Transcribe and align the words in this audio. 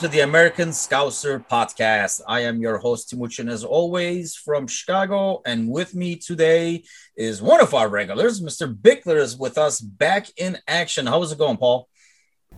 to 0.00 0.08
the 0.08 0.20
American 0.20 0.70
Scouser 0.70 1.46
podcast. 1.46 2.22
I 2.26 2.40
am 2.40 2.62
your 2.62 2.78
host, 2.78 3.10
Timuchin, 3.10 3.50
as 3.50 3.64
always, 3.64 4.34
from 4.34 4.66
Chicago. 4.66 5.42
And 5.44 5.68
with 5.68 5.94
me 5.94 6.16
today 6.16 6.84
is 7.18 7.42
one 7.42 7.60
of 7.60 7.74
our 7.74 7.86
regulars, 7.86 8.40
Mr. 8.40 8.74
Bickler, 8.74 9.20
is 9.20 9.36
with 9.36 9.58
us 9.58 9.78
back 9.78 10.28
in 10.38 10.56
action. 10.66 11.04
How's 11.04 11.32
it 11.32 11.38
going, 11.38 11.58
Paul? 11.58 11.86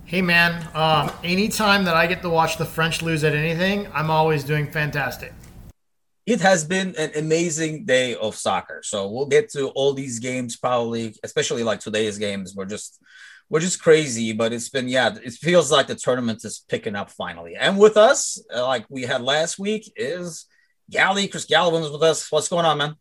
Hey, 0.05 0.23
man. 0.23 0.53
Uh, 0.73 1.13
anytime 1.25 1.85
that 1.87 1.97
I 1.97 2.07
get 2.07 2.23
to 2.23 2.31
watch 2.31 2.59
the 2.59 2.65
French 2.65 3.03
lose 3.03 3.25
at 3.25 3.35
anything, 3.35 3.89
I'm 3.93 4.09
always 4.09 4.45
doing 4.45 4.71
fantastic. 4.71 5.33
It 6.25 6.41
has 6.43 6.63
been 6.63 6.95
an 6.97 7.11
amazing 7.17 7.87
day 7.87 8.15
of 8.15 8.37
soccer. 8.37 8.83
So 8.85 9.11
we'll 9.11 9.27
get 9.27 9.51
to 9.55 9.71
all 9.71 9.95
these 9.95 10.21
games 10.21 10.57
probably, 10.57 11.17
especially 11.25 11.65
like 11.65 11.81
today's 11.81 12.19
games. 12.19 12.55
We're 12.55 12.67
just 12.67 13.03
which 13.53 13.65
is 13.65 13.77
crazy, 13.77 14.33
but 14.33 14.51
it's 14.51 14.71
been 14.71 14.89
yeah, 14.89 15.15
it 15.23 15.35
feels 15.35 15.71
like 15.71 15.87
the 15.87 15.95
tournament 15.95 16.43
is 16.43 16.65
picking 16.71 16.97
up 16.97 17.11
finally. 17.11 17.55
And 17.55 17.79
with 17.79 17.99
us, 17.99 18.43
uh, 18.55 18.65
like 18.67 18.87
we 18.89 19.03
had 19.03 19.21
last 19.21 19.59
week, 19.59 19.93
is 19.95 20.47
Gally. 20.89 21.29
Chris 21.29 21.45
Gallivan 21.45 21.85
is 21.85 21.91
with 21.91 22.03
us. 22.03 22.33
What's 22.33 22.49
going 22.49 22.65
on, 22.65 22.79
man? 22.79 22.97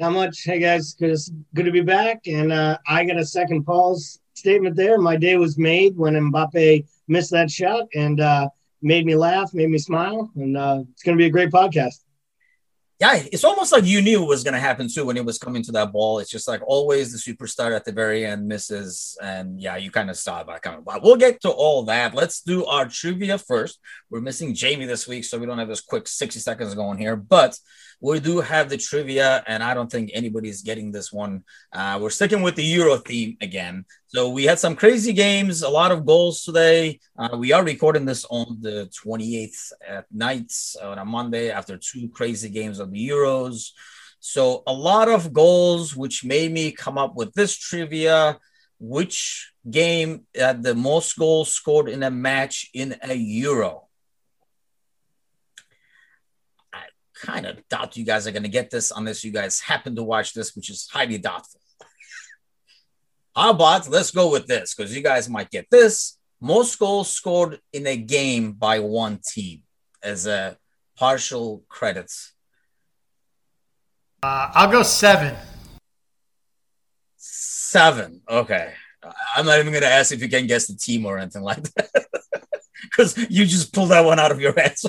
How 0.00 0.10
much. 0.10 0.44
Hey 0.44 0.60
guys, 0.60 0.94
good 0.94 1.64
to 1.64 1.72
be 1.72 1.80
back. 1.80 2.20
And 2.28 2.52
uh, 2.52 2.78
I 2.86 3.04
got 3.04 3.16
a 3.16 3.26
second 3.26 3.64
Paul's 3.64 4.20
statement 4.34 4.76
there. 4.76 4.96
My 4.96 5.16
day 5.16 5.36
was 5.38 5.58
made 5.58 5.96
when 5.96 6.14
Mbappe 6.14 6.86
missed 7.08 7.32
that 7.32 7.50
shot 7.50 7.88
and 7.96 8.20
uh, 8.20 8.48
made 8.80 9.06
me 9.06 9.16
laugh, 9.16 9.52
made 9.54 9.70
me 9.70 9.78
smile, 9.78 10.30
and 10.36 10.56
uh, 10.56 10.84
it's 10.92 11.02
going 11.02 11.18
to 11.18 11.20
be 11.20 11.26
a 11.26 11.30
great 11.30 11.50
podcast 11.50 12.04
yeah, 13.00 13.22
it's 13.32 13.42
almost 13.42 13.72
like 13.72 13.84
you 13.84 14.00
knew 14.00 14.22
it 14.22 14.28
was 14.28 14.44
going 14.44 14.54
to 14.54 14.60
happen 14.60 14.88
too 14.88 15.06
when 15.06 15.16
it 15.16 15.24
was 15.24 15.36
coming 15.36 15.64
to 15.64 15.72
that 15.72 15.92
ball. 15.92 16.20
It's 16.20 16.30
just 16.30 16.46
like 16.46 16.62
always 16.64 17.10
the 17.10 17.18
superstar 17.18 17.74
at 17.74 17.84
the 17.84 17.90
very 17.90 18.24
end 18.24 18.46
misses, 18.46 19.18
and 19.20 19.60
yeah, 19.60 19.76
you 19.76 19.90
kind 19.90 20.10
of 20.10 20.16
saw 20.16 20.40
it 20.40 20.46
by 20.46 20.60
coming. 20.60 20.82
But 20.84 21.02
we'll 21.02 21.16
get 21.16 21.40
to 21.42 21.50
all 21.50 21.82
that. 21.84 22.14
Let's 22.14 22.40
do 22.40 22.64
our 22.66 22.86
trivia 22.86 23.38
first. 23.38 23.80
We're 24.10 24.20
missing 24.20 24.54
Jamie 24.54 24.86
this 24.86 25.08
week, 25.08 25.24
so 25.24 25.38
we 25.38 25.46
don't 25.46 25.58
have 25.58 25.68
this 25.68 25.80
quick 25.80 26.06
60 26.06 26.38
seconds 26.38 26.74
going 26.74 26.98
here, 26.98 27.16
but 27.16 27.58
we 28.04 28.20
do 28.20 28.42
have 28.42 28.68
the 28.68 28.76
trivia, 28.76 29.42
and 29.46 29.62
I 29.62 29.72
don't 29.72 29.90
think 29.90 30.10
anybody's 30.12 30.60
getting 30.60 30.92
this 30.92 31.10
one. 31.10 31.42
Uh, 31.72 31.98
we're 31.98 32.10
sticking 32.10 32.42
with 32.42 32.54
the 32.54 32.62
Euro 32.62 32.98
theme 32.98 33.38
again. 33.40 33.86
So 34.08 34.28
we 34.28 34.44
had 34.44 34.58
some 34.58 34.76
crazy 34.76 35.14
games, 35.14 35.62
a 35.62 35.70
lot 35.70 35.90
of 35.90 36.04
goals 36.04 36.44
today. 36.44 37.00
Uh, 37.18 37.30
we 37.38 37.52
are 37.54 37.64
recording 37.64 38.04
this 38.04 38.26
on 38.28 38.58
the 38.60 38.90
28th 39.02 39.72
at 39.88 40.04
night 40.12 40.52
on 40.82 40.98
a 40.98 41.04
Monday 41.06 41.50
after 41.50 41.78
two 41.78 42.10
crazy 42.10 42.50
games 42.50 42.78
of 42.78 42.92
the 42.92 43.08
Euros. 43.08 43.70
So 44.20 44.62
a 44.66 44.72
lot 44.74 45.08
of 45.08 45.32
goals, 45.32 45.96
which 45.96 46.26
made 46.26 46.52
me 46.52 46.72
come 46.72 46.98
up 46.98 47.14
with 47.16 47.32
this 47.32 47.56
trivia. 47.56 48.38
Which 48.78 49.50
game 49.70 50.26
had 50.34 50.62
the 50.62 50.74
most 50.74 51.16
goals 51.16 51.48
scored 51.54 51.88
in 51.88 52.02
a 52.02 52.10
match 52.10 52.68
in 52.74 52.96
a 53.00 53.14
Euro? 53.14 53.83
Kind 57.24 57.46
of 57.46 57.66
doubt 57.68 57.96
you 57.96 58.04
guys 58.04 58.26
are 58.26 58.32
going 58.32 58.42
to 58.42 58.48
get 58.48 58.70
this 58.70 58.92
unless 58.94 59.24
you 59.24 59.32
guys 59.32 59.60
happen 59.60 59.96
to 59.96 60.02
watch 60.02 60.34
this, 60.34 60.54
which 60.54 60.70
is 60.70 60.88
highly 60.92 61.18
doubtful. 61.18 61.60
How 63.34 63.50
about 63.50 63.88
let's 63.88 64.10
go 64.10 64.30
with 64.30 64.46
this 64.46 64.74
because 64.74 64.94
you 64.94 65.02
guys 65.02 65.28
might 65.28 65.50
get 65.50 65.66
this. 65.70 66.18
Most 66.40 66.78
goals 66.78 67.10
scored 67.10 67.58
in 67.72 67.86
a 67.86 67.96
game 67.96 68.52
by 68.52 68.78
one 68.80 69.18
team 69.26 69.62
as 70.02 70.26
a 70.26 70.56
partial 70.96 71.64
credits. 71.68 72.32
Uh, 74.22 74.50
I'll 74.54 74.70
go 74.70 74.82
seven. 74.82 75.34
Seven. 77.16 78.20
Okay. 78.28 78.72
I'm 79.36 79.46
not 79.46 79.58
even 79.58 79.72
going 79.72 79.82
to 79.82 79.88
ask 79.88 80.12
if 80.12 80.22
you 80.22 80.28
can 80.28 80.46
guess 80.46 80.66
the 80.66 80.76
team 80.76 81.04
or 81.04 81.18
anything 81.18 81.42
like 81.42 81.62
that 81.62 81.90
because 82.82 83.18
you 83.30 83.44
just 83.44 83.72
pulled 83.72 83.90
that 83.90 84.04
one 84.04 84.18
out 84.18 84.30
of 84.30 84.40
your 84.40 84.58
ass. 84.60 84.84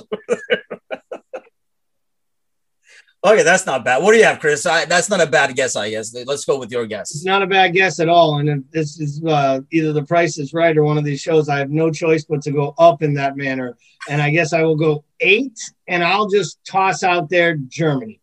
Okay, 3.26 3.42
that's 3.42 3.66
not 3.66 3.84
bad. 3.84 4.04
What 4.04 4.12
do 4.12 4.20
you 4.20 4.24
have, 4.24 4.40
Chris? 4.40 4.68
I, 4.68 4.86
that's 4.86 5.10
not 5.10 5.20
a 5.20 5.26
bad 5.26 5.56
guess, 5.56 5.76
I 5.76 5.90
guess. 5.90 6.14
Let's 6.14 6.46
go 6.46 6.60
with 6.60 6.72
your 6.72 6.86
guess. 6.86 7.10
It's 7.10 7.26
not 7.26 7.42
a 7.42 7.48
bad 7.48 7.70
guess 7.74 8.00
at 8.00 8.08
all. 8.08 8.38
And 8.38 8.48
if 8.48 8.60
this 8.70 9.00
is 9.00 9.24
uh, 9.26 9.62
either 9.72 9.94
the 9.94 10.04
price 10.04 10.38
is 10.38 10.54
right 10.54 10.78
or 10.78 10.84
one 10.84 11.00
of 11.00 11.04
these 11.04 11.22
shows, 11.22 11.50
I 11.50 11.58
have 11.58 11.72
no 11.72 11.90
choice 11.90 12.24
but 12.24 12.44
to 12.44 12.52
go 12.52 12.76
up 12.78 13.02
in 13.02 13.16
that 13.16 13.36
manner. 13.36 13.78
And 14.08 14.22
I 14.22 14.30
guess 14.30 14.54
I 14.54 14.62
will 14.62 14.76
go 14.76 15.06
eight, 15.22 15.60
and 15.88 16.04
I'll 16.04 16.28
just 16.28 16.64
toss 16.68 17.02
out 17.02 17.28
there 17.32 17.56
Germany. 17.56 18.22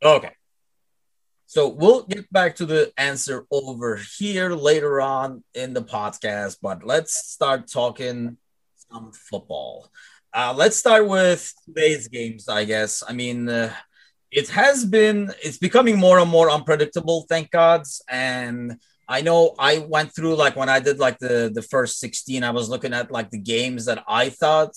Okay. 0.00 0.30
So 1.46 1.66
we'll 1.66 2.04
get 2.04 2.32
back 2.32 2.54
to 2.56 2.66
the 2.66 2.92
answer 2.96 3.46
over 3.50 4.00
here 4.18 4.50
later 4.50 5.00
on 5.00 5.42
in 5.54 5.74
the 5.74 5.82
podcast, 5.82 6.58
but 6.62 6.84
let's 6.84 7.14
start 7.14 7.66
talking 7.66 8.36
some 8.92 9.10
football. 9.10 9.90
Uh, 10.32 10.54
let's 10.56 10.76
start 10.76 11.08
with 11.08 11.52
today's 11.64 12.06
games, 12.06 12.48
I 12.48 12.64
guess. 12.64 13.02
I 13.08 13.12
mean, 13.12 13.48
uh, 13.48 13.72
it 14.34 14.48
has 14.48 14.84
been 14.84 15.32
it's 15.42 15.58
becoming 15.58 15.96
more 15.96 16.18
and 16.18 16.30
more 16.30 16.50
unpredictable 16.50 17.24
thank 17.28 17.50
gods. 17.50 18.02
And 18.08 18.80
i 19.06 19.20
know 19.20 19.54
i 19.58 19.78
went 19.78 20.14
through 20.14 20.34
like 20.34 20.56
when 20.56 20.70
i 20.70 20.80
did 20.80 20.98
like 20.98 21.18
the 21.18 21.52
the 21.54 21.60
first 21.60 22.00
16 22.00 22.42
i 22.42 22.50
was 22.50 22.70
looking 22.70 22.94
at 22.94 23.10
like 23.10 23.28
the 23.28 23.38
games 23.38 23.84
that 23.84 24.02
i 24.08 24.30
thought 24.30 24.72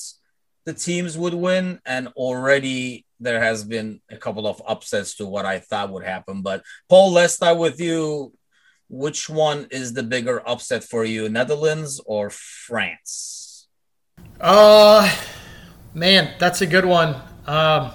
the 0.68 0.74
teams 0.74 1.18
would 1.18 1.34
win. 1.34 1.80
And 1.86 2.10
already 2.10 3.06
there 3.22 3.42
has 3.42 3.64
been 3.64 4.02
a 4.12 4.18
couple 4.18 4.46
of 4.46 4.62
upsets 4.68 5.16
to 5.16 5.26
what 5.26 5.46
i 5.46 5.60
thought 5.60 5.92
would 5.92 6.04
happen. 6.04 6.42
But 6.44 6.62
paul 6.90 7.12
let's 7.12 7.34
start 7.34 7.58
with 7.58 7.80
you. 7.80 8.34
Which 8.90 9.30
one 9.30 9.68
is 9.72 9.94
the 9.94 10.04
bigger 10.04 10.38
upset 10.48 10.84
for 10.84 11.04
you 11.06 11.30
netherlands 11.30 12.02
or 12.06 12.30
france? 12.30 13.68
Uh 14.40 15.10
man 15.94 16.36
that's 16.38 16.62
a 16.62 16.68
good 16.68 16.86
one. 16.86 17.16
Um 17.48 17.92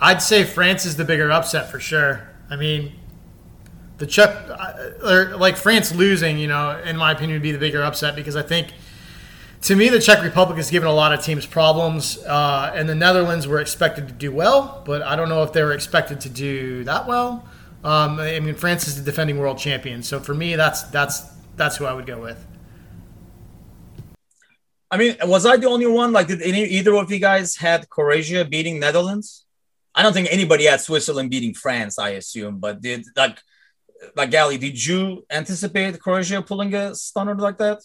I'd 0.00 0.22
say 0.22 0.44
France 0.44 0.84
is 0.84 0.96
the 0.96 1.04
bigger 1.04 1.30
upset 1.30 1.70
for 1.70 1.80
sure. 1.80 2.28
I 2.50 2.56
mean, 2.56 2.92
the 3.98 4.06
Czech, 4.06 4.28
uh, 4.48 4.90
or 5.04 5.36
like 5.36 5.56
France 5.56 5.94
losing, 5.94 6.38
you 6.38 6.48
know, 6.48 6.78
in 6.84 6.96
my 6.96 7.12
opinion, 7.12 7.36
would 7.36 7.42
be 7.42 7.52
the 7.52 7.58
bigger 7.58 7.82
upset 7.82 8.14
because 8.14 8.36
I 8.36 8.42
think, 8.42 8.72
to 9.62 9.74
me, 9.74 9.88
the 9.88 9.98
Czech 9.98 10.22
Republic 10.22 10.58
has 10.58 10.70
given 10.70 10.86
a 10.86 10.92
lot 10.92 11.12
of 11.12 11.24
teams 11.24 11.46
problems, 11.46 12.18
uh, 12.18 12.72
and 12.74 12.88
the 12.88 12.94
Netherlands 12.94 13.48
were 13.48 13.58
expected 13.58 14.06
to 14.06 14.12
do 14.12 14.30
well, 14.30 14.82
but 14.84 15.00
I 15.02 15.16
don't 15.16 15.30
know 15.30 15.42
if 15.42 15.52
they 15.52 15.62
were 15.62 15.72
expected 15.72 16.20
to 16.20 16.28
do 16.28 16.84
that 16.84 17.06
well. 17.06 17.48
Um, 17.82 18.20
I 18.20 18.38
mean, 18.40 18.54
France 18.54 18.86
is 18.86 18.96
the 18.96 19.02
defending 19.02 19.38
world 19.38 19.58
champion, 19.58 20.02
so 20.02 20.20
for 20.20 20.34
me, 20.34 20.56
that's 20.56 20.82
that's 20.84 21.22
that's 21.56 21.76
who 21.76 21.86
I 21.86 21.94
would 21.94 22.06
go 22.06 22.20
with. 22.20 22.44
I 24.90 24.98
mean, 24.98 25.16
was 25.22 25.46
I 25.46 25.56
the 25.56 25.68
only 25.68 25.86
one? 25.86 26.12
Like, 26.12 26.28
did 26.28 26.42
any 26.42 26.64
either 26.64 26.94
of 26.94 27.10
you 27.10 27.18
guys 27.18 27.56
had 27.56 27.88
Croatia 27.88 28.44
beating 28.44 28.78
Netherlands? 28.78 29.45
I 29.96 30.02
don't 30.02 30.12
think 30.12 30.28
anybody 30.30 30.66
had 30.66 30.82
Switzerland 30.82 31.30
beating 31.30 31.54
France, 31.54 31.98
I 31.98 32.10
assume, 32.10 32.58
but 32.58 32.82
did 32.82 33.06
like 33.16 33.40
like 34.14 34.30
Gally, 34.30 34.58
did 34.58 34.84
you 34.84 35.24
anticipate 35.30 35.98
Croatia 35.98 36.42
pulling 36.42 36.74
a 36.74 36.94
stunner 36.94 37.34
like 37.34 37.56
that? 37.58 37.78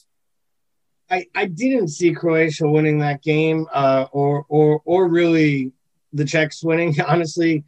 I, 1.09 1.25
I 1.33 1.45
didn't 1.45 1.87
see 1.87 2.13
Croatia 2.13 2.67
winning 2.67 2.99
that 2.99 3.21
game, 3.21 3.65
uh, 3.73 4.07
or 4.11 4.45
or 4.49 4.81
or 4.83 5.07
really 5.07 5.71
the 6.11 6.25
Czechs 6.25 6.63
winning. 6.63 6.99
Honestly, 7.07 7.63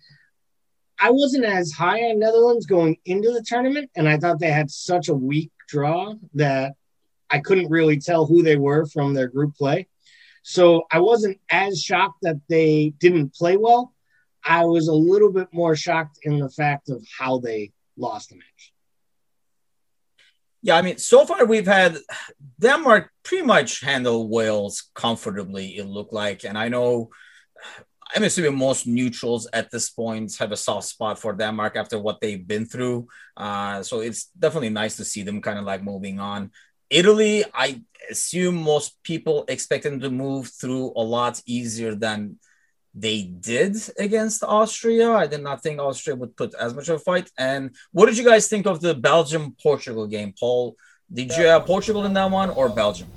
I 0.99 1.09
wasn't 1.11 1.45
as 1.45 1.71
high 1.71 2.01
on 2.03 2.19
Netherlands 2.19 2.65
going 2.65 2.97
into 3.05 3.31
the 3.31 3.43
tournament, 3.45 3.91
and 3.95 4.07
I 4.07 4.17
thought 4.17 4.39
they 4.39 4.51
had 4.51 4.69
such 4.69 5.07
a 5.09 5.13
weak 5.13 5.51
draw 5.67 6.15
that 6.33 6.73
I 7.29 7.39
couldn't 7.39 7.69
really 7.69 7.99
tell 7.99 8.25
who 8.25 8.43
they 8.43 8.57
were 8.57 8.85
from 8.85 9.13
their 9.13 9.27
group 9.27 9.55
play. 9.55 9.87
So 10.43 10.83
I 10.91 10.99
wasn't 10.99 11.39
as 11.49 11.81
shocked 11.81 12.19
that 12.23 12.37
they 12.49 12.93
didn't 12.99 13.33
play 13.33 13.57
well. 13.57 13.93
I 14.45 14.65
was 14.65 14.87
a 14.87 14.93
little 14.93 15.31
bit 15.31 15.47
more 15.51 15.75
shocked 15.75 16.19
in 16.23 16.39
the 16.39 16.49
fact 16.49 16.89
of 16.89 17.05
how 17.17 17.39
they 17.39 17.71
lost 17.97 18.29
the 18.29 18.35
match. 18.35 18.73
Yeah, 20.61 20.77
I 20.77 20.81
mean, 20.81 20.97
so 20.97 21.25
far 21.25 21.45
we've 21.45 21.67
had 21.67 21.97
Denmark 22.59 23.11
pretty 23.23 23.45
much 23.45 23.81
handle 23.81 24.29
Wales 24.29 24.89
comfortably, 24.95 25.77
it 25.77 25.85
looked 25.85 26.13
like. 26.13 26.45
And 26.45 26.57
I 26.57 26.69
know 26.69 27.09
I'm 28.15 28.23
assuming 28.23 28.57
most 28.57 28.87
neutrals 28.87 29.47
at 29.51 29.71
this 29.71 29.89
point 29.89 30.35
have 30.37 30.51
a 30.51 30.57
soft 30.57 30.87
spot 30.87 31.19
for 31.19 31.33
Denmark 31.33 31.75
after 31.75 31.99
what 31.99 32.21
they've 32.21 32.47
been 32.47 32.65
through. 32.65 33.07
Uh, 33.35 33.83
so 33.83 34.01
it's 34.01 34.25
definitely 34.39 34.69
nice 34.69 34.95
to 34.97 35.05
see 35.05 35.23
them 35.23 35.41
kind 35.41 35.59
of 35.59 35.65
like 35.65 35.83
moving 35.83 36.19
on. 36.19 36.51
Italy, 36.89 37.43
I 37.53 37.81
assume 38.09 38.55
most 38.55 39.01
people 39.03 39.45
expect 39.47 39.83
them 39.83 39.99
to 39.99 40.09
move 40.09 40.47
through 40.47 40.93
a 40.95 41.01
lot 41.01 41.41
easier 41.45 41.95
than 41.95 42.39
they 42.93 43.23
did 43.23 43.75
against 43.97 44.43
Austria. 44.43 45.11
I 45.11 45.27
did 45.27 45.41
not 45.41 45.63
think 45.63 45.79
Austria 45.79 46.15
would 46.15 46.35
put 46.37 46.53
as 46.55 46.73
much 46.73 46.89
of 46.89 46.95
a 46.95 46.99
fight. 46.99 47.31
And 47.37 47.75
what 47.91 48.05
did 48.05 48.17
you 48.17 48.23
guys 48.23 48.47
think 48.47 48.67
of 48.67 48.81
the 48.81 48.93
Belgium 48.93 49.55
Portugal 49.61 50.05
game, 50.07 50.33
Paul? 50.39 50.75
Did 51.11 51.31
you 51.35 51.45
have 51.45 51.65
Portugal 51.65 52.05
in 52.05 52.13
that 52.13 52.29
one 52.29 52.49
or 52.51 52.69
Belgium? 52.69 53.07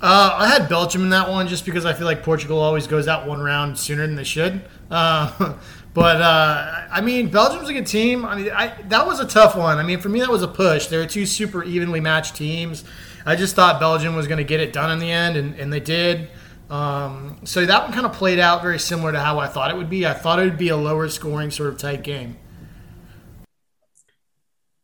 Uh, 0.00 0.36
I 0.38 0.48
had 0.48 0.68
Belgium 0.68 1.02
in 1.02 1.10
that 1.10 1.28
one 1.28 1.48
just 1.48 1.64
because 1.64 1.86
I 1.86 1.94
feel 1.94 2.06
like 2.06 2.22
Portugal 2.22 2.58
always 2.58 2.86
goes 2.86 3.08
out 3.08 3.26
one 3.26 3.40
round 3.40 3.78
sooner 3.78 4.06
than 4.06 4.14
they 4.14 4.24
should. 4.24 4.62
Uh, 4.90 5.54
but 5.94 6.20
uh, 6.20 6.86
I 6.90 7.00
mean, 7.00 7.30
Belgium's 7.30 7.68
a 7.68 7.72
good 7.72 7.86
team. 7.86 8.24
I 8.24 8.36
mean, 8.36 8.50
I, 8.50 8.74
that 8.88 9.06
was 9.06 9.20
a 9.20 9.26
tough 9.26 9.56
one. 9.56 9.78
I 9.78 9.82
mean, 9.82 9.98
for 10.00 10.10
me, 10.10 10.20
that 10.20 10.28
was 10.28 10.42
a 10.42 10.48
push. 10.48 10.86
They 10.86 10.98
were 10.98 11.06
two 11.06 11.24
super 11.24 11.64
evenly 11.64 12.00
matched 12.00 12.36
teams. 12.36 12.84
I 13.24 13.36
just 13.36 13.56
thought 13.56 13.80
Belgium 13.80 14.14
was 14.14 14.26
going 14.26 14.38
to 14.38 14.44
get 14.44 14.60
it 14.60 14.72
done 14.72 14.90
in 14.90 14.98
the 14.98 15.10
end, 15.10 15.36
and, 15.36 15.54
and 15.58 15.72
they 15.72 15.80
did. 15.80 16.28
Um, 16.68 17.38
so 17.44 17.64
that 17.64 17.84
one 17.84 17.92
kind 17.92 18.06
of 18.06 18.12
played 18.12 18.38
out 18.38 18.62
very 18.62 18.78
similar 18.78 19.12
to 19.12 19.20
how 19.20 19.38
I 19.38 19.46
thought 19.46 19.70
it 19.70 19.76
would 19.76 19.90
be. 19.90 20.06
I 20.06 20.14
thought 20.14 20.40
it 20.40 20.44
would 20.44 20.58
be 20.58 20.68
a 20.68 20.76
lower 20.76 21.08
scoring 21.08 21.50
sort 21.50 21.68
of 21.68 21.78
tight 21.78 22.02
game. 22.02 22.36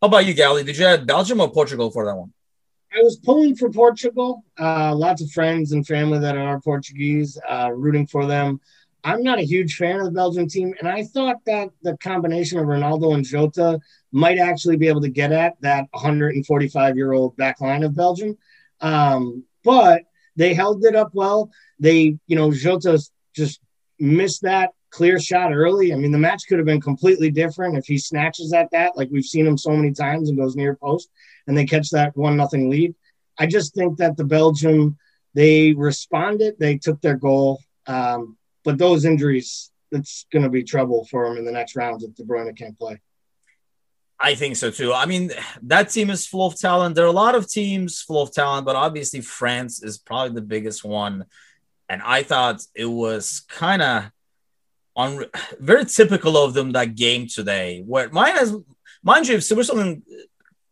How 0.01 0.09
about 0.09 0.27
you, 0.27 0.35
Gally? 0.35 0.65
Did 0.65 0.79
you 0.79 0.87
have 0.87 1.07
Belgium 1.07 1.41
or 1.41 1.51
Portugal 1.51 1.91
for 1.91 2.05
that 2.07 2.17
one? 2.17 2.33
I 2.95 3.03
was 3.03 3.17
pulling 3.17 3.57
for 3.57 3.71
Portugal. 3.71 4.45
Uh, 4.59 4.95
lots 4.95 5.23
of 5.23 5.31
friends 5.31 5.73
and 5.73 5.87
family 5.87 6.19
that 6.19 6.37
are 6.37 6.61
Portuguese, 6.61 7.39
uh, 7.49 7.71
rooting 7.73 8.07
for 8.07 8.27
them. 8.27 8.61
I'm 9.05 9.23
not 9.23 9.39
a 9.39 9.43
huge 9.43 9.77
fan 9.77 9.99
of 9.99 10.05
the 10.05 10.11
Belgian 10.13 10.47
team, 10.47 10.75
and 10.79 10.89
I 10.89 11.03
thought 11.03 11.45
that 11.47 11.71
the 11.83 11.97
combination 11.97 12.59
of 12.59 12.67
Ronaldo 12.67 13.15
and 13.15 13.25
Jota 13.25 13.81
might 14.13 14.39
actually 14.39 14.77
be 14.77 14.87
able 14.87 15.01
to 15.01 15.09
get 15.09 15.33
at 15.33 15.61
that 15.61 15.87
145 15.91 16.97
year 16.97 17.13
old 17.13 17.37
back 17.37 17.61
line 17.61 17.83
of 17.83 17.97
Belgium. 17.97 18.37
Um, 18.81 19.45
but 19.65 20.03
they 20.37 20.55
held 20.55 20.85
it 20.85 20.95
up 20.95 21.11
well. 21.15 21.51
They, 21.83 22.17
you 22.29 22.37
know, 22.37 22.53
Jota 22.53 23.03
just 23.35 23.61
missed 23.99 24.43
that 24.43 24.71
clear 24.91 25.19
shot 25.19 25.53
early. 25.53 25.93
I 25.93 25.97
mean, 25.97 26.13
the 26.13 26.19
match 26.19 26.45
could 26.49 26.59
have 26.59 26.67
been 26.67 26.81
completely 26.81 27.31
different 27.31 27.77
if 27.77 27.87
he 27.87 27.99
snatches 27.99 28.53
at 28.53 28.71
that, 28.71 28.97
like 28.97 29.09
we've 29.11 29.25
seen 29.25 29.47
him 29.47 29.59
so 29.59 29.71
many 29.71 29.93
times 29.93 30.29
and 30.29 30.39
goes 30.39 30.55
near 30.55 30.77
post 30.77 31.11
and 31.47 31.59
they 31.59 31.65
catch 31.65 31.91
that 31.91 32.17
one 32.17 32.37
nothing 32.37 32.71
lead. 32.71 32.95
I 33.39 33.47
just 33.47 33.75
think 33.75 33.99
that 33.99 34.17
the 34.17 34.25
Belgium 34.25 34.97
they 35.35 35.73
responded, 35.73 36.57
they 36.59 36.77
took 36.77 37.01
their 37.01 37.17
goal, 37.17 37.59
um, 37.87 38.37
but 38.65 38.79
those 38.79 39.05
injuries, 39.05 39.73
it's 39.91 40.27
going 40.33 40.43
to 40.43 40.51
be 40.51 40.63
trouble 40.63 41.07
for 41.11 41.27
them 41.27 41.39
in 41.39 41.45
the 41.45 41.53
next 41.53 41.75
rounds 41.75 42.05
if 42.05 42.15
De 42.15 42.23
Bruyne 42.23 42.57
can't 42.57 42.79
play. 42.79 43.01
I 44.21 44.37
think 44.37 44.57
so 44.57 44.71
too. 44.71 44.93
I 44.93 45.07
mean, 45.07 45.33
that 45.63 45.89
team 45.89 46.11
is 46.11 46.27
full 46.27 46.47
of 46.47 46.57
talent. 46.57 46.95
There 46.95 47.05
are 47.05 47.09
a 47.09 47.13
lot 47.13 47.35
of 47.35 47.51
teams 47.51 48.03
full 48.03 48.23
of 48.23 48.33
talent, 48.33 48.65
but 48.65 48.77
obviously 48.77 49.21
France 49.21 49.83
is 49.83 49.99
probably 49.99 50.35
the 50.35 50.47
biggest 50.47 50.85
one. 50.85 51.25
And 51.89 52.03
I 52.03 52.23
thought 52.23 52.63
it 52.75 52.87
was 52.87 53.41
kind 53.49 53.83
of 53.83 54.11
on 54.95 55.25
very 55.59 55.85
typical 55.85 56.37
of 56.37 56.55
them 56.55 56.73
that 56.73 56.95
game 56.95 57.27
today. 57.27 57.83
Where 57.87 58.09
mine 58.11 58.37
has, 58.37 58.55
mind 59.03 59.29
you, 59.29 59.37
if 59.37 59.45
Switzerland 59.45 60.03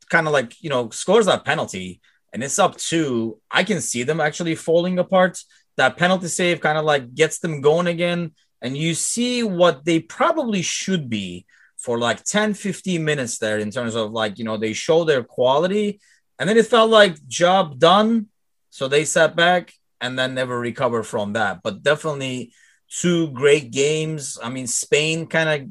kind 0.09 0.27
of 0.27 0.33
like 0.33 0.61
you 0.63 0.71
know 0.71 0.91
scores 0.91 1.27
that 1.27 1.45
penalty 1.45 2.01
and 2.33 2.43
it's 2.43 2.59
up 2.59 2.77
two, 2.77 3.41
I 3.51 3.65
can 3.65 3.81
see 3.81 4.03
them 4.03 4.21
actually 4.21 4.55
falling 4.55 4.99
apart. 4.99 5.39
That 5.77 5.97
penalty 5.97 6.29
save 6.29 6.61
kind 6.61 6.79
of 6.79 6.85
like 6.85 7.15
gets 7.15 7.39
them 7.39 7.61
going 7.61 7.87
again, 7.87 8.33
and 8.63 8.77
you 8.77 8.95
see 8.95 9.43
what 9.43 9.85
they 9.85 10.01
probably 10.01 10.63
should 10.63 11.09
be 11.09 11.47
for 11.81 11.99
like 11.99 12.23
10, 12.25 12.55
15 12.55 13.03
minutes 13.03 13.39
there 13.39 13.59
in 13.59 13.71
terms 13.71 13.95
of 13.95 14.13
like, 14.13 14.39
you 14.39 14.45
know, 14.45 14.59
they 14.59 14.75
show 14.75 15.05
their 15.05 15.25
quality. 15.25 15.99
And 16.39 16.49
then 16.49 16.59
it 16.59 16.67
felt 16.67 16.91
like 16.91 17.27
job 17.27 17.79
done. 17.79 18.27
So 18.69 18.87
they 18.87 19.05
sat 19.05 19.35
back 19.35 19.73
and 20.01 20.19
then 20.19 20.35
never 20.35 20.59
recover 20.59 21.03
from 21.03 21.35
that. 21.35 21.63
But 21.63 21.83
definitely 21.83 22.53
two 22.89 23.31
great 23.31 23.71
games. 23.71 24.39
I 24.43 24.49
mean, 24.49 24.67
Spain 24.67 25.27
kind 25.27 25.49
of 25.49 25.69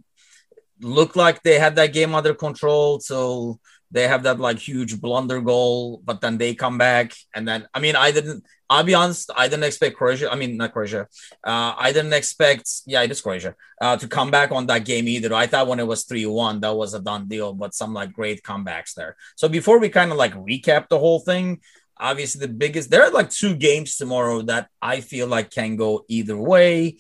looked 0.82 1.16
like 1.16 1.44
they 1.44 1.60
had 1.60 1.76
that 1.76 1.94
game 1.94 2.16
under 2.16 2.34
control 2.34 3.00
till 3.00 3.60
they 3.92 4.08
have 4.08 4.24
that 4.24 4.40
like 4.40 4.60
huge 4.60 5.02
blunder 5.02 5.42
goal, 5.42 6.02
but 6.06 6.22
then 6.22 6.38
they 6.38 6.54
come 6.54 6.78
back. 6.78 7.14
And 7.34 7.48
then, 7.48 7.68
I 7.74 7.80
mean, 7.80 7.96
I 7.96 8.12
didn't, 8.12 8.44
I'll 8.70 8.84
be 8.84 8.94
honest, 8.94 9.32
I 9.36 9.48
didn't 9.48 9.64
expect 9.64 9.98
Croatia. 9.98 10.32
I 10.32 10.36
mean, 10.36 10.58
not 10.58 10.74
Croatia. 10.74 11.08
Uh, 11.44 11.74
I 11.76 11.92
didn't 11.92 12.14
expect, 12.14 12.70
yeah, 12.86 13.02
it 13.02 13.10
is 13.10 13.20
Croatia, 13.20 13.56
uh, 13.82 13.98
to 13.98 14.08
come 14.08 14.30
back 14.30 14.52
on 14.52 14.68
that 14.68 14.86
game 14.86 15.08
either. 15.08 15.34
I 15.34 15.48
thought 15.48 15.68
when 15.68 15.80
it 15.80 15.88
was 15.88 16.04
3 16.04 16.28
1, 16.28 16.60
that 16.60 16.76
was 16.76 16.94
a 16.94 17.00
done 17.00 17.28
deal, 17.28 17.54
but 17.54 17.74
some 17.74 17.94
like 17.94 18.14
great 18.14 18.44
comebacks 18.44 18.94
there. 18.94 19.16
So 19.36 19.50
before 19.50 19.80
we 19.80 19.90
kind 19.90 20.12
of 20.12 20.18
like 20.18 20.36
recap 20.36 20.88
the 20.88 21.00
whole 21.00 21.20
thing, 21.20 21.62
obviously 22.00 22.40
the 22.40 22.54
biggest, 22.54 22.90
there 22.90 23.04
are 23.04 23.12
like 23.12 23.30
two 23.30 23.56
games 23.56 23.98
tomorrow 23.98 24.42
that 24.44 24.70
I 24.82 25.02
feel 25.02 25.28
like 25.28 25.52
can 25.52 25.76
go 25.76 26.06
either 26.08 26.38
way. 26.38 26.98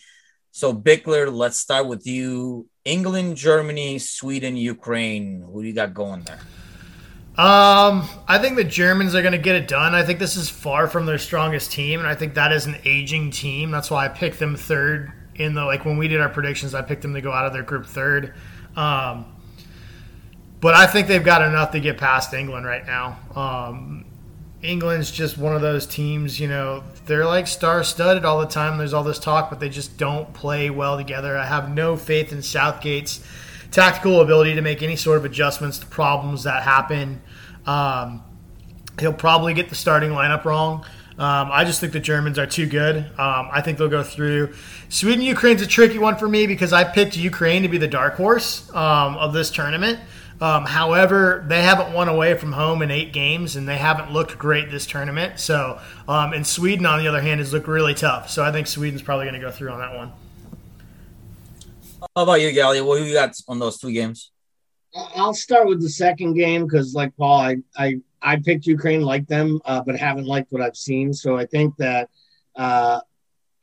So, 0.52 0.74
Bickler, 0.74 1.32
let's 1.32 1.58
start 1.58 1.88
with 1.88 2.06
you. 2.06 2.68
England, 2.84 3.38
Germany, 3.38 4.00
Sweden, 4.00 4.58
Ukraine. 4.58 5.42
Who 5.42 5.62
do 5.62 5.68
you 5.68 5.74
got 5.74 5.94
going 5.94 6.24
there? 6.24 6.40
Um, 7.38 8.10
I 8.28 8.38
think 8.40 8.58
the 8.58 8.66
Germans 8.66 9.16
are 9.16 9.22
going 9.22 9.32
to 9.32 9.38
get 9.38 9.56
it 9.56 9.68
done. 9.68 9.96
I 9.96 10.04
think 10.04 10.20
this 10.20 10.36
is 10.36 10.50
far 10.50 10.88
from 10.88 11.06
their 11.06 11.18
strongest 11.18 11.72
team, 11.72 12.00
and 12.00 12.08
I 12.10 12.16
think 12.16 12.34
that 12.34 12.52
is 12.52 12.66
an 12.66 12.76
aging 12.84 13.32
team. 13.32 13.72
That's 13.72 13.90
why 13.90 14.06
I 14.06 14.08
picked 14.10 14.40
them 14.40 14.58
third 14.58 15.14
in 15.36 15.54
the 15.54 15.64
like 15.64 15.86
when 15.86 15.98
we 15.98 16.10
did 16.10 16.20
our 16.20 16.28
predictions. 16.28 16.76
I 16.76 16.82
picked 16.82 17.02
them 17.02 17.14
to 17.14 17.22
go 17.22 17.32
out 17.32 17.46
of 17.46 17.54
their 17.54 17.64
group 17.64 17.86
third. 17.86 18.34
Um, 18.76 19.26
but 20.60 20.74
I 20.74 20.88
think 20.88 21.08
they've 21.08 21.24
got 21.24 21.42
enough 21.42 21.72
to 21.72 21.80
get 21.80 21.98
past 21.98 22.34
England 22.34 22.66
right 22.66 22.86
now. 22.86 23.20
Um, 23.36 24.06
England's 24.62 25.10
just 25.10 25.38
one 25.38 25.56
of 25.56 25.62
those 25.62 25.86
teams, 25.86 26.40
you 26.40 26.48
know, 26.48 26.84
they're 27.06 27.26
like 27.26 27.48
star 27.48 27.84
studded 27.84 28.26
all 28.26 28.40
the 28.40 28.46
time. 28.46 28.78
There's 28.78 28.94
all 28.94 29.04
this 29.04 29.20
talk, 29.20 29.50
but 29.50 29.60
they 29.60 29.70
just 29.70 29.98
don't 29.98 30.34
play 30.34 30.70
well 30.70 30.98
together. 30.98 31.38
I 31.38 31.46
have 31.46 31.74
no 31.74 31.96
faith 31.96 32.34
in 32.34 32.42
Southgate's 32.42 33.24
tactical 33.72 34.22
ability 34.22 34.56
to 34.56 34.62
make 34.62 34.84
any 34.84 34.96
sort 34.96 35.18
of 35.18 35.26
adjustments 35.26 35.80
to 35.80 35.86
problems 35.86 36.44
that 36.44 36.64
happen. 36.64 37.22
Um, 37.66 38.22
he'll 39.00 39.14
probably 39.14 39.54
get 39.54 39.70
the 39.70 39.76
starting 39.76 40.12
lineup 40.12 40.44
wrong. 40.44 40.86
Um, 41.18 41.50
I 41.52 41.66
just 41.66 41.82
think 41.82 41.92
the 41.92 42.00
Germans 42.00 42.40
are 42.40 42.48
too 42.48 42.66
good. 42.66 42.98
Um, 42.98 43.50
I 43.52 43.62
think 43.62 43.78
they'll 43.78 43.90
go 43.90 44.04
through. 44.04 44.54
Sweden 44.88 45.22
Ukraine's 45.22 45.62
a 45.62 45.68
tricky 45.68 46.00
one 46.00 46.16
for 46.16 46.28
me 46.28 46.48
because 46.48 46.72
I 46.74 46.86
picked 46.86 47.18
Ukraine 47.18 47.64
to 47.64 47.68
be 47.70 47.78
the 47.78 47.88
dark 47.88 48.16
horse 48.16 48.70
um, 48.74 49.18
of 49.18 49.34
this 49.34 49.52
tournament. 49.52 50.00
Um, 50.42 50.66
however, 50.66 51.44
they 51.48 51.62
haven't 51.62 51.94
won 51.94 52.08
away 52.08 52.34
from 52.36 52.54
home 52.54 52.82
in 52.82 52.92
eight 52.92 53.12
games, 53.12 53.56
and 53.56 53.68
they 53.68 53.78
haven't 53.78 54.12
looked 54.12 54.38
great 54.38 54.72
this 54.72 54.86
tournament. 54.86 55.40
So, 55.40 55.80
um, 56.08 56.32
and 56.32 56.48
Sweden, 56.48 56.86
on 56.86 57.00
the 57.00 57.08
other 57.08 57.22
hand, 57.22 57.40
has 57.40 57.52
looked 57.52 57.68
really 57.68 57.94
tough. 57.94 58.30
So 58.30 58.44
I 58.44 58.52
think 58.52 58.68
Sweden's 58.68 59.02
probably 59.02 59.26
going 59.26 59.40
to 59.40 59.46
go 59.46 59.52
through 59.52 59.72
on 59.72 59.80
that 59.80 59.96
one. 59.96 60.12
How 62.16 62.24
about 62.24 62.42
you, 62.42 62.52
Gally? 62.54 62.82
What 62.82 63.00
do 63.00 63.04
you 63.04 63.14
got 63.14 63.36
on 63.48 63.60
those 63.60 63.78
two 63.78 63.92
games? 63.92 64.32
I'll 65.16 65.34
start 65.34 65.68
with 65.68 65.82
the 65.82 65.90
second 65.90 66.34
game 66.34 66.66
because, 66.66 66.96
like 66.96 67.16
Paul, 67.18 67.42
I, 67.42 67.58
I 67.78 68.00
I 68.22 68.38
picked 68.38 68.66
Ukraine, 68.66 69.02
like 69.02 69.28
them, 69.28 69.60
uh, 69.66 69.82
but 69.82 69.96
haven't 69.96 70.26
liked 70.26 70.52
what 70.52 70.62
I've 70.62 70.76
seen. 70.76 71.14
So 71.14 71.38
I 71.38 71.46
think 71.46 71.76
that 71.78 72.10
uh, 72.56 73.00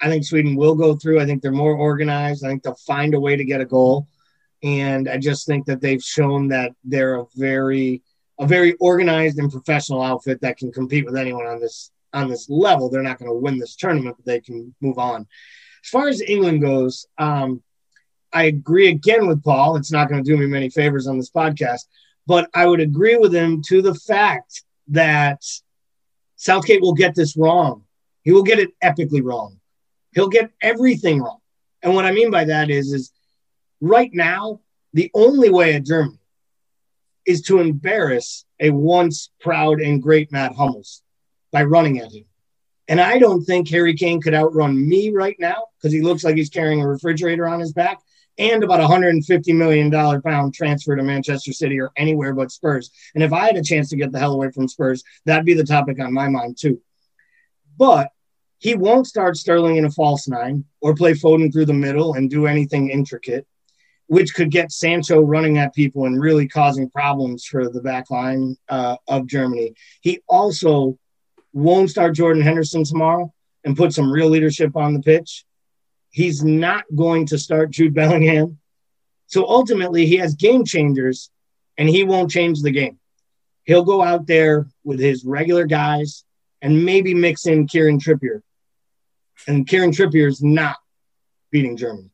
I 0.01 0.09
think 0.09 0.25
Sweden 0.25 0.57
will 0.57 0.75
go 0.75 0.95
through. 0.95 1.21
I 1.21 1.27
think 1.27 1.43
they're 1.43 1.53
more 1.53 1.75
organized. 1.75 2.45
I 2.45 2.49
think 2.49 2.63
they'll 2.63 2.75
find 2.75 3.15
a 3.15 3.21
way 3.21 3.37
to 3.37 3.45
get 3.45 3.61
a 3.61 3.65
goal, 3.65 4.07
and 4.67 5.09
I 5.09 5.17
just 5.17 5.47
think 5.47 5.65
that 5.67 5.81
they've 5.81 6.03
shown 6.03 6.49
that 6.49 6.73
they're 6.83 7.21
a 7.21 7.27
very 7.37 8.03
a 8.41 8.47
very 8.47 8.75
organized 8.75 9.39
and 9.39 9.51
professional 9.51 10.03
outfit 10.03 10.41
that 10.41 10.59
can 10.59 10.73
compete 10.73 11.07
with 11.07 11.17
anyone 11.17 11.47
on 11.47 11.61
this 11.61 11.93
on 12.13 12.29
this 12.29 12.51
level. 12.51 12.91
They're 12.91 13.01
not 13.03 13.21
going 13.21 13.31
to 13.31 13.37
win 13.37 13.59
this 13.59 13.77
tournament, 13.77 14.17
but 14.17 14.27
they 14.27 14.41
can 14.41 14.75
move 14.81 14.99
on. 14.99 15.29
As 15.85 15.89
far 15.89 16.09
as 16.09 16.21
England 16.21 16.63
goes, 16.63 17.07
um, 17.17 17.63
I 18.33 18.45
agree 18.45 18.89
again 18.89 19.29
with 19.29 19.45
Paul. 19.45 19.77
It's 19.77 19.93
not 19.93 20.09
going 20.09 20.23
to 20.23 20.29
do 20.29 20.37
me 20.37 20.47
many 20.47 20.69
favors 20.69 21.07
on 21.07 21.17
this 21.17 21.31
podcast, 21.31 21.83
but 22.27 22.51
I 22.53 22.67
would 22.67 22.81
agree 22.81 23.17
with 23.17 23.33
him 23.33 23.63
to 23.69 23.83
the 23.83 23.95
fact 23.95 24.65
that 24.89 25.43
Southgate 26.35 26.83
will 26.83 26.95
get 26.95 27.15
this 27.15 27.37
wrong. 27.37 27.85
He 28.25 28.33
will 28.33 28.43
get 28.43 28.59
it 28.59 28.71
epically 28.83 29.23
wrong. 29.23 29.61
He'll 30.13 30.29
get 30.29 30.51
everything 30.61 31.23
wrong. 31.23 31.39
And 31.83 31.95
what 31.95 32.05
I 32.05 32.11
mean 32.11 32.33
by 32.33 32.47
that 32.47 32.69
is, 32.69 32.93
is 32.93 33.13
right 33.81 34.11
now, 34.13 34.61
the 34.93 35.11
only 35.15 35.51
way 35.51 35.75
at 35.75 35.85
Germany 35.85 36.19
is 37.27 37.43
to 37.43 37.61
embarrass 37.61 38.45
a 38.61 38.71
once 38.71 39.31
proud 39.41 39.81
and 39.81 40.03
great 40.03 40.33
Matt 40.33 40.55
Hummels 40.55 41.03
by 41.53 41.65
running 41.65 41.99
at 41.99 42.13
him. 42.13 42.25
And 42.89 43.01
I 43.01 43.19
don't 43.19 43.45
think 43.45 43.69
Harry 43.69 43.95
Kane 43.95 44.21
could 44.21 44.35
outrun 44.35 44.89
me 44.89 45.11
right 45.11 45.37
now 45.39 45.67
because 45.77 45.93
he 45.93 46.03
looks 46.03 46.23
like 46.23 46.37
he's 46.37 46.51
carrying 46.51 46.81
a 46.81 46.89
refrigerator 46.89 47.49
on 47.49 47.59
his 47.59 47.73
back 47.73 48.01
and 48.39 48.63
about 48.63 48.81
150 48.81 49.53
million 49.53 49.91
dollar 49.91 50.21
pound 50.21 50.55
transfer 50.55 50.95
to 50.95 51.03
Manchester 51.03 51.53
City 51.53 51.81
or 51.81 51.91
anywhere 51.97 52.35
but 52.35 52.53
Spurs. 52.53 52.91
And 53.15 53.25
if 53.25 53.33
I 53.33 53.47
had 53.47 53.57
a 53.57 53.63
chance 53.63 53.89
to 53.91 53.97
get 53.97 54.13
the 54.13 54.19
hell 54.19 54.35
away 54.35 54.51
from 54.51 54.69
Spurs, 54.69 55.03
that'd 55.25 55.47
be 55.47 55.55
the 55.55 55.65
topic 55.65 56.01
on 56.01 56.13
my 56.13 56.29
mind 56.29 56.59
too. 56.59 56.81
But 57.77 58.11
he 58.59 58.75
won't 58.75 59.07
start 59.07 59.37
Sterling 59.37 59.77
in 59.77 59.85
a 59.85 59.91
false 59.91 60.29
nine 60.29 60.65
or 60.81 60.95
play 60.95 61.13
Foden 61.13 61.53
through 61.53 61.67
the 61.67 61.73
middle 61.73 62.15
and 62.15 62.31
do 62.31 62.47
anything 62.47 62.91
intricate, 62.91 63.47
which 64.09 64.35
could 64.35 64.51
get 64.51 64.73
Sancho 64.73 65.21
running 65.21 65.59
at 65.59 65.75
people 65.75 66.05
and 66.05 66.21
really 66.21 66.47
causing 66.47 66.89
problems 66.89 67.45
for 67.45 67.69
the 67.69 67.81
back 67.81 68.11
line 68.11 68.57
uh, 68.69 68.97
of 69.09 69.27
Germany. 69.27 69.75
He 70.01 70.21
also 70.29 70.99
won't 71.53 71.91
start 71.91 72.15
Jordan 72.15 72.43
Henderson 72.43 72.85
tomorrow 72.85 73.33
and 73.65 73.77
put 73.77 73.93
some 73.93 74.13
real 74.13 74.29
leadership 74.29 74.77
on 74.77 74.95
the 74.95 75.01
pitch 75.01 75.45
He's 76.17 76.43
not 76.43 76.85
going 76.95 77.27
to 77.27 77.37
start 77.37 77.73
Jude 77.73 77.93
Bellingham. 77.93 78.59
So 79.27 79.47
ultimately, 79.47 80.07
he 80.07 80.17
has 80.17 80.35
game 80.35 80.65
changers 80.65 81.31
and 81.77 81.91
he 81.91 82.05
won't 82.05 82.31
change 82.31 82.63
the 82.63 82.71
game. 82.71 82.99
He'll 83.65 83.85
go 83.85 84.03
out 84.03 84.27
there 84.27 84.67
with 84.83 84.99
his 84.99 85.27
regular 85.27 85.67
guys 85.67 86.25
and 86.63 86.87
maybe 86.87 87.13
mix 87.13 87.45
in 87.45 87.67
Kieran 87.67 88.01
Trippier. 88.01 88.41
And 89.47 89.69
Kieran 89.69 89.91
Trippier 89.91 90.27
is 90.27 90.43
not 90.43 90.79
beating 91.51 91.77
Germany. 91.77 92.09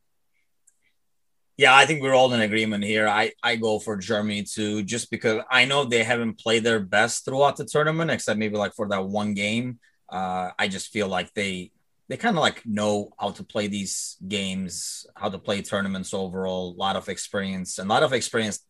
Yeah, 1.56 1.74
I 1.74 1.84
think 1.86 2.02
we're 2.02 2.14
all 2.14 2.32
in 2.32 2.40
agreement 2.40 2.84
here. 2.84 3.06
I, 3.06 3.32
I 3.42 3.56
go 3.56 3.78
for 3.78 3.96
Germany 3.96 4.42
too, 4.44 4.82
just 4.82 5.10
because 5.10 5.42
I 5.50 5.64
know 5.66 5.84
they 5.84 6.02
haven't 6.02 6.38
played 6.38 6.64
their 6.64 6.80
best 6.80 7.24
throughout 7.24 7.56
the 7.56 7.64
tournament, 7.64 8.10
except 8.10 8.38
maybe 8.38 8.56
like 8.56 8.74
for 8.74 8.88
that 8.88 9.04
one 9.04 9.34
game. 9.34 9.78
Uh, 10.08 10.50
I 10.58 10.68
just 10.68 10.92
feel 10.92 11.08
like 11.08 11.32
they 11.34 11.70
they 12.08 12.16
kind 12.16 12.36
of 12.36 12.40
like 12.42 12.64
know 12.66 13.10
how 13.18 13.30
to 13.30 13.44
play 13.44 13.68
these 13.68 14.16
games, 14.26 15.06
how 15.14 15.28
to 15.28 15.38
play 15.38 15.62
tournaments 15.62 16.12
overall. 16.14 16.72
A 16.72 16.78
lot 16.78 16.96
of 16.96 17.08
experience 17.08 17.78
and 17.78 17.90
a 17.90 17.92
lot 17.94 18.02
of 18.02 18.12
experience 18.12 18.60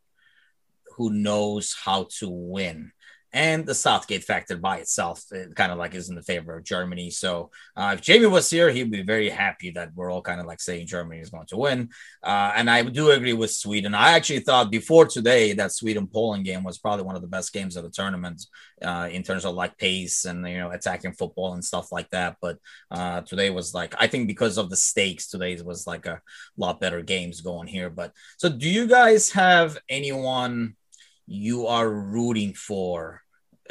who 0.97 1.11
knows 1.11 1.75
how 1.85 2.09
to 2.19 2.29
win 2.29 2.93
and 3.33 3.65
the 3.65 3.75
Southgate 3.75 4.25
factor 4.25 4.57
by 4.57 4.79
itself 4.79 5.25
it 5.33 5.57
kind 5.57 5.73
of 5.73 5.79
like 5.79 5.95
is 5.95 6.09
in 6.09 6.15
the 6.15 6.23
favor 6.23 6.57
of 6.57 6.65
Germany. 6.65 7.11
So 7.11 7.51
uh, 7.77 7.93
if 7.95 8.03
Jamie 8.03 8.27
was 8.27 8.51
here, 8.51 8.71
he'd 8.71 8.91
be 8.91 9.03
very 9.03 9.31
happy 9.31 9.71
that 9.71 9.95
we're 9.95 10.11
all 10.11 10.23
kind 10.23 10.41
of 10.41 10.47
like 10.47 10.61
saying 10.61 10.87
Germany 10.87 11.21
is 11.21 11.31
going 11.31 11.47
to 11.47 11.57
win. 11.57 11.89
Uh, 12.23 12.53
and 12.55 12.69
I 12.69 12.83
do 12.83 13.11
agree 13.11 13.33
with 13.33 13.51
Sweden. 13.51 13.95
I 13.95 14.13
actually 14.13 14.41
thought 14.41 14.71
before 14.71 15.07
today 15.07 15.55
that 15.55 15.73
Sweden 15.73 16.07
Poland 16.07 16.45
game 16.45 16.63
was 16.63 16.79
probably 16.79 17.05
one 17.05 17.17
of 17.17 17.23
the 17.23 17.29
best 17.29 17.53
games 17.53 17.77
of 17.77 17.85
the 17.85 17.91
tournament 17.91 18.43
uh, 18.83 19.09
in 19.11 19.23
terms 19.23 19.45
of 19.45 19.55
like 19.55 19.79
pace 19.79 20.25
and 20.25 20.47
you 20.47 20.59
know 20.59 20.71
attacking 20.71 21.13
football 21.13 21.55
and 21.55 21.65
stuff 21.65 21.91
like 21.91 22.11
that. 22.11 22.37
But 22.41 22.59
uh, 22.91 23.23
today 23.23 23.51
was 23.51 23.73
like 23.73 23.95
I 23.99 24.09
think 24.09 24.29
because 24.29 24.59
of 24.59 24.69
the 24.69 24.77
stakes, 24.77 25.29
today 25.29 25.57
was 25.63 25.87
like 25.87 26.07
a 26.07 26.21
lot 26.57 26.81
better 26.81 27.03
games 27.03 27.41
going 27.41 27.69
here. 27.69 27.89
But 27.89 28.13
so 28.37 28.49
do 28.49 28.69
you 28.69 28.87
guys 28.87 29.31
have 29.33 29.79
anyone? 29.89 30.77
you 31.27 31.67
are 31.67 31.89
rooting 31.89 32.55
for, 32.55 33.22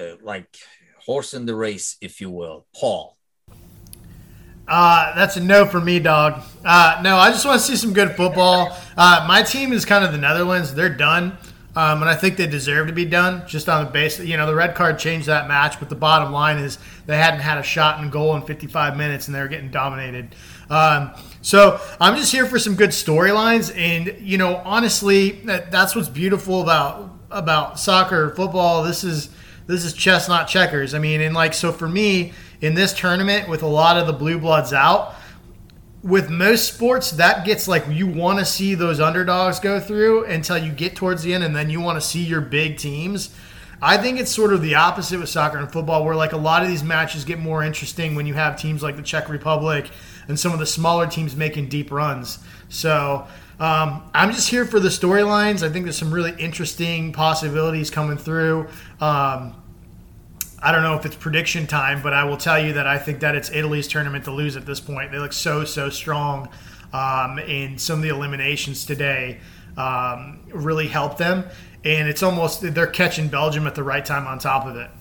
uh, 0.02 0.16
like 0.22 0.58
horse 1.06 1.34
in 1.34 1.46
the 1.46 1.56
race, 1.56 1.98
if 2.02 2.22
you 2.22 2.30
will, 2.30 2.66
Paul? 2.76 3.18
Uh, 4.68 5.14
that's 5.16 5.36
a 5.38 5.42
no 5.42 5.66
for 5.66 5.82
me, 5.82 6.00
dog. 6.00 6.42
Uh, 6.64 7.02
no, 7.04 7.18
I 7.18 7.32
just 7.32 7.46
want 7.46 7.60
to 7.60 7.66
see 7.66 7.76
some 7.76 7.94
good 7.94 8.16
football. 8.16 8.78
Uh, 8.96 9.26
my 9.28 9.42
team 9.42 9.74
is 9.74 9.86
kind 9.86 10.06
of 10.06 10.12
the 10.12 10.18
Netherlands. 10.18 10.74
They're 10.74 10.90
done. 10.90 11.38
Um, 11.74 12.02
and 12.02 12.10
I 12.10 12.16
think 12.16 12.36
they 12.36 12.48
deserve 12.48 12.88
to 12.88 12.94
be 12.94 13.06
done 13.06 13.48
just 13.48 13.70
on 13.70 13.86
the 13.86 13.92
base. 13.92 14.20
You 14.20 14.36
know, 14.36 14.46
the 14.46 14.56
red 14.56 14.76
card 14.76 15.00
changed 15.00 15.28
that 15.28 15.48
match, 15.48 15.80
but 15.80 15.88
the 15.88 15.96
bottom 15.96 16.34
line 16.34 16.58
is 16.58 16.78
they 17.06 17.18
hadn't 17.18 17.40
had 17.40 17.58
a 17.58 17.64
shot 17.64 18.02
and 18.02 18.12
goal 18.12 18.36
in 18.36 18.42
55 18.42 18.98
minutes 18.98 19.28
and 19.28 19.36
they 19.36 19.40
were 19.40 19.48
getting 19.48 19.72
dominated. 19.72 20.36
Um, 20.70 21.12
so 21.42 21.80
I'm 22.00 22.18
just 22.18 22.32
here 22.32 22.46
for 22.46 22.60
some 22.60 22.76
good 22.76 22.90
storylines. 22.90 23.76
And, 23.76 24.18
you 24.20 24.38
know, 24.38 24.58
honestly, 24.58 25.32
that, 25.46 25.72
that's 25.72 25.96
what's 25.96 26.10
beautiful 26.10 26.62
about 26.62 27.18
about 27.32 27.80
soccer, 27.80 28.32
football. 28.36 28.84
This 28.84 29.06
is 29.06 29.30
this 29.72 29.86
is 29.86 29.94
chess, 29.94 30.28
not 30.28 30.48
checkers. 30.48 30.94
I 30.94 31.00
mean, 31.00 31.22
and 31.22 31.34
like 31.34 31.54
so 31.54 31.72
for 31.72 31.88
me 31.88 32.34
in 32.60 32.74
this 32.74 32.94
tournament 32.94 33.50
with 33.50 33.64
a 33.64 33.68
lot 33.68 33.98
of 33.98 34.06
the 34.06 34.14
blue 34.14 34.38
bloods 34.38 34.74
out, 34.74 35.16
with 36.04 36.30
most 36.30 36.74
sports 36.74 37.12
that 37.12 37.46
gets 37.46 37.68
like 37.68 37.86
you 37.90 38.08
want 38.08 38.40
to 38.40 38.46
see 38.46 38.76
those 38.76 39.00
underdogs 39.00 39.60
go 39.60 39.80
through 39.80 40.26
until 40.26 40.58
you 40.58 40.72
get 40.72 40.96
towards 40.96 41.24
the 41.24 41.34
end, 41.34 41.44
and 41.44 41.56
then 41.56 41.70
you 41.70 41.80
want 41.80 42.00
to 42.00 42.06
see 42.06 42.24
your 42.24 42.42
big 42.42 42.78
teams. 42.78 43.34
I 43.84 43.98
think 43.98 44.20
it's 44.20 44.32
sort 44.32 44.54
of 44.54 44.62
the 44.62 44.76
opposite 44.76 45.20
with 45.20 45.30
soccer 45.30 45.58
and 45.58 45.72
football, 45.72 46.06
where 46.06 46.16
like 46.16 46.34
a 46.34 46.38
lot 46.38 46.62
of 46.62 46.68
these 46.68 46.84
matches 46.84 47.24
get 47.26 47.40
more 47.40 47.64
interesting 47.64 48.14
when 48.14 48.28
you 48.28 48.34
have 48.36 48.60
teams 48.60 48.84
like 48.84 48.96
the 48.96 49.02
Czech 49.02 49.30
Republic 49.30 49.90
and 50.28 50.40
some 50.40 50.54
of 50.54 50.60
the 50.60 50.66
smaller 50.66 51.08
teams 51.08 51.36
making 51.36 51.68
deep 51.68 51.92
runs. 51.92 52.40
So 52.70 53.28
um, 53.60 54.04
I'm 54.14 54.32
just 54.32 54.50
here 54.50 54.66
for 54.66 54.80
the 54.80 54.90
storylines. 54.90 55.62
I 55.62 55.70
think 55.70 55.86
there's 55.86 55.98
some 55.98 56.12
really 56.12 56.34
interesting 56.40 57.12
possibilities 57.12 57.90
coming 57.90 58.18
through. 58.18 58.68
Um, 59.00 59.56
I 60.64 60.72
don't 60.72 60.84
know 60.84 60.96
if 60.96 61.06
it's 61.06 61.16
prediction 61.16 61.66
time, 61.66 62.04
but 62.04 62.14
I 62.14 62.24
will 62.24 62.38
tell 62.38 62.64
you 62.64 62.74
that 62.74 62.86
I 62.86 63.00
think 63.00 63.20
that 63.22 63.34
it's 63.34 63.50
Italy's 63.52 63.88
tournament 63.88 64.26
to 64.26 64.32
lose 64.32 64.56
at 64.56 64.66
this 64.66 64.80
point. 64.80 65.12
They 65.12 65.18
look 65.18 65.34
so, 65.34 65.66
so 65.66 65.90
strong. 65.90 66.50
Um, 66.94 67.40
and 67.40 67.80
some 67.82 67.98
of 67.98 68.04
the 68.04 68.10
eliminations 68.10 68.86
today 68.86 69.40
um, 69.76 70.42
really 70.54 70.88
helped 70.88 71.18
them. 71.18 71.46
And 71.84 72.08
it's 72.08 72.22
almost, 72.22 72.62
they're 72.62 72.86
catching 72.86 73.28
Belgium 73.28 73.66
at 73.66 73.74
the 73.74 73.84
right 73.84 74.06
time 74.06 74.28
on 74.28 74.38
top 74.38 74.68
of 74.68 74.76
it. 74.76 74.92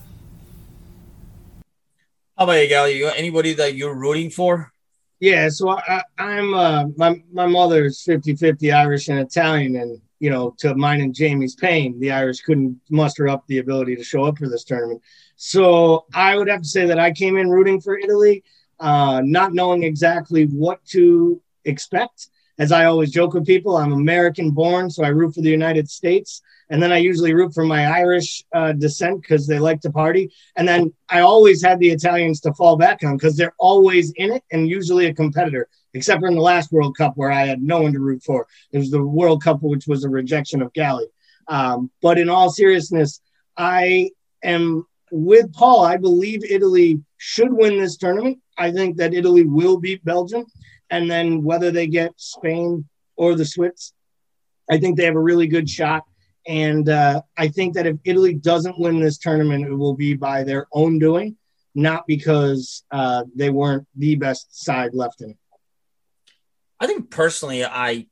How 2.38 2.44
about 2.44 2.52
you, 2.52 2.68
Gal? 2.68 2.88
You 2.88 3.04
got 3.04 3.18
anybody 3.18 3.52
that 3.54 3.74
you're 3.74 3.94
rooting 3.94 4.30
for? 4.30 4.72
Yeah, 5.18 5.50
so 5.50 5.68
I, 5.68 6.02
am 6.16 6.54
uh, 6.54 6.86
my 6.96 7.22
my 7.30 7.44
mother's 7.44 8.02
50-50 8.06 8.74
Irish 8.74 9.08
and 9.08 9.18
Italian, 9.18 9.76
and 9.76 10.00
you 10.20 10.30
know, 10.30 10.54
to 10.58 10.74
mine 10.74 11.02
and 11.02 11.14
Jamie's 11.14 11.54
pain, 11.54 12.00
the 12.00 12.10
Irish 12.10 12.40
couldn't 12.40 12.80
muster 12.88 13.28
up 13.28 13.46
the 13.46 13.58
ability 13.58 13.96
to 13.96 14.02
show 14.02 14.24
up 14.24 14.38
for 14.38 14.48
this 14.48 14.64
tournament. 14.64 15.02
So 15.42 16.04
I 16.12 16.36
would 16.36 16.48
have 16.48 16.60
to 16.60 16.68
say 16.68 16.84
that 16.84 16.98
I 16.98 17.12
came 17.12 17.38
in 17.38 17.48
rooting 17.48 17.80
for 17.80 17.98
Italy, 17.98 18.44
uh, 18.78 19.22
not 19.24 19.54
knowing 19.54 19.84
exactly 19.84 20.44
what 20.44 20.84
to 20.88 21.40
expect. 21.64 22.28
As 22.58 22.72
I 22.72 22.84
always 22.84 23.10
joke 23.10 23.32
with 23.32 23.46
people, 23.46 23.78
I'm 23.78 23.94
American 23.94 24.50
born, 24.50 24.90
so 24.90 25.02
I 25.02 25.08
root 25.08 25.34
for 25.34 25.40
the 25.40 25.48
United 25.48 25.88
States. 25.88 26.42
And 26.68 26.82
then 26.82 26.92
I 26.92 26.98
usually 26.98 27.32
root 27.32 27.54
for 27.54 27.64
my 27.64 27.86
Irish 27.86 28.44
uh, 28.52 28.72
descent 28.72 29.22
because 29.22 29.46
they 29.46 29.58
like 29.58 29.80
to 29.80 29.90
party. 29.90 30.30
And 30.56 30.68
then 30.68 30.92
I 31.08 31.20
always 31.20 31.64
had 31.64 31.80
the 31.80 31.88
Italians 31.88 32.42
to 32.42 32.52
fall 32.52 32.76
back 32.76 33.02
on 33.02 33.16
because 33.16 33.34
they're 33.34 33.54
always 33.58 34.12
in 34.16 34.32
it 34.32 34.44
and 34.52 34.68
usually 34.68 35.06
a 35.06 35.14
competitor, 35.14 35.68
except 35.94 36.20
for 36.20 36.28
in 36.28 36.34
the 36.34 36.42
last 36.42 36.70
World 36.70 36.98
Cup 36.98 37.14
where 37.16 37.32
I 37.32 37.46
had 37.46 37.62
no 37.62 37.80
one 37.80 37.94
to 37.94 37.98
root 37.98 38.22
for. 38.22 38.46
It 38.72 38.78
was 38.78 38.90
the 38.90 39.02
World 39.02 39.42
Cup, 39.42 39.62
which 39.62 39.86
was 39.86 40.04
a 40.04 40.10
rejection 40.10 40.60
of 40.60 40.70
Gally. 40.74 41.06
Um, 41.48 41.90
but 42.02 42.18
in 42.18 42.28
all 42.28 42.50
seriousness, 42.50 43.22
I 43.56 44.10
am 44.44 44.84
with 45.10 45.52
Paul. 45.52 45.84
I 45.84 45.96
believe 45.96 46.44
Italy 46.44 47.00
should 47.18 47.52
win 47.52 47.78
this 47.78 47.96
tournament. 47.96 48.38
I 48.58 48.70
think 48.70 48.96
that 48.96 49.14
Italy 49.14 49.44
will 49.44 49.78
beat 49.78 50.04
Belgium. 50.04 50.46
And 50.90 51.10
then 51.10 51.42
whether 51.42 51.70
they 51.70 51.86
get 51.86 52.12
Spain 52.16 52.88
or 53.16 53.34
the 53.34 53.44
Swiss, 53.44 53.92
I 54.70 54.78
think 54.78 54.96
they 54.96 55.04
have 55.04 55.16
a 55.16 55.20
really 55.20 55.46
good 55.46 55.68
shot. 55.68 56.04
And 56.46 56.88
uh, 56.88 57.22
I 57.36 57.48
think 57.48 57.74
that 57.74 57.86
if 57.86 57.96
Italy 58.04 58.34
doesn't 58.34 58.78
win 58.78 59.00
this 59.00 59.18
tournament, 59.18 59.66
it 59.66 59.74
will 59.74 59.94
be 59.94 60.14
by 60.14 60.42
their 60.42 60.66
own 60.72 60.98
doing, 60.98 61.36
not 61.74 62.06
because 62.06 62.82
uh, 62.90 63.24
they 63.34 63.50
weren't 63.50 63.86
the 63.96 64.16
best 64.16 64.64
side 64.64 64.94
left 64.94 65.20
in 65.20 65.30
it. 65.30 65.36
I 66.80 66.86
think 66.86 67.10
personally, 67.10 67.64
I 67.64 68.06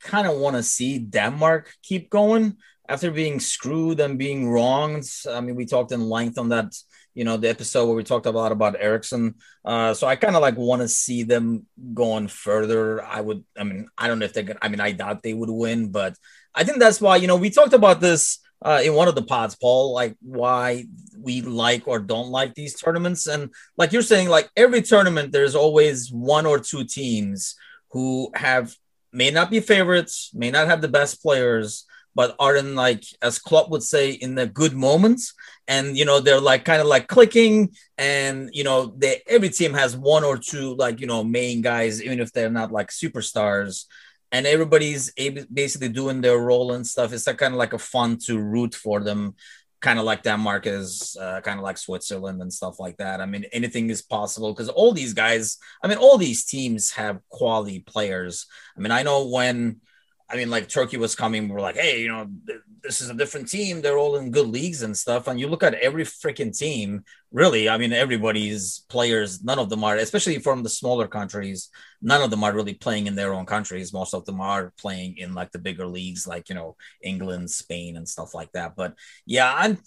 kind 0.00 0.26
of 0.26 0.38
want 0.38 0.56
to 0.56 0.62
see 0.62 0.98
Denmark 0.98 1.72
keep 1.82 2.10
going 2.10 2.56
after 2.88 3.10
being 3.10 3.38
screwed 3.38 4.00
and 4.00 4.18
being 4.18 4.48
wronged. 4.48 5.08
I 5.28 5.40
mean, 5.40 5.56
we 5.56 5.66
talked 5.66 5.92
in 5.92 6.08
length 6.08 6.38
on 6.38 6.48
that, 6.48 6.74
you 7.14 7.24
know, 7.24 7.36
the 7.36 7.48
episode 7.48 7.86
where 7.86 7.96
we 7.96 8.04
talked 8.04 8.26
a 8.26 8.30
lot 8.30 8.52
about 8.52 8.76
Eriksen. 8.78 9.34
Uh, 9.64 9.92
so 9.94 10.06
I 10.06 10.16
kind 10.16 10.36
of 10.36 10.42
like 10.42 10.56
want 10.56 10.82
to 10.82 10.88
see 10.88 11.22
them 11.22 11.66
going 11.92 12.28
further. 12.28 13.02
I 13.04 13.20
would, 13.20 13.44
I 13.58 13.64
mean, 13.64 13.88
I 13.98 14.08
don't 14.08 14.18
know 14.18 14.24
if 14.24 14.32
they're 14.32 14.56
I 14.62 14.68
mean, 14.68 14.80
I 14.80 14.92
doubt 14.92 15.22
they 15.22 15.34
would 15.34 15.50
win, 15.50 15.90
but 15.90 16.16
I 16.54 16.64
think 16.64 16.78
that's 16.78 17.00
why, 17.00 17.16
you 17.16 17.26
know, 17.26 17.36
we 17.36 17.50
talked 17.50 17.74
about 17.74 18.00
this 18.00 18.38
uh, 18.62 18.80
in 18.82 18.94
one 18.94 19.06
of 19.06 19.14
the 19.14 19.22
pods, 19.22 19.54
Paul, 19.54 19.92
like 19.92 20.16
why 20.20 20.86
we 21.16 21.42
like 21.42 21.86
or 21.86 22.00
don't 22.00 22.30
like 22.30 22.54
these 22.54 22.74
tournaments. 22.74 23.26
And 23.26 23.50
like 23.76 23.92
you're 23.92 24.02
saying, 24.02 24.28
like 24.28 24.50
every 24.56 24.82
tournament, 24.82 25.30
there's 25.30 25.54
always 25.54 26.10
one 26.10 26.46
or 26.46 26.58
two 26.58 26.84
teams 26.84 27.54
who 27.92 28.30
have 28.34 28.74
may 29.12 29.30
not 29.30 29.50
be 29.50 29.60
favorites, 29.60 30.30
may 30.34 30.50
not 30.50 30.66
have 30.66 30.80
the 30.80 30.88
best 30.88 31.22
players, 31.22 31.84
but 32.18 32.34
are 32.40 32.56
in 32.56 32.74
like, 32.74 33.04
as 33.22 33.38
Klopp 33.38 33.70
would 33.70 33.84
say, 33.84 34.10
in 34.10 34.34
the 34.34 34.48
good 34.48 34.74
moments. 34.74 35.34
And 35.68 35.96
you 35.96 36.04
know, 36.04 36.18
they're 36.18 36.40
like 36.40 36.64
kind 36.64 36.80
of 36.82 36.88
like 36.88 37.06
clicking, 37.06 37.70
and 37.96 38.50
you 38.52 38.64
know, 38.64 38.92
they 38.98 39.22
every 39.28 39.50
team 39.50 39.72
has 39.74 39.96
one 39.96 40.24
or 40.24 40.36
two 40.36 40.74
like 40.74 40.98
you 41.00 41.06
know 41.06 41.22
main 41.22 41.62
guys, 41.62 42.02
even 42.02 42.18
if 42.18 42.32
they're 42.32 42.50
not 42.50 42.72
like 42.72 42.88
superstars 42.88 43.84
and 44.32 44.46
everybody's 44.46 45.12
basically 45.62 45.90
doing 45.90 46.20
their 46.20 46.38
role 46.38 46.72
and 46.72 46.84
stuff. 46.84 47.12
It's 47.12 47.28
like 47.28 47.38
kind 47.38 47.54
of 47.54 47.58
like 47.58 47.72
a 47.72 47.78
fun 47.78 48.18
to 48.26 48.38
root 48.38 48.74
for 48.74 48.98
them, 49.00 49.36
kind 49.80 50.00
of 50.00 50.04
like 50.04 50.24
Denmark 50.24 50.66
is, 50.66 51.16
uh, 51.20 51.40
kind 51.40 51.58
of 51.60 51.64
like 51.64 51.78
Switzerland 51.78 52.42
and 52.42 52.52
stuff 52.52 52.80
like 52.80 52.96
that. 52.96 53.20
I 53.20 53.26
mean, 53.26 53.44
anything 53.52 53.90
is 53.90 54.02
possible 54.02 54.52
because 54.52 54.68
all 54.68 54.92
these 54.92 55.14
guys, 55.14 55.58
I 55.84 55.86
mean, 55.88 55.98
all 55.98 56.18
these 56.18 56.44
teams 56.44 56.90
have 56.92 57.20
quality 57.28 57.78
players. 57.80 58.46
I 58.76 58.80
mean, 58.80 58.90
I 58.90 59.04
know 59.04 59.28
when, 59.28 59.80
I 60.30 60.36
mean, 60.36 60.50
like 60.50 60.68
Turkey 60.68 60.98
was 60.98 61.14
coming, 61.14 61.48
we 61.48 61.54
are 61.54 61.60
like, 61.60 61.76
hey, 61.76 62.02
you 62.02 62.08
know, 62.08 62.28
this 62.82 63.00
is 63.00 63.08
a 63.08 63.14
different 63.14 63.48
team. 63.48 63.80
They're 63.80 63.96
all 63.96 64.16
in 64.16 64.30
good 64.30 64.46
leagues 64.46 64.82
and 64.82 64.94
stuff. 64.96 65.26
And 65.26 65.40
you 65.40 65.48
look 65.48 65.62
at 65.62 65.74
every 65.74 66.04
freaking 66.04 66.56
team, 66.56 67.04
really, 67.32 67.66
I 67.68 67.78
mean, 67.78 67.94
everybody's 67.94 68.80
players, 68.90 69.42
none 69.42 69.58
of 69.58 69.70
them 69.70 69.84
are, 69.84 69.96
especially 69.96 70.38
from 70.38 70.62
the 70.62 70.68
smaller 70.68 71.08
countries, 71.08 71.70
none 72.02 72.20
of 72.20 72.30
them 72.30 72.44
are 72.44 72.52
really 72.52 72.74
playing 72.74 73.06
in 73.06 73.14
their 73.14 73.32
own 73.32 73.46
countries. 73.46 73.92
Most 73.94 74.12
of 74.12 74.26
them 74.26 74.40
are 74.40 74.74
playing 74.78 75.16
in 75.16 75.34
like 75.34 75.50
the 75.50 75.58
bigger 75.58 75.86
leagues, 75.86 76.26
like, 76.26 76.50
you 76.50 76.54
know, 76.54 76.76
England, 77.02 77.50
Spain, 77.50 77.96
and 77.96 78.06
stuff 78.06 78.34
like 78.34 78.52
that. 78.52 78.76
But 78.76 78.94
yeah, 79.24 79.50
I'm, 79.54 79.78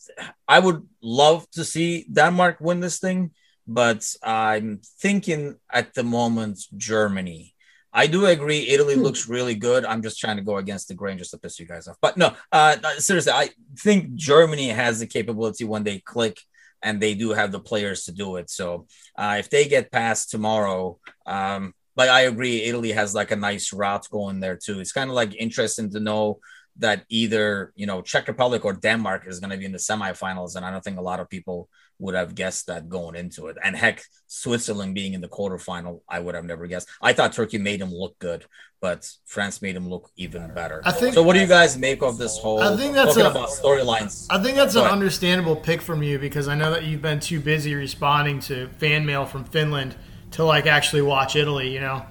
I 0.48 0.58
would 0.58 0.88
love 1.04 1.48
to 1.52 1.64
see 1.64 2.08
Denmark 2.12 2.58
win 2.60 2.80
this 2.80 2.98
thing, 2.98 3.32
but 3.68 4.12
I'm 4.24 4.82
thinking 5.00 5.58
at 5.72 5.94
the 5.94 6.04
moment, 6.04 6.60
Germany 6.76 7.54
I 7.94 8.08
do 8.08 8.26
agree. 8.26 8.70
Italy 8.70 8.96
hmm. 8.96 9.02
looks 9.02 9.28
really 9.28 9.56
good. 9.56 9.86
I'm 9.86 10.02
just 10.02 10.20
trying 10.20 10.38
to 10.38 10.44
go 10.44 10.58
against 10.58 10.88
the 10.88 10.94
grain 10.94 11.18
just 11.18 11.32
to 11.32 11.38
piss 11.38 11.60
you 11.60 11.66
guys 11.66 11.88
off. 11.88 11.98
But 12.02 12.18
no, 12.18 12.36
uh, 12.52 12.78
seriously, 12.98 13.34
I 13.34 13.50
think 13.78 14.16
Germany 14.16 14.70
has 14.70 15.00
the 15.00 15.08
capability 15.08 15.66
when 15.66 15.84
they 15.84 16.00
click 16.00 16.40
and 16.82 17.02
they 17.02 17.14
do 17.14 17.32
have 17.32 17.52
the 17.52 17.60
players 17.60 18.06
to 18.06 18.12
do 18.12 18.38
it. 18.38 18.50
So 18.50 18.88
uh, 19.18 19.36
if 19.40 19.50
they 19.50 19.68
get 19.68 19.92
past 19.92 20.32
tomorrow, 20.32 21.00
um, 21.26 21.74
but 21.96 22.10
I 22.10 22.22
agree, 22.22 22.64
Italy 22.64 22.92
has 22.94 23.14
like 23.14 23.32
a 23.32 23.36
nice 23.36 23.74
route 23.74 24.08
going 24.10 24.40
there 24.40 24.56
too. 24.56 24.80
It's 24.80 24.94
kind 24.94 25.10
of 25.10 25.16
like 25.16 25.36
interesting 25.36 25.92
to 25.92 26.00
know 26.00 26.40
that 26.78 27.04
either 27.10 27.74
you 27.76 27.86
know 27.86 28.02
Czech 28.02 28.28
Republic 28.28 28.64
or 28.64 28.74
Denmark 28.74 29.28
is 29.28 29.40
going 29.40 29.52
to 29.52 29.58
be 29.58 29.66
in 29.66 29.74
the 29.74 29.78
semifinals, 29.78 30.56
and 30.56 30.66
I 30.66 30.72
don't 30.72 30.84
think 30.84 30.98
a 30.98 31.02
lot 31.02 31.20
of 31.20 31.30
people 31.30 31.70
would 32.02 32.16
have 32.16 32.34
guessed 32.34 32.68
that 32.68 32.90
going 32.90 33.16
into 33.16 33.48
it. 33.48 33.58
And 33.64 33.76
heck, 33.76 34.04
Switzerland 34.26 34.96
being 34.96 35.14
in 35.14 35.22
the 35.22 35.30
quarterfinal, 35.30 36.02
I 36.10 36.20
would 36.20 36.34
have 36.34 36.44
never 36.44 36.66
guessed. 36.66 36.90
I 37.02 37.14
thought 37.14 37.32
Turkey 37.32 37.60
made 37.60 37.80
him 37.80 37.94
look 37.94 38.18
good, 38.18 38.44
but 38.82 39.08
France 39.26 39.62
made 39.62 39.76
him 39.76 39.88
look 39.88 40.10
even 40.18 40.52
better. 40.54 40.82
I 40.84 40.92
think. 40.92 41.14
So, 41.14 41.22
what 41.22 41.34
do 41.34 41.40
you 41.40 41.48
guys 41.48 41.78
make 41.78 42.02
of 42.02 42.18
this 42.18 42.38
whole? 42.40 42.60
I 42.60 42.76
think 42.76 42.96
that's 42.96 43.16
talking 43.16 43.28
a, 43.28 43.30
about 43.30 43.50
storylines. 43.50 44.26
I 44.32 44.42
think 44.42 44.58
that's 44.58 44.74
Go 44.74 44.82
an 44.82 44.88
ahead. 44.88 44.98
understandable 44.98 45.56
pick 45.56 45.80
from 45.82 46.02
you 46.02 46.18
because 46.18 46.48
I 46.48 46.56
know 46.56 46.72
that 46.72 46.84
you've 46.84 47.04
been 47.04 47.20
too 47.20 47.40
busy 47.40 47.76
responding 47.76 48.40
to 48.42 48.68
fan 48.80 49.06
mail 49.06 49.26
from 49.26 49.44
Finland 49.46 49.96
to 50.32 50.44
like 50.44 50.66
actually 50.66 51.04
watch 51.04 51.36
Italy. 51.36 51.72
You 51.72 51.82
know, 51.82 52.06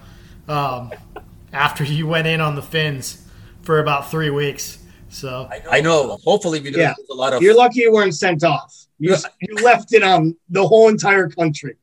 um, 0.47 0.92
after 1.52 1.82
you 1.82 2.06
went 2.06 2.28
in 2.28 2.40
on 2.40 2.54
the 2.54 2.62
Finns 2.62 3.26
for 3.62 3.80
about 3.80 4.09
three 4.11 4.30
weeks. 4.30 4.78
So 5.10 5.48
I 5.68 5.80
know. 5.80 6.18
Hopefully, 6.24 6.60
we 6.60 6.70
don't 6.70 6.80
yeah. 6.80 6.94
a 7.10 7.14
lot 7.14 7.32
of. 7.32 7.42
You're 7.42 7.56
lucky 7.56 7.80
you 7.80 7.92
weren't 7.92 8.14
sent 8.14 8.44
off. 8.44 8.74
You, 8.98 9.16
you 9.40 9.54
left 9.62 9.92
it 9.92 10.02
on 10.02 10.36
the 10.48 10.66
whole 10.66 10.88
entire 10.88 11.28
country. 11.28 11.76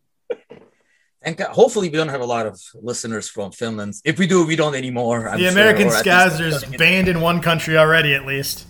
And 1.22 1.38
hopefully, 1.39 1.89
we 1.89 1.98
don't 1.98 2.07
have 2.07 2.22
a 2.22 2.25
lot 2.25 2.46
of 2.46 2.60
listeners 2.75 3.27
from 3.27 3.51
Finland. 3.51 3.96
If 4.05 4.17
we 4.17 4.27
do, 4.27 4.48
we 4.48 4.55
don't 4.55 4.75
anymore. 4.75 5.27
I'm 5.27 5.39
the 5.39 5.48
American 5.48 5.89
sure, 5.89 6.01
Scazzers 6.01 6.77
banned 6.77 7.10
in 7.10 7.19
one 7.19 7.41
country 7.41 7.77
already, 7.77 8.13
at 8.13 8.25
least. 8.25 8.65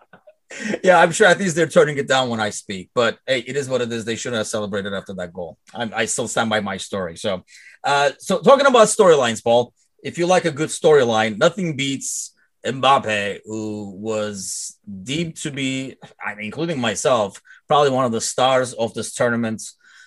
yeah, 0.84 0.98
I'm 0.98 1.10
sure 1.10 1.26
at 1.26 1.38
least 1.38 1.56
they're 1.56 1.66
turning 1.66 1.96
it 1.96 2.06
down 2.06 2.28
when 2.28 2.38
I 2.38 2.50
speak. 2.50 2.90
But 2.94 3.18
hey, 3.26 3.38
it 3.40 3.56
is 3.56 3.66
what 3.66 3.80
it 3.80 3.90
is. 3.90 4.04
They 4.04 4.16
shouldn't 4.16 4.38
have 4.38 4.46
celebrated 4.46 4.92
after 4.92 5.14
that 5.14 5.32
goal. 5.32 5.56
I'm, 5.72 5.90
i 5.94 6.04
still 6.04 6.28
stand 6.28 6.50
by 6.50 6.60
my 6.60 6.76
story. 6.76 7.16
So, 7.16 7.44
uh, 7.82 8.10
so 8.18 8.40
talking 8.40 8.66
about 8.66 8.88
storylines, 8.88 9.42
Paul. 9.42 9.72
If 10.02 10.18
you 10.18 10.26
like 10.26 10.44
a 10.44 10.50
good 10.50 10.70
storyline, 10.70 11.38
nothing 11.38 11.76
beats 11.76 12.34
Mbappe, 12.64 13.40
who 13.44 13.90
was 13.96 14.78
deemed 15.02 15.36
to 15.36 15.50
be, 15.50 15.96
including 16.38 16.80
myself, 16.80 17.40
probably 17.68 17.90
one 17.90 18.04
of 18.04 18.12
the 18.12 18.20
stars 18.20 18.72
of 18.74 18.92
this 18.94 19.14
tournament, 19.14 19.62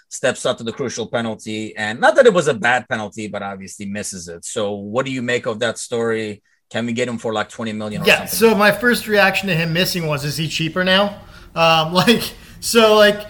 steps 0.09 0.45
up 0.45 0.59
to 0.59 0.63
the 0.63 0.71
crucial 0.71 1.07
penalty. 1.07 1.75
And 1.75 1.99
not 1.99 2.15
that 2.15 2.25
it 2.25 2.33
was 2.33 2.47
a 2.47 2.53
bad 2.53 2.87
penalty, 2.87 3.27
but 3.27 3.41
obviously 3.41 3.87
misses 3.87 4.27
it. 4.27 4.45
So, 4.45 4.73
what 4.73 5.05
do 5.05 5.11
you 5.11 5.21
make 5.21 5.47
of 5.47 5.59
that 5.59 5.77
story? 5.77 6.43
Can 6.69 6.85
we 6.85 6.93
get 6.93 7.07
him 7.07 7.17
for 7.17 7.33
like 7.33 7.49
20 7.49 7.73
million? 7.73 8.03
yeah. 8.05 8.25
Something? 8.25 8.49
So, 8.51 8.55
my 8.55 8.71
first 8.71 9.07
reaction 9.07 9.47
to 9.47 9.55
him 9.55 9.73
missing 9.73 10.05
was, 10.07 10.23
is 10.23 10.37
he 10.37 10.47
cheaper 10.47 10.83
now? 10.83 11.21
Um, 11.55 11.93
like, 12.03 12.33
so, 12.59 12.95
like, 12.95 13.27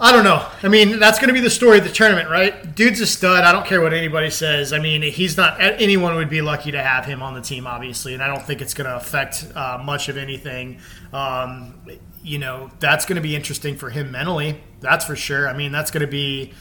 I 0.00 0.12
don't 0.12 0.22
know. 0.22 0.46
I 0.62 0.68
mean, 0.68 1.00
that's 1.00 1.18
going 1.18 1.26
to 1.28 1.34
be 1.34 1.40
the 1.40 1.50
story 1.50 1.78
of 1.78 1.84
the 1.84 1.90
tournament, 1.90 2.30
right? 2.30 2.74
Dude's 2.76 3.00
a 3.00 3.06
stud. 3.06 3.42
I 3.42 3.50
don't 3.50 3.66
care 3.66 3.80
what 3.80 3.92
anybody 3.92 4.30
says. 4.30 4.72
I 4.72 4.78
mean, 4.78 5.02
he's 5.02 5.36
not. 5.36 5.56
Anyone 5.60 6.14
would 6.14 6.30
be 6.30 6.40
lucky 6.40 6.70
to 6.70 6.80
have 6.80 7.04
him 7.04 7.20
on 7.20 7.34
the 7.34 7.40
team, 7.40 7.66
obviously, 7.66 8.14
and 8.14 8.22
I 8.22 8.28
don't 8.28 8.42
think 8.42 8.60
it's 8.60 8.74
going 8.74 8.88
to 8.88 8.94
affect 8.94 9.50
uh, 9.56 9.80
much 9.82 10.08
of 10.08 10.16
anything. 10.16 10.78
Um, 11.12 11.80
you 12.22 12.38
know, 12.38 12.70
that's 12.78 13.06
going 13.06 13.16
to 13.16 13.22
be 13.22 13.34
interesting 13.34 13.76
for 13.76 13.90
him 13.90 14.12
mentally. 14.12 14.60
That's 14.80 15.04
for 15.04 15.16
sure. 15.16 15.48
I 15.48 15.52
mean, 15.52 15.72
that's 15.72 15.90
going 15.90 16.02
to 16.02 16.10
be 16.10 16.52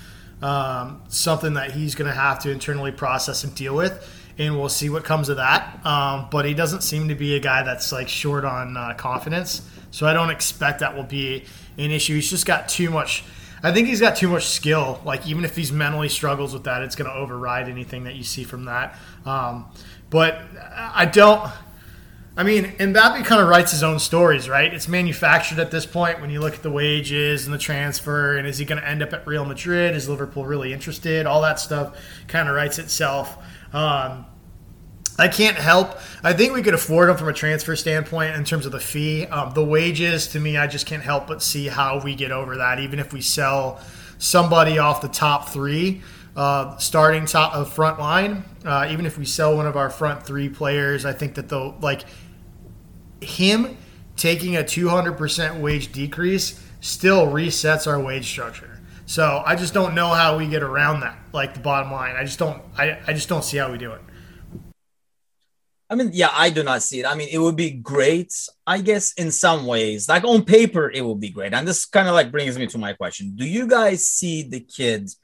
um, 0.42 1.04
something 1.08 1.54
that 1.54 1.72
he's 1.72 1.94
going 1.94 2.10
to 2.10 2.18
have 2.18 2.40
to 2.40 2.52
internally 2.52 2.92
process 2.92 3.44
and 3.44 3.54
deal 3.54 3.76
with. 3.76 4.16
And 4.40 4.58
we'll 4.58 4.70
see 4.70 4.90
what 4.90 5.04
comes 5.04 5.30
of 5.30 5.38
that. 5.38 5.86
Um, 5.86 6.28
but 6.32 6.46
he 6.46 6.56
doesn't 6.56 6.82
seem 6.82 7.10
to 7.10 7.16
be 7.16 7.36
a 7.36 7.40
guy 7.40 7.62
that's 7.62 7.92
like 7.92 8.08
short 8.08 8.46
on 8.46 8.78
uh, 8.78 8.96
confidence. 8.96 9.62
So 9.92 10.08
I 10.08 10.14
don't 10.14 10.30
expect 10.32 10.80
that 10.80 10.96
will 10.96 11.04
be 11.04 11.46
an 11.78 11.92
issue. 11.92 12.16
He's 12.16 12.30
just 12.30 12.46
got 12.46 12.70
too 12.70 12.90
much. 12.90 13.24
I 13.64 13.72
think 13.72 13.88
he's 13.88 14.02
got 14.02 14.16
too 14.16 14.30
much 14.30 14.46
skill. 14.48 15.02
Like 15.06 15.28
even 15.28 15.44
if 15.44 15.56
he's 15.56 15.72
mentally 15.72 16.10
struggles 16.10 16.54
with 16.54 16.64
that, 16.66 16.84
it's 16.84 16.96
going 16.96 17.10
to 17.10 17.16
override 17.16 17.70
anything 17.70 18.04
that 18.04 18.16
you 18.16 18.24
see 18.24 18.44
from 18.44 18.66
that. 18.66 18.98
Um, 19.26 19.66
but 20.10 20.42
I 20.76 21.06
don't. 21.06 21.50
I 22.36 22.44
mean, 22.44 22.66
Mbappe 22.66 23.26
kind 23.26 23.42
of 23.42 23.48
writes 23.48 23.72
his 23.72 23.82
own 23.82 23.98
stories, 23.98 24.48
right? 24.48 24.72
It's 24.72 24.88
manufactured 24.88 25.58
at 25.58 25.72
this 25.72 25.88
point 25.88 26.22
when 26.22 26.30
you 26.30 26.40
look 26.40 26.54
at 26.54 26.62
the 26.62 26.70
wages 26.70 27.46
and 27.46 27.54
the 27.54 27.58
transfer, 27.58 28.38
and 28.38 28.48
is 28.48 28.60
he 28.60 28.66
going 28.66 28.80
to 28.80 28.88
end 28.88 29.02
up 29.02 29.12
at 29.12 29.26
Real 29.26 29.44
Madrid? 29.44 29.96
Is 29.96 30.08
Liverpool 30.08 30.46
really 30.46 30.72
interested? 30.72 31.26
All 31.26 31.42
that 31.42 31.60
stuff 31.60 31.98
kind 32.28 32.48
of 32.48 32.56
writes 32.56 32.78
itself. 32.78 33.44
Um, 33.74 34.28
I 35.20 35.28
can't 35.28 35.58
help. 35.58 35.98
I 36.24 36.34
think 36.34 36.54
we 36.54 36.62
could 36.62 36.76
afford 36.76 37.10
him 37.10 37.18
from 37.18 37.28
a 37.28 37.34
transfer 37.34 37.76
standpoint 37.76 38.36
in 38.36 38.44
terms 38.44 38.66
of 38.66 38.72
the 38.72 38.80
fee. 38.80 39.26
Um, 39.26 39.54
the 39.54 39.64
wages, 39.64 40.28
to 40.30 40.40
me, 40.40 40.58
I 40.58 40.68
just 40.68 40.86
can't 40.86 41.02
help 41.02 41.28
but 41.28 41.42
see 41.42 41.68
how 41.68 42.02
we 42.04 42.14
get 42.14 42.32
over 42.32 42.58
that. 42.58 42.80
Even 42.80 43.00
if 43.00 43.14
we 43.14 43.22
sell 43.22 43.82
somebody 44.20 44.78
off 44.78 45.02
the 45.02 45.08
top 45.08 45.50
three, 45.50 46.04
uh, 46.36 46.78
starting 46.78 47.26
top 47.26 47.56
of 47.56 47.74
front 47.74 48.00
line, 48.00 48.46
uh, 48.64 48.88
even 48.92 49.08
if 49.08 49.18
we 49.18 49.26
sell 49.26 49.58
one 49.58 49.66
of 49.66 49.76
our 49.76 49.90
front 49.90 50.24
three 50.24 50.50
players, 50.50 51.04
I 51.04 51.14
think 51.14 51.34
that 51.36 51.50
the 51.50 51.74
like 51.82 52.04
him 53.22 53.76
taking 54.16 54.56
a 54.56 54.64
200% 54.64 55.62
wage 55.62 55.92
decrease 55.92 56.64
still 56.80 57.28
resets 57.28 57.88
our 57.88 58.00
wage 58.00 58.28
structure. 58.28 58.80
So 59.08 59.42
I 59.46 59.56
just 59.56 59.74
don't 59.74 59.96
know 59.96 60.10
how 60.10 60.38
we 60.38 60.48
get 60.48 60.62
around 60.62 61.00
that. 61.00 61.18
Like 61.34 61.54
the 61.54 61.60
bottom 61.60 61.92
line, 61.92 62.16
I 62.16 62.24
just 62.24 62.38
don't. 62.38 62.62
I, 62.78 63.00
I 63.08 63.14
just 63.14 63.30
don't 63.30 63.44
see 63.44 63.58
how 63.58 63.72
we 63.72 63.78
do 63.78 63.94
it. 63.94 64.02
I 65.90 65.96
mean, 65.96 66.10
yeah, 66.14 66.30
I 66.34 66.50
do 66.50 66.64
not 66.64 66.84
see 66.84 67.00
it. 67.00 67.06
I 67.06 67.16
mean, 67.16 67.30
it 67.32 67.38
would 67.38 67.56
be 67.56 67.72
great, 67.72 68.34
I 68.66 68.82
guess, 68.82 69.14
in 69.14 69.32
some 69.32 69.66
ways. 69.66 70.10
Like 70.10 70.26
on 70.26 70.44
paper, 70.44 70.92
it 70.92 71.02
would 71.02 71.22
be 71.22 71.30
great. 71.30 71.54
And 71.54 71.68
this 71.68 71.86
kind 71.86 72.08
of 72.10 72.14
like 72.14 72.32
brings 72.32 72.58
me 72.58 72.68
to 72.68 72.78
my 72.78 72.94
question: 72.94 73.34
Do 73.36 73.46
you 73.46 73.68
guys 73.68 74.06
see 74.06 74.44
the 74.44 74.60
kids 74.60 75.18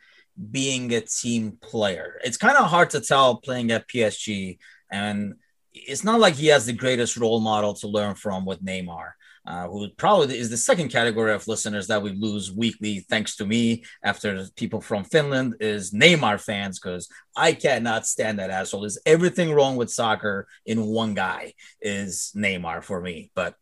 being 0.52 0.94
a 0.94 1.02
team 1.02 1.58
player? 1.62 2.20
It's 2.24 2.38
kind 2.38 2.58
of 2.58 2.70
hard 2.70 2.92
to 2.92 3.02
tell 3.02 3.38
playing 3.38 3.72
at 3.72 3.90
PSG, 3.90 4.58
and 4.90 5.36
it's 5.74 6.04
not 6.04 6.20
like 6.20 6.36
he 6.36 6.48
has 6.48 6.66
the 6.66 6.74
greatest 6.74 7.18
role 7.18 7.42
model 7.42 7.74
to 7.76 7.88
learn 7.88 8.16
from 8.16 8.46
with 8.46 8.64
Neymar 8.64 9.14
uh, 9.46 9.68
who 9.68 9.90
probably 9.98 10.38
is 10.38 10.50
the 10.50 10.58
second 10.58 10.90
category 10.90 11.34
of 11.34 11.48
listeners 11.48 11.88
that 11.88 12.02
we 12.02 12.12
lose 12.12 12.52
weekly, 12.52 13.00
thanks 13.10 13.36
to 13.36 13.46
me, 13.46 13.84
after 14.04 14.46
people 14.56 14.80
from 14.82 15.04
Finland, 15.04 15.56
is 15.60 15.92
Neymar 15.92 16.40
fans, 16.40 16.80
because 16.80 17.10
I 17.36 17.54
cannot 17.54 18.08
stand 18.08 18.40
that 18.40 18.50
asshole. 18.50 18.86
Is 18.86 19.02
everything 19.06 19.52
wrong 19.52 19.76
with 19.76 19.92
soccer 19.92 20.48
in 20.66 20.86
one 20.86 21.14
guy 21.14 21.54
is 21.82 22.32
Neymar 22.36 22.84
for 22.84 23.02
me. 23.02 23.32
But 23.36 23.56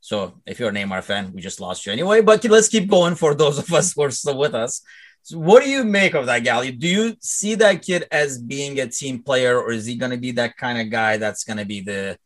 so 0.00 0.40
if 0.46 0.60
you're 0.60 0.70
a 0.70 0.72
Neymar 0.72 1.02
fan, 1.02 1.32
we 1.32 1.40
just 1.40 1.60
lost 1.60 1.86
you 1.86 1.92
anyway. 1.92 2.20
But 2.20 2.44
let's 2.44 2.68
keep 2.68 2.88
going 2.88 3.14
for 3.14 3.34
those 3.34 3.58
of 3.58 3.72
us 3.72 3.92
who 3.92 4.02
are 4.02 4.10
still 4.10 4.38
with 4.38 4.54
us. 4.54 4.82
So 5.22 5.38
what 5.38 5.64
do 5.64 5.70
you 5.70 5.84
make 5.84 6.12
of 6.12 6.26
that, 6.26 6.44
Gally? 6.44 6.70
Do 6.70 6.86
you 6.86 7.16
see 7.20 7.54
that 7.54 7.80
kid 7.80 8.06
as 8.12 8.38
being 8.38 8.78
a 8.78 8.86
team 8.86 9.22
player, 9.22 9.58
or 9.58 9.72
is 9.72 9.86
he 9.86 9.96
going 9.96 10.12
to 10.12 10.18
be 10.18 10.32
that 10.32 10.58
kind 10.58 10.78
of 10.78 10.90
guy 10.90 11.16
that's 11.16 11.44
going 11.44 11.56
to 11.56 11.64
be 11.64 11.80
the 11.80 12.18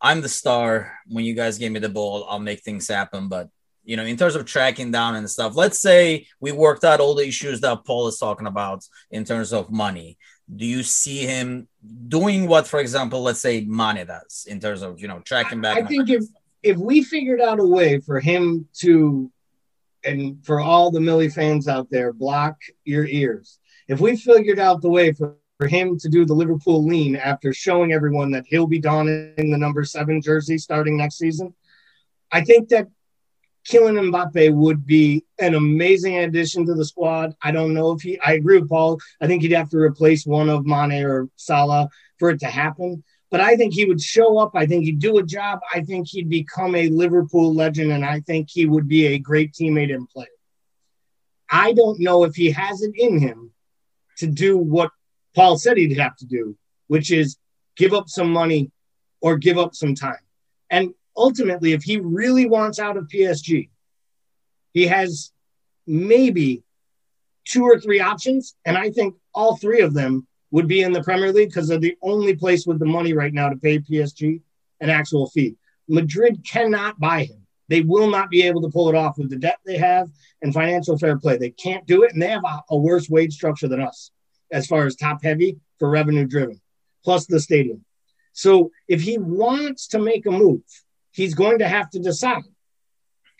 I'm 0.00 0.20
the 0.20 0.28
star. 0.28 0.98
When 1.06 1.24
you 1.24 1.34
guys 1.34 1.58
give 1.58 1.72
me 1.72 1.80
the 1.80 1.88
ball, 1.88 2.26
I'll 2.28 2.38
make 2.38 2.62
things 2.62 2.88
happen. 2.88 3.28
But 3.28 3.48
you 3.84 3.96
know, 3.96 4.04
in 4.04 4.16
terms 4.16 4.34
of 4.34 4.44
tracking 4.44 4.90
down 4.90 5.14
and 5.14 5.30
stuff, 5.30 5.54
let's 5.54 5.80
say 5.80 6.26
we 6.40 6.52
worked 6.52 6.84
out 6.84 7.00
all 7.00 7.14
the 7.14 7.26
issues 7.26 7.60
that 7.60 7.84
Paul 7.84 8.08
is 8.08 8.18
talking 8.18 8.48
about 8.48 8.84
in 9.10 9.24
terms 9.24 9.52
of 9.52 9.70
money. 9.70 10.18
Do 10.54 10.66
you 10.66 10.82
see 10.82 11.26
him 11.26 11.68
doing 12.08 12.46
what, 12.48 12.66
for 12.66 12.80
example, 12.80 13.22
let's 13.22 13.40
say 13.40 13.62
Mane 13.62 14.06
does 14.06 14.46
in 14.48 14.60
terms 14.60 14.82
of 14.82 15.00
you 15.00 15.08
know 15.08 15.20
tracking 15.20 15.60
back? 15.60 15.78
I 15.78 15.86
think 15.86 16.10
if 16.10 16.24
if 16.62 16.76
we 16.76 17.02
figured 17.02 17.40
out 17.40 17.60
a 17.60 17.64
way 17.64 18.00
for 18.00 18.18
him 18.18 18.68
to, 18.80 19.30
and 20.04 20.44
for 20.44 20.60
all 20.60 20.90
the 20.90 21.00
Millie 21.00 21.28
fans 21.28 21.68
out 21.68 21.88
there, 21.90 22.12
block 22.12 22.56
your 22.84 23.06
ears. 23.06 23.58
If 23.88 24.00
we 24.00 24.16
figured 24.16 24.58
out 24.58 24.82
the 24.82 24.90
way 24.90 25.12
for 25.12 25.36
for 25.58 25.66
him 25.66 25.98
to 25.98 26.08
do 26.08 26.24
the 26.24 26.34
Liverpool 26.34 26.84
lean 26.84 27.16
after 27.16 27.52
showing 27.52 27.92
everyone 27.92 28.30
that 28.32 28.44
he'll 28.46 28.66
be 28.66 28.78
donning 28.78 29.34
the 29.36 29.58
number 29.58 29.84
seven 29.84 30.20
jersey 30.20 30.58
starting 30.58 30.96
next 30.96 31.16
season, 31.16 31.54
I 32.30 32.42
think 32.42 32.68
that 32.68 32.88
Kylian 33.68 34.10
Mbappe 34.10 34.54
would 34.54 34.86
be 34.86 35.24
an 35.40 35.54
amazing 35.54 36.18
addition 36.18 36.66
to 36.66 36.74
the 36.74 36.84
squad. 36.84 37.34
I 37.42 37.50
don't 37.50 37.74
know 37.74 37.92
if 37.92 38.02
he, 38.02 38.18
I 38.20 38.34
agree 38.34 38.60
with 38.60 38.68
Paul. 38.68 39.00
I 39.20 39.26
think 39.26 39.42
he'd 39.42 39.52
have 39.52 39.70
to 39.70 39.78
replace 39.78 40.24
one 40.24 40.48
of 40.48 40.66
Mane 40.66 41.04
or 41.04 41.28
Salah 41.36 41.88
for 42.18 42.30
it 42.30 42.40
to 42.40 42.46
happen. 42.46 43.02
But 43.30 43.40
I 43.40 43.56
think 43.56 43.74
he 43.74 43.84
would 43.84 44.00
show 44.00 44.38
up. 44.38 44.52
I 44.54 44.66
think 44.66 44.84
he'd 44.84 45.00
do 45.00 45.18
a 45.18 45.22
job. 45.22 45.58
I 45.74 45.80
think 45.80 46.06
he'd 46.06 46.30
become 46.30 46.76
a 46.76 46.88
Liverpool 46.88 47.52
legend. 47.52 47.90
And 47.90 48.04
I 48.04 48.20
think 48.20 48.48
he 48.48 48.66
would 48.66 48.86
be 48.86 49.06
a 49.06 49.18
great 49.18 49.52
teammate 49.52 49.92
and 49.92 50.08
player. 50.08 50.28
I 51.50 51.72
don't 51.72 51.98
know 51.98 52.22
if 52.22 52.36
he 52.36 52.52
has 52.52 52.82
it 52.82 52.92
in 52.96 53.18
him 53.18 53.52
to 54.18 54.28
do 54.28 54.56
what 54.56 54.90
Paul 55.36 55.58
said 55.58 55.76
he'd 55.76 55.98
have 55.98 56.16
to 56.16 56.24
do, 56.24 56.56
which 56.88 57.12
is 57.12 57.36
give 57.76 57.92
up 57.92 58.08
some 58.08 58.32
money 58.32 58.72
or 59.20 59.36
give 59.36 59.58
up 59.58 59.74
some 59.74 59.94
time. 59.94 60.18
And 60.70 60.94
ultimately, 61.14 61.72
if 61.72 61.82
he 61.82 61.98
really 62.00 62.46
wants 62.46 62.78
out 62.78 62.96
of 62.96 63.06
PSG, 63.08 63.68
he 64.72 64.86
has 64.86 65.32
maybe 65.86 66.64
two 67.44 67.64
or 67.64 67.78
three 67.78 68.00
options. 68.00 68.56
And 68.64 68.78
I 68.78 68.90
think 68.90 69.14
all 69.34 69.56
three 69.56 69.82
of 69.82 69.92
them 69.92 70.26
would 70.50 70.68
be 70.68 70.80
in 70.80 70.92
the 70.92 71.02
Premier 71.02 71.32
League 71.32 71.50
because 71.50 71.68
they're 71.68 71.78
the 71.78 71.98
only 72.02 72.34
place 72.34 72.66
with 72.66 72.78
the 72.78 72.86
money 72.86 73.12
right 73.12 73.32
now 73.32 73.50
to 73.50 73.56
pay 73.56 73.78
PSG 73.78 74.40
an 74.80 74.88
actual 74.88 75.28
fee. 75.28 75.56
Madrid 75.86 76.44
cannot 76.44 76.98
buy 76.98 77.24
him. 77.24 77.46
They 77.68 77.82
will 77.82 78.08
not 78.08 78.30
be 78.30 78.42
able 78.42 78.62
to 78.62 78.70
pull 78.70 78.88
it 78.88 78.94
off 78.94 79.18
with 79.18 79.28
the 79.28 79.36
debt 79.36 79.58
they 79.66 79.76
have 79.76 80.08
and 80.40 80.54
financial 80.54 80.96
fair 80.96 81.18
play. 81.18 81.36
They 81.36 81.50
can't 81.50 81.86
do 81.86 82.04
it, 82.04 82.12
and 82.12 82.22
they 82.22 82.28
have 82.28 82.44
a, 82.44 82.62
a 82.70 82.76
worse 82.76 83.10
wage 83.10 83.34
structure 83.34 83.68
than 83.68 83.82
us 83.82 84.12
as 84.52 84.66
far 84.66 84.86
as 84.86 84.96
top 84.96 85.22
heavy. 85.22 85.58
for 85.78 85.90
revenue 85.90 86.24
driven, 86.24 86.58
plus 87.04 87.26
the 87.26 87.38
stadium. 87.38 87.84
So 88.32 88.70
if 88.88 89.02
he 89.02 89.18
wants 89.18 89.88
to 89.88 89.98
make 89.98 90.24
a 90.24 90.30
move, 90.30 90.62
he's 91.10 91.34
going 91.34 91.58
to 91.58 91.68
have 91.68 91.90
to 91.90 91.98
decide. 91.98 92.44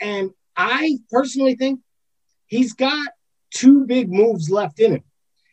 And 0.01 0.31
I 0.57 0.99
personally 1.11 1.55
think 1.55 1.81
he's 2.47 2.75
got 2.75 3.09
two 3.51 3.87
big 3.87 4.11
moves 4.11 4.51
left 4.51 4.81
in 4.81 4.92
him. 4.92 5.05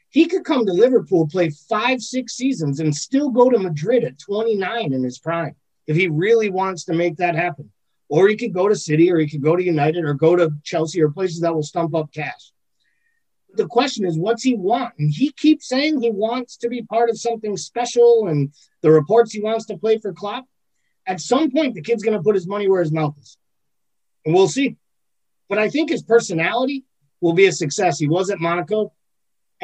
He 0.09 0.25
could 0.25 0.45
come 0.45 0.65
to 0.65 0.73
Liverpool, 0.73 1.27
play 1.27 1.49
five, 1.69 2.01
six 2.01 2.35
seasons, 2.35 2.79
and 2.79 2.95
still 2.95 3.29
go 3.29 3.49
to 3.49 3.57
Madrid 3.57 4.03
at 4.03 4.19
29 4.19 4.93
in 4.93 5.03
his 5.03 5.19
prime 5.19 5.55
if 5.87 5.97
he 5.97 6.07
really 6.07 6.49
wants 6.49 6.85
to 6.85 6.93
make 6.93 7.17
that 7.17 7.35
happen. 7.35 7.71
Or 8.09 8.27
he 8.27 8.37
could 8.37 8.53
go 8.53 8.69
to 8.69 8.75
City, 8.75 9.11
or 9.11 9.17
he 9.17 9.27
could 9.27 9.41
go 9.41 9.55
to 9.55 9.63
United, 9.63 10.03
or 10.05 10.13
go 10.13 10.35
to 10.35 10.51
Chelsea, 10.63 11.01
or 11.01 11.09
places 11.09 11.39
that 11.39 11.55
will 11.55 11.63
stump 11.63 11.95
up 11.95 12.13
cash. 12.13 12.52
The 13.53 13.67
question 13.67 14.05
is, 14.05 14.17
what's 14.17 14.43
he 14.43 14.55
want? 14.55 14.93
And 14.97 15.13
he 15.13 15.31
keeps 15.31 15.67
saying 15.67 16.01
he 16.01 16.09
wants 16.09 16.57
to 16.57 16.69
be 16.69 16.81
part 16.81 17.09
of 17.09 17.19
something 17.19 17.55
special, 17.57 18.27
and 18.27 18.51
the 18.81 18.91
reports 18.91 19.31
he 19.31 19.41
wants 19.41 19.65
to 19.67 19.77
play 19.77 19.99
for 19.99 20.13
Klopp. 20.13 20.45
At 21.05 21.21
some 21.21 21.51
point, 21.51 21.75
the 21.75 21.81
kid's 21.81 22.03
going 22.03 22.17
to 22.17 22.23
put 22.23 22.35
his 22.35 22.47
money 22.47 22.67
where 22.67 22.81
his 22.81 22.91
mouth 22.91 23.15
is, 23.19 23.37
and 24.25 24.33
we'll 24.33 24.47
see. 24.47 24.77
But 25.49 25.59
I 25.59 25.69
think 25.69 25.89
his 25.89 26.01
personality 26.01 26.85
will 27.21 27.33
be 27.33 27.45
a 27.45 27.51
success. 27.51 27.99
He 27.99 28.07
was 28.07 28.29
at 28.29 28.39
Monaco 28.39 28.93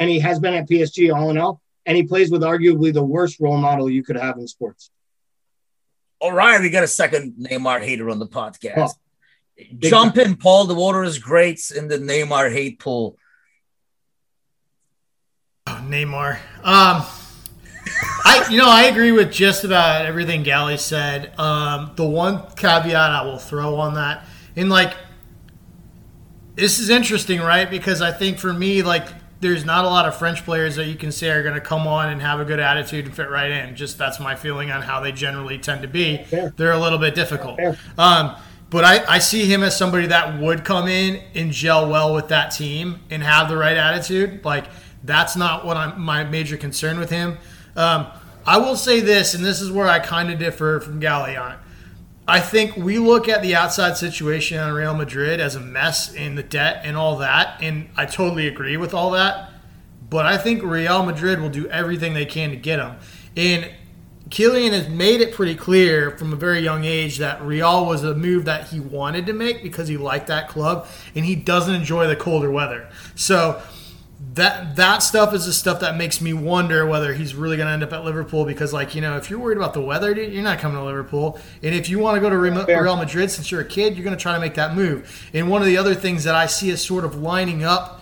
and 0.00 0.08
he 0.08 0.18
has 0.18 0.40
been 0.40 0.54
at 0.54 0.68
PSG 0.68 1.14
all 1.14 1.30
in 1.30 1.38
all, 1.38 1.60
and 1.86 1.96
he 1.96 2.02
plays 2.04 2.30
with 2.30 2.42
arguably 2.42 2.92
the 2.92 3.04
worst 3.04 3.38
role 3.38 3.58
model 3.58 3.88
you 3.88 4.02
could 4.02 4.16
have 4.16 4.38
in 4.38 4.48
sports. 4.48 4.90
All 6.18 6.32
right, 6.32 6.60
we 6.60 6.70
got 6.70 6.84
a 6.84 6.88
second 6.88 7.34
Neymar 7.38 7.82
hater 7.82 8.10
on 8.10 8.18
the 8.18 8.26
podcast. 8.26 8.94
Oh, 9.58 9.64
Jump 9.78 10.16
in, 10.16 10.36
Paul. 10.36 10.64
The 10.64 10.74
water 10.74 11.02
is 11.04 11.18
great 11.18 11.70
in 11.76 11.88
the 11.88 11.98
Neymar 11.98 12.50
hate 12.50 12.78
pool. 12.78 13.18
Oh, 15.70 15.84
Neymar. 15.88 16.36
Um, 16.64 17.06
I 18.24 18.46
you 18.50 18.58
know 18.58 18.68
I 18.68 18.84
agree 18.84 19.12
with 19.12 19.32
just 19.32 19.64
about 19.64 20.04
everything 20.04 20.42
Gally 20.42 20.76
said. 20.76 21.38
Um, 21.38 21.92
the 21.96 22.04
one 22.04 22.42
caveat 22.56 22.94
I 22.94 23.22
will 23.22 23.38
throw 23.38 23.76
on 23.76 23.94
that, 23.94 24.24
in 24.56 24.68
like, 24.68 24.94
this 26.56 26.78
is 26.78 26.90
interesting, 26.90 27.40
right? 27.40 27.70
Because 27.70 28.02
I 28.02 28.12
think 28.12 28.38
for 28.38 28.52
me, 28.52 28.82
like 28.82 29.06
there's 29.40 29.64
not 29.64 29.84
a 29.84 29.88
lot 29.88 30.06
of 30.06 30.16
French 30.16 30.44
players 30.44 30.76
that 30.76 30.86
you 30.86 30.96
can 30.96 31.12
say 31.12 31.30
are 31.30 31.42
going 31.42 31.54
to 31.54 31.60
come 31.60 31.86
on 31.86 32.10
and 32.10 32.20
have 32.20 32.40
a 32.40 32.44
good 32.44 32.60
attitude 32.60 33.06
and 33.06 33.14
fit 33.14 33.30
right 33.30 33.50
in. 33.50 33.74
Just 33.76 33.96
that's 33.96 34.20
my 34.20 34.34
feeling 34.34 34.70
on 34.70 34.82
how 34.82 35.00
they 35.00 35.12
generally 35.12 35.58
tend 35.58 35.82
to 35.82 35.88
be. 35.88 36.24
Fair. 36.24 36.52
They're 36.56 36.72
a 36.72 36.78
little 36.78 36.98
bit 36.98 37.14
difficult. 37.14 37.58
Um, 37.96 38.36
but 38.68 38.84
I, 38.84 39.14
I 39.14 39.18
see 39.18 39.46
him 39.46 39.62
as 39.62 39.76
somebody 39.76 40.06
that 40.08 40.38
would 40.40 40.64
come 40.64 40.86
in 40.86 41.22
and 41.34 41.50
gel 41.50 41.88
well 41.88 42.14
with 42.14 42.28
that 42.28 42.50
team 42.50 43.00
and 43.10 43.22
have 43.22 43.48
the 43.48 43.56
right 43.56 43.76
attitude. 43.76 44.44
Like 44.44 44.66
that's 45.04 45.36
not 45.36 45.64
what 45.64 45.76
I'm 45.76 46.00
my 46.00 46.24
major 46.24 46.56
concern 46.56 46.98
with 46.98 47.10
him. 47.10 47.38
Um, 47.76 48.06
I 48.46 48.58
will 48.58 48.76
say 48.76 49.00
this, 49.00 49.34
and 49.34 49.44
this 49.44 49.60
is 49.60 49.70
where 49.70 49.88
I 49.88 49.98
kind 49.98 50.30
of 50.30 50.38
differ 50.38 50.80
from 50.80 51.00
Gally 51.00 51.36
on 51.36 51.52
it. 51.52 51.58
I 52.26 52.40
think 52.40 52.76
we 52.76 52.98
look 52.98 53.28
at 53.28 53.42
the 53.42 53.54
outside 53.54 53.96
situation 53.96 54.58
on 54.58 54.72
Real 54.72 54.94
Madrid 54.94 55.40
as 55.40 55.56
a 55.56 55.60
mess 55.60 56.12
in 56.12 56.36
the 56.36 56.42
debt 56.42 56.82
and 56.84 56.96
all 56.96 57.16
that, 57.16 57.60
and 57.60 57.88
I 57.96 58.06
totally 58.06 58.46
agree 58.46 58.76
with 58.76 58.94
all 58.94 59.10
that. 59.12 59.50
But 60.08 60.26
I 60.26 60.38
think 60.38 60.62
Real 60.62 61.04
Madrid 61.04 61.40
will 61.40 61.50
do 61.50 61.68
everything 61.68 62.14
they 62.14 62.26
can 62.26 62.50
to 62.50 62.56
get 62.56 62.78
him. 62.78 62.96
And 63.36 63.70
Kylian 64.28 64.70
has 64.70 64.88
made 64.88 65.20
it 65.20 65.34
pretty 65.34 65.56
clear 65.56 66.16
from 66.16 66.32
a 66.32 66.36
very 66.36 66.60
young 66.60 66.84
age 66.84 67.18
that 67.18 67.42
Real 67.42 67.84
was 67.84 68.04
a 68.04 68.14
move 68.14 68.44
that 68.44 68.68
he 68.68 68.78
wanted 68.78 69.26
to 69.26 69.32
make 69.32 69.62
because 69.62 69.88
he 69.88 69.96
liked 69.96 70.28
that 70.28 70.48
club 70.48 70.86
and 71.16 71.24
he 71.24 71.34
doesn't 71.34 71.74
enjoy 71.74 72.06
the 72.06 72.16
colder 72.16 72.50
weather. 72.50 72.88
So 73.16 73.60
that 74.34 74.76
that 74.76 74.98
stuff 74.98 75.34
is 75.34 75.46
the 75.46 75.52
stuff 75.52 75.80
that 75.80 75.96
makes 75.96 76.20
me 76.20 76.32
wonder 76.32 76.86
whether 76.86 77.14
he's 77.14 77.34
really 77.34 77.56
going 77.56 77.66
to 77.66 77.72
end 77.72 77.82
up 77.82 77.92
at 77.92 78.04
Liverpool 78.04 78.44
because, 78.44 78.72
like, 78.72 78.94
you 78.94 79.00
know, 79.00 79.16
if 79.16 79.30
you're 79.30 79.38
worried 79.38 79.56
about 79.56 79.74
the 79.74 79.80
weather, 79.80 80.12
you're 80.12 80.42
not 80.42 80.58
coming 80.58 80.76
to 80.76 80.84
Liverpool. 80.84 81.40
And 81.62 81.74
if 81.74 81.88
you 81.88 81.98
want 81.98 82.16
to 82.16 82.20
go 82.20 82.28
to 82.28 82.38
Real 82.38 82.96
Madrid 82.96 83.30
since 83.30 83.50
you're 83.50 83.62
a 83.62 83.64
kid, 83.64 83.96
you're 83.96 84.04
going 84.04 84.16
to 84.16 84.22
try 84.22 84.34
to 84.34 84.40
make 84.40 84.54
that 84.54 84.74
move. 84.74 85.28
And 85.32 85.48
one 85.48 85.62
of 85.62 85.66
the 85.66 85.78
other 85.78 85.94
things 85.94 86.24
that 86.24 86.34
I 86.34 86.46
see 86.46 86.70
is 86.70 86.84
sort 86.84 87.04
of 87.04 87.16
lining 87.16 87.64
up 87.64 87.99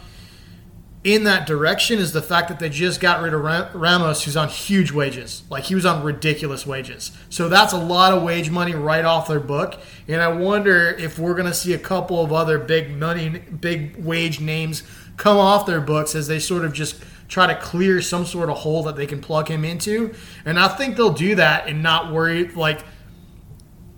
in 1.14 1.24
that 1.24 1.46
direction 1.46 1.98
is 1.98 2.12
the 2.12 2.20
fact 2.20 2.48
that 2.48 2.58
they 2.58 2.68
just 2.68 3.00
got 3.00 3.22
rid 3.22 3.32
of 3.32 3.42
Ramos, 3.74 4.24
who's 4.24 4.36
on 4.36 4.48
huge 4.48 4.92
wages. 4.92 5.42
Like, 5.48 5.64
he 5.64 5.74
was 5.74 5.86
on 5.86 6.04
ridiculous 6.04 6.66
wages. 6.66 7.12
So 7.30 7.48
that's 7.48 7.72
a 7.72 7.78
lot 7.78 8.12
of 8.12 8.22
wage 8.22 8.50
money 8.50 8.74
right 8.74 9.06
off 9.06 9.26
their 9.26 9.40
book. 9.40 9.80
And 10.06 10.20
I 10.20 10.28
wonder 10.28 10.90
if 10.90 11.18
we're 11.18 11.32
going 11.32 11.46
to 11.46 11.54
see 11.54 11.72
a 11.72 11.78
couple 11.78 12.22
of 12.22 12.30
other 12.30 12.58
big 12.58 12.94
money, 12.94 13.30
big 13.30 13.96
wage 13.96 14.38
names 14.38 14.82
come 15.16 15.38
off 15.38 15.64
their 15.64 15.80
books 15.80 16.14
as 16.14 16.28
they 16.28 16.38
sort 16.38 16.66
of 16.66 16.74
just 16.74 17.02
try 17.26 17.46
to 17.46 17.58
clear 17.58 18.02
some 18.02 18.26
sort 18.26 18.50
of 18.50 18.58
hole 18.58 18.82
that 18.82 18.96
they 18.96 19.06
can 19.06 19.22
plug 19.22 19.48
him 19.48 19.64
into. 19.64 20.14
And 20.44 20.58
I 20.58 20.68
think 20.68 20.96
they'll 20.96 21.12
do 21.12 21.34
that 21.36 21.68
and 21.68 21.82
not 21.82 22.12
worry 22.12 22.48
like 22.48 22.84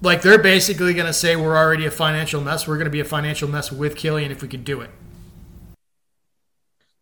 like 0.02 0.22
they're 0.22 0.38
basically 0.38 0.94
going 0.94 1.06
to 1.06 1.12
say 1.12 1.36
we're 1.36 1.56
already 1.56 1.84
a 1.84 1.90
financial 1.90 2.40
mess. 2.40 2.66
We're 2.66 2.76
going 2.76 2.86
to 2.86 2.90
be 2.90 3.00
a 3.00 3.04
financial 3.04 3.48
mess 3.48 3.70
with 3.70 3.96
Kylian 3.96 4.30
if 4.30 4.40
we 4.40 4.48
could 4.48 4.64
do 4.64 4.80
it. 4.80 4.90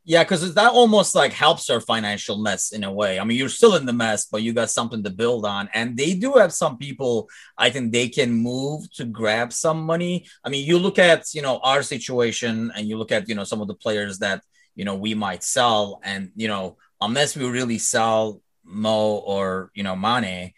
Yeah, 0.08 0.24
because 0.24 0.54
that 0.54 0.72
almost 0.72 1.14
like 1.14 1.34
helps 1.34 1.68
our 1.68 1.82
financial 1.82 2.38
mess 2.38 2.72
in 2.72 2.82
a 2.82 2.90
way. 2.90 3.20
I 3.20 3.24
mean, 3.24 3.36
you're 3.36 3.50
still 3.50 3.76
in 3.76 3.84
the 3.84 3.92
mess, 3.92 4.24
but 4.24 4.42
you 4.42 4.54
got 4.54 4.70
something 4.70 5.02
to 5.02 5.10
build 5.10 5.44
on. 5.44 5.68
And 5.74 5.98
they 5.98 6.14
do 6.14 6.32
have 6.32 6.50
some 6.50 6.78
people 6.78 7.28
I 7.58 7.68
think 7.68 7.92
they 7.92 8.08
can 8.08 8.32
move 8.32 8.90
to 8.94 9.04
grab 9.04 9.52
some 9.52 9.82
money. 9.82 10.24
I 10.42 10.48
mean, 10.48 10.64
you 10.64 10.78
look 10.78 10.98
at, 10.98 11.34
you 11.34 11.42
know, 11.42 11.58
our 11.58 11.82
situation 11.82 12.72
and 12.74 12.88
you 12.88 12.96
look 12.96 13.12
at, 13.12 13.28
you 13.28 13.34
know, 13.34 13.44
some 13.44 13.60
of 13.60 13.68
the 13.68 13.74
players 13.74 14.20
that, 14.20 14.42
you 14.74 14.86
know, 14.86 14.96
we 14.96 15.12
might 15.12 15.44
sell. 15.44 16.00
And, 16.02 16.32
you 16.34 16.48
know, 16.48 16.78
unless 17.02 17.36
we 17.36 17.46
really 17.46 17.76
sell 17.76 18.40
Mo 18.64 19.16
or, 19.16 19.70
you 19.74 19.82
know, 19.82 19.94
Mane, 19.94 20.54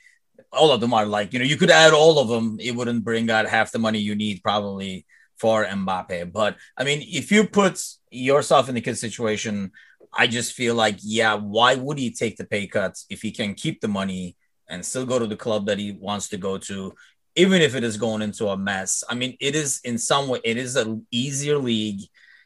all 0.52 0.70
of 0.70 0.80
them 0.80 0.94
are 0.94 1.06
like, 1.06 1.32
you 1.32 1.40
know, 1.40 1.44
you 1.44 1.56
could 1.56 1.72
add 1.72 1.92
all 1.92 2.20
of 2.20 2.28
them. 2.28 2.58
It 2.60 2.76
wouldn't 2.76 3.02
bring 3.02 3.28
out 3.32 3.48
half 3.48 3.72
the 3.72 3.80
money 3.80 3.98
you 3.98 4.14
need 4.14 4.44
probably 4.44 5.06
for 5.38 5.64
Mbappe. 5.64 6.30
But 6.30 6.56
I 6.76 6.84
mean, 6.84 7.02
if 7.04 7.32
you 7.32 7.48
put 7.48 7.82
yourself 8.11 8.68
in 8.68 8.75
the 8.75 8.81
kid 8.81 8.96
situation, 8.96 9.73
I 10.12 10.27
just 10.27 10.53
feel 10.53 10.75
like, 10.75 10.96
yeah, 11.03 11.35
why 11.35 11.75
would 11.75 11.99
he 11.99 12.11
take 12.11 12.37
the 12.37 12.44
pay 12.44 12.66
cuts 12.66 13.07
if 13.11 13.23
he 13.23 13.31
can 13.31 13.55
keep 13.55 13.81
the 13.81 13.88
money 13.88 14.37
and 14.68 14.85
still 14.85 15.07
go 15.07 15.18
to 15.18 15.27
the 15.27 15.37
club 15.37 15.66
that 15.66 15.79
he 15.79 15.92
wants 15.92 16.29
to 16.31 16.37
go 16.37 16.59
to, 16.59 16.94
even 17.37 17.62
if 17.62 17.75
it 17.75 17.85
is 17.85 17.96
going 17.96 18.23
into 18.23 18.49
a 18.49 18.57
mess? 18.57 19.05
I 19.09 19.14
mean, 19.14 19.37
it 19.40 19.55
is 19.55 19.81
in 19.85 19.99
some 19.99 20.29
way, 20.29 20.40
it 20.44 20.57
is 20.57 20.77
an 20.77 21.07
easier 21.11 21.59
league. 21.59 22.01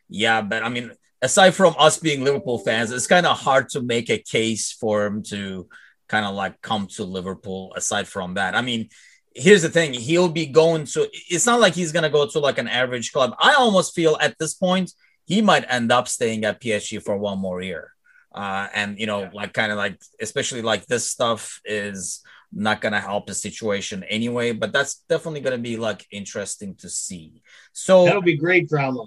Yeah, 0.09 0.43
but 0.43 0.63
I 0.63 0.69
mean, 0.69 0.93
aside 1.23 1.55
from 1.55 1.75
us 1.79 1.99
being 1.99 2.23
Liverpool 2.23 2.59
fans, 2.59 2.91
it's 2.91 3.07
kind 3.07 3.27
of 3.27 3.39
hard 3.39 3.71
to 3.71 3.81
make 3.81 4.11
a 4.11 4.19
case 4.19 4.73
for 4.73 5.07
him 5.07 5.23
to 5.25 5.69
kind 6.09 6.27
of 6.27 6.35
like 6.35 6.61
come 6.61 6.87
to 6.87 7.05
Liverpool 7.05 7.73
aside 7.75 8.07
from 8.07 8.35
that. 8.35 8.55
I 8.55 8.61
mean, 8.61 8.91
here's 9.35 9.63
the 9.63 9.69
thing 9.69 9.93
he'll 9.93 10.29
be 10.29 10.47
going 10.47 10.85
to 10.85 11.09
it's 11.29 11.47
not 11.47 11.61
like 11.61 11.75
he's 11.75 11.93
going 11.93 12.05
to 12.05 12.09
go 12.09 12.27
to 12.27 12.39
like 12.39 12.59
an 12.59 12.69
average 12.69 13.13
club 13.13 13.35
i 13.41 13.55
almost 13.55 13.95
feel 13.95 14.17
at 14.21 14.39
this 14.39 14.55
point 14.55 14.93
he 15.25 15.41
might 15.41 15.65
end 15.69 15.91
up 15.93 16.09
staying 16.09 16.45
at 16.45 16.61
psg 16.61 17.03
for 17.03 17.17
one 17.17 17.39
more 17.39 17.61
year 17.63 17.93
uh, 18.35 18.67
and 18.75 18.99
you 18.99 19.07
know 19.07 19.23
yeah. 19.23 19.31
like 19.33 19.53
kind 19.53 19.71
of 19.71 19.79
like 19.79 20.01
especially 20.21 20.63
like 20.63 20.87
this 20.87 21.09
stuff 21.09 21.61
is 21.65 22.21
not 22.53 22.81
going 22.81 22.93
to 22.93 23.01
help 23.01 23.27
the 23.27 23.35
situation 23.35 24.05
anyway 24.05 24.53
but 24.53 24.73
that's 24.73 24.97
definitely 25.09 25.41
going 25.41 25.57
to 25.57 25.63
be 25.63 25.77
like 25.77 26.07
interesting 26.11 26.75
to 26.75 26.89
see 26.89 27.43
so 27.73 28.05
that'll 28.05 28.23
be 28.23 28.37
great 28.37 28.69
drama 28.69 29.05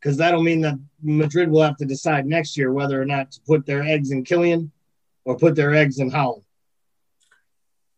because 0.00 0.16
that'll 0.16 0.42
mean 0.42 0.60
that 0.60 0.78
madrid 1.02 1.50
will 1.50 1.62
have 1.62 1.76
to 1.76 1.84
decide 1.84 2.26
next 2.26 2.56
year 2.56 2.72
whether 2.72 3.00
or 3.00 3.04
not 3.04 3.30
to 3.30 3.40
put 3.46 3.66
their 3.66 3.82
eggs 3.82 4.10
in 4.10 4.24
Kylian 4.24 4.70
or 5.28 5.36
put 5.36 5.54
their 5.54 5.74
eggs 5.74 5.98
in 5.98 6.10
Haaland. 6.10 6.42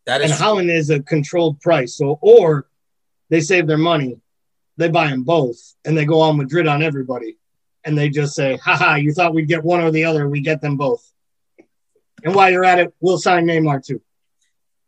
That 0.05 0.21
is 0.21 0.33
and 0.33 0.41
Haaland 0.41 0.69
is 0.69 0.91
a 0.91 1.01
controlled 1.01 1.61
price. 1.61 1.95
So, 1.95 2.19
or 2.21 2.67
they 3.29 3.41
save 3.41 3.69
their 3.69 3.79
money, 3.79 4.19
they 4.77 4.89
buy 4.89 5.07
them 5.07 5.23
both, 5.23 5.57
and 5.85 5.97
they 5.97 6.05
go 6.05 6.21
on 6.21 6.39
Madrid 6.39 6.67
on 6.67 6.83
everybody, 6.83 7.39
and 7.85 7.97
they 7.97 8.09
just 8.09 8.35
say, 8.35 8.57
"Haha, 8.57 8.97
you 8.97 9.13
thought 9.13 9.35
we'd 9.35 9.49
get 9.49 9.65
one 9.65 9.81
or 9.81 9.91
the 9.91 10.05
other? 10.05 10.29
We 10.29 10.41
get 10.41 10.61
them 10.61 10.77
both." 10.77 11.07
And 12.25 12.35
while 12.35 12.51
you're 12.51 12.65
at 12.65 12.79
it, 12.79 12.95
we'll 13.01 13.19
sign 13.19 13.47
Neymar 13.47 13.85
too. 13.85 14.03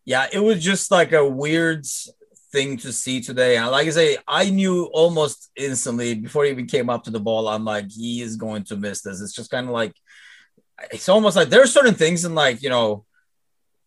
Yeah, 0.05 0.27
it 0.33 0.41
was 0.41 0.63
just 0.63 0.91
like 0.91 1.13
a 1.13 1.27
weird 1.27 1.87
thing 2.51 2.77
to 2.79 2.93
see 2.93 3.21
today. 3.21 3.57
And 3.57 3.71
like 3.71 3.87
I 3.87 3.91
say, 3.91 4.19
I 4.29 4.51
knew 4.51 4.85
almost 4.93 5.51
instantly 5.57 6.15
before 6.15 6.45
he 6.45 6.51
even 6.51 6.67
came 6.67 6.91
up 6.91 7.05
to 7.05 7.11
the 7.11 7.21
ball. 7.21 7.49
I'm 7.49 7.65
like, 7.65 7.91
he 7.91 8.21
is 8.21 8.37
going 8.37 8.65
to 8.65 8.77
miss 8.77 9.01
this. 9.01 9.21
It's 9.23 9.33
just 9.33 9.51
kind 9.51 9.67
of 9.67 9.73
like 9.73 9.95
it's 10.91 11.09
almost 11.09 11.37
like 11.37 11.49
there 11.49 11.63
are 11.63 11.67
certain 11.67 11.95
things 11.95 12.25
in 12.25 12.35
like 12.35 12.63
you 12.63 12.71
know 12.71 13.05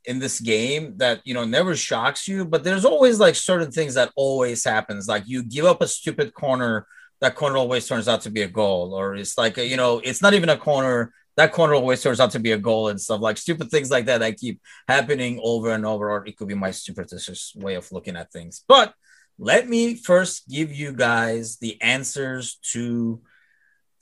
in 0.05 0.19
this 0.19 0.39
game 0.39 0.97
that 0.97 1.21
you 1.25 1.33
know 1.33 1.45
never 1.45 1.75
shocks 1.75 2.27
you 2.27 2.45
but 2.45 2.63
there's 2.63 2.85
always 2.85 3.19
like 3.19 3.35
certain 3.35 3.71
things 3.71 3.95
that 3.95 4.11
always 4.15 4.63
happens 4.63 5.07
like 5.07 5.23
you 5.27 5.43
give 5.43 5.65
up 5.65 5.81
a 5.81 5.87
stupid 5.87 6.33
corner 6.33 6.85
that 7.25 7.35
corner 7.35 7.57
always 7.57 7.87
turns 7.87 8.07
out 8.07 8.21
to 8.21 8.29
be 8.29 8.43
a 8.43 8.47
goal 8.47 8.93
or 8.93 9.15
it's 9.15 9.37
like 9.37 9.57
you 9.57 9.77
know 9.77 9.99
it's 10.03 10.21
not 10.21 10.33
even 10.35 10.49
a 10.49 10.57
corner 10.57 11.11
that 11.35 11.51
corner 11.51 11.73
always 11.73 12.01
turns 12.01 12.19
out 12.19 12.31
to 12.31 12.39
be 12.39 12.51
a 12.51 12.57
goal 12.57 12.87
and 12.89 13.01
stuff 13.01 13.19
like 13.19 13.37
stupid 13.37 13.69
things 13.71 13.89
like 13.89 14.05
that 14.05 14.19
that 14.19 14.37
keep 14.37 14.61
happening 14.87 15.39
over 15.43 15.71
and 15.71 15.85
over 15.85 16.11
or 16.11 16.25
it 16.27 16.37
could 16.37 16.47
be 16.47 16.53
my 16.53 16.71
superstitious 16.71 17.53
way 17.55 17.73
of 17.73 17.91
looking 17.91 18.15
at 18.15 18.31
things 18.31 18.63
but 18.67 18.93
let 19.39 19.67
me 19.67 19.95
first 19.95 20.47
give 20.47 20.71
you 20.71 20.93
guys 20.93 21.57
the 21.57 21.81
answers 21.81 22.57
to 22.71 23.21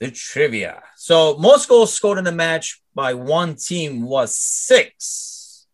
the 0.00 0.10
trivia. 0.10 0.82
So 0.96 1.36
most 1.38 1.68
goals 1.68 1.92
scored 1.92 2.18
in 2.18 2.24
the 2.24 2.32
match 2.32 2.82
by 2.94 3.14
one 3.14 3.56
team 3.56 4.02
was 4.02 4.36
six. 4.36 5.66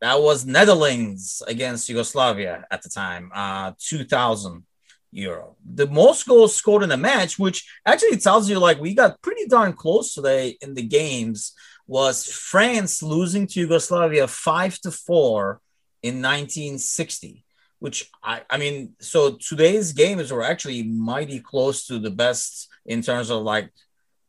That 0.00 0.20
was 0.22 0.46
Netherlands 0.46 1.42
against 1.46 1.88
Yugoslavia 1.88 2.64
at 2.70 2.82
the 2.82 2.88
time, 2.88 3.30
uh, 3.34 3.72
2000 3.78 4.64
euro. 5.12 5.56
The 5.64 5.86
most 5.86 6.26
goals 6.26 6.54
scored 6.54 6.82
in 6.82 6.92
a 6.92 6.96
match, 6.96 7.38
which 7.38 7.68
actually 7.84 8.16
tells 8.16 8.48
you 8.48 8.58
like 8.58 8.80
we 8.80 8.94
got 8.94 9.20
pretty 9.22 9.46
darn 9.46 9.72
close 9.72 10.14
today 10.14 10.56
in 10.60 10.74
the 10.74 10.82
games, 10.82 11.52
was 11.86 12.26
France 12.26 13.02
losing 13.02 13.46
to 13.48 13.60
Yugoslavia 13.60 14.26
five 14.28 14.78
to 14.80 14.90
four 14.90 15.60
in 16.02 16.22
1960 16.22 17.44
which 17.80 18.10
I, 18.22 18.42
I 18.48 18.58
mean, 18.58 18.94
so 19.00 19.32
today's 19.32 19.92
games 19.92 20.30
were 20.30 20.44
actually 20.44 20.82
mighty 20.82 21.40
close 21.40 21.86
to 21.86 21.98
the 21.98 22.10
best 22.10 22.68
in 22.86 23.02
terms 23.02 23.30
of 23.30 23.42
like 23.42 23.70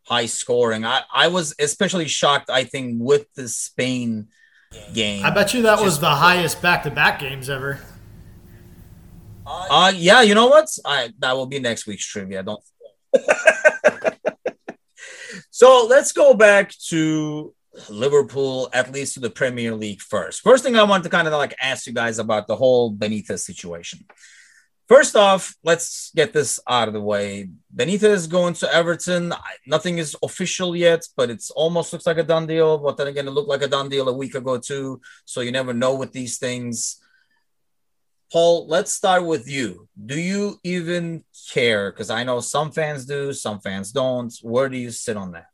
high 0.08 0.26
scoring. 0.26 0.86
I, 0.86 1.02
I 1.13 1.28
was 1.28 1.54
especially 1.60 2.08
shocked, 2.08 2.50
I 2.50 2.63
think, 2.63 2.98
with 3.00 3.32
the 3.36 3.48
Spain 3.48 4.30
game. 4.94 5.26
I 5.26 5.32
bet 5.32 5.54
you 5.54 5.63
that 5.63 5.82
was 5.82 6.00
the 6.00 6.10
highest 6.10 6.62
back 6.62 6.84
to 6.84 6.91
back 6.91 7.20
games 7.20 7.50
ever. 7.50 7.80
Uh, 9.46 9.92
yeah, 9.96 10.22
you 10.22 10.36
know 10.36 10.48
what? 10.48 10.68
I 10.86 11.12
that 11.20 11.36
will 11.36 11.46
be 11.46 11.60
next 11.60 11.88
week's 11.88 12.06
trivia. 12.06 12.44
Don't. 12.44 12.62
so 15.52 15.88
let's 15.90 16.12
go 16.12 16.34
back 16.34 16.72
to 16.90 17.54
Liverpool, 17.90 18.70
at 18.74 18.92
least 18.92 19.16
to 19.16 19.20
the 19.20 19.30
Premier 19.30 19.76
League 19.76 20.02
first. 20.02 20.42
First 20.42 20.64
thing 20.64 20.76
I 20.78 20.84
want 20.84 21.04
to 21.04 21.10
kind 21.10 21.28
of 21.28 21.34
like 21.34 21.56
ask 21.62 21.88
you 21.88 21.94
guys 21.94 22.20
about 22.20 22.48
the 22.48 22.56
whole 22.56 22.94
Benitez 22.94 23.40
situation. 23.40 24.06
First 24.88 25.16
off, 25.16 25.56
let's 25.64 26.12
get 26.14 26.34
this 26.34 26.60
out 26.68 26.90
of 26.90 26.94
the 26.94 27.00
way. 27.00 27.48
Benitez 27.74 28.04
is 28.04 28.28
going 28.28 28.56
to 28.56 28.74
Everton. 28.74 29.34
Nothing 29.66 30.00
is 30.00 30.18
official 30.22 30.76
yet, 30.76 31.08
but 31.16 31.30
it's 31.30 31.50
almost 31.50 31.94
looks 31.94 32.06
like 32.06 32.18
a 32.18 32.24
done 32.24 32.46
deal. 32.46 32.78
But 32.78 32.98
then 32.98 33.08
again, 33.08 33.26
it 33.26 33.32
looked 33.32 33.48
like 33.48 33.62
a 33.62 33.70
done 33.70 33.88
deal 33.88 34.10
a 34.10 34.14
week 34.14 34.36
ago 34.36 34.58
too. 34.58 35.00
So 35.24 35.40
you 35.40 35.54
never 35.54 35.74
know 35.74 35.96
with 35.96 36.12
these 36.12 36.40
things. 36.40 37.01
Paul, 38.32 38.65
let's 38.67 38.94
start 38.94 39.26
with 39.26 39.50
you. 39.50 39.89
Do 40.06 40.17
you 40.17 40.58
even 40.63 41.26
care? 41.52 41.91
Because 41.91 42.10
I 42.10 42.24
know 42.24 42.39
some 42.39 42.72
fans 42.72 43.06
do, 43.06 43.34
some 43.34 43.60
fans 43.60 43.91
don't. 43.91 44.34
Where 44.41 44.70
do 44.70 44.78
you 44.78 44.89
sit 44.89 45.17
on 45.17 45.34
that? 45.34 45.48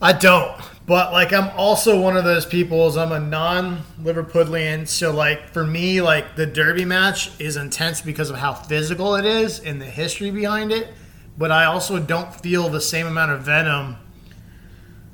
I 0.00 0.12
don't, 0.12 0.60
but 0.86 1.12
like 1.12 1.32
I'm 1.32 1.50
also 1.56 2.00
one 2.00 2.16
of 2.16 2.22
those 2.24 2.46
people. 2.46 2.86
As 2.86 2.96
I'm 2.96 3.10
a 3.10 3.18
non-Liverpudlian, 3.18 4.86
so 4.86 5.12
like 5.12 5.52
for 5.52 5.64
me, 5.64 6.00
like 6.00 6.36
the 6.36 6.46
Derby 6.46 6.84
match 6.84 7.30
is 7.40 7.56
intense 7.56 8.00
because 8.00 8.30
of 8.30 8.36
how 8.36 8.54
physical 8.54 9.16
it 9.16 9.24
is 9.24 9.58
and 9.60 9.80
the 9.80 9.86
history 9.86 10.30
behind 10.30 10.70
it. 10.70 10.92
But 11.36 11.50
I 11.50 11.64
also 11.64 11.98
don't 12.00 12.32
feel 12.32 12.68
the 12.68 12.80
same 12.80 13.08
amount 13.08 13.32
of 13.32 13.42
venom 13.42 13.96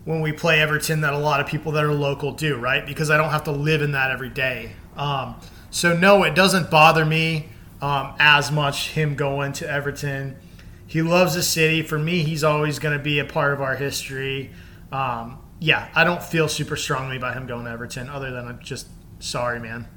when 0.05 0.21
we 0.21 0.33
play 0.33 0.61
Everton 0.61 1.01
that 1.01 1.15
a 1.15 1.19
lot 1.19 1.41
of 1.41 1.47
people 1.47 1.73
that 1.73 1.85
are 1.85 1.93
local 1.93 2.33
do, 2.33 2.57
right? 2.57 2.85
Because 2.85 3.11
I 3.11 3.17
don't 3.17 3.31
have 3.31 3.45
to 3.45 3.53
live 3.53 3.81
in 3.81 3.93
that 3.93 4.11
every 4.11 4.31
day. 4.31 4.73
Um, 4.97 5.37
so 5.75 5.97
no, 5.97 6.23
it 6.23 6.35
doesn't 6.35 6.71
bother 6.71 7.05
me 7.05 7.49
um, 7.83 8.15
as 8.19 8.51
much 8.53 8.91
him 8.91 9.15
going 9.15 9.53
to 9.55 9.69
Everton. 9.69 10.37
He 10.87 11.03
loves 11.03 11.35
the 11.35 11.43
city. 11.43 11.83
For 11.83 11.99
me, 11.99 12.23
he's 12.23 12.45
always 12.45 12.79
going 12.79 12.97
to 12.97 13.03
be 13.03 13.19
a 13.19 13.25
part 13.25 13.53
of 13.53 13.61
our 13.61 13.75
history 13.77 14.51
um, 14.95 15.39
yeah, 15.59 15.89
I 15.95 16.05
don't 16.05 16.23
feel 16.23 16.49
super 16.49 16.77
strongly 16.77 17.17
about 17.17 17.35
him 17.35 17.47
going 17.47 17.65
to 17.65 17.71
Everton, 17.71 18.09
other 18.09 18.31
than 18.31 18.47
I'm 18.47 18.61
just 18.61 18.87
sorry, 19.19 19.59
man. 19.59 19.89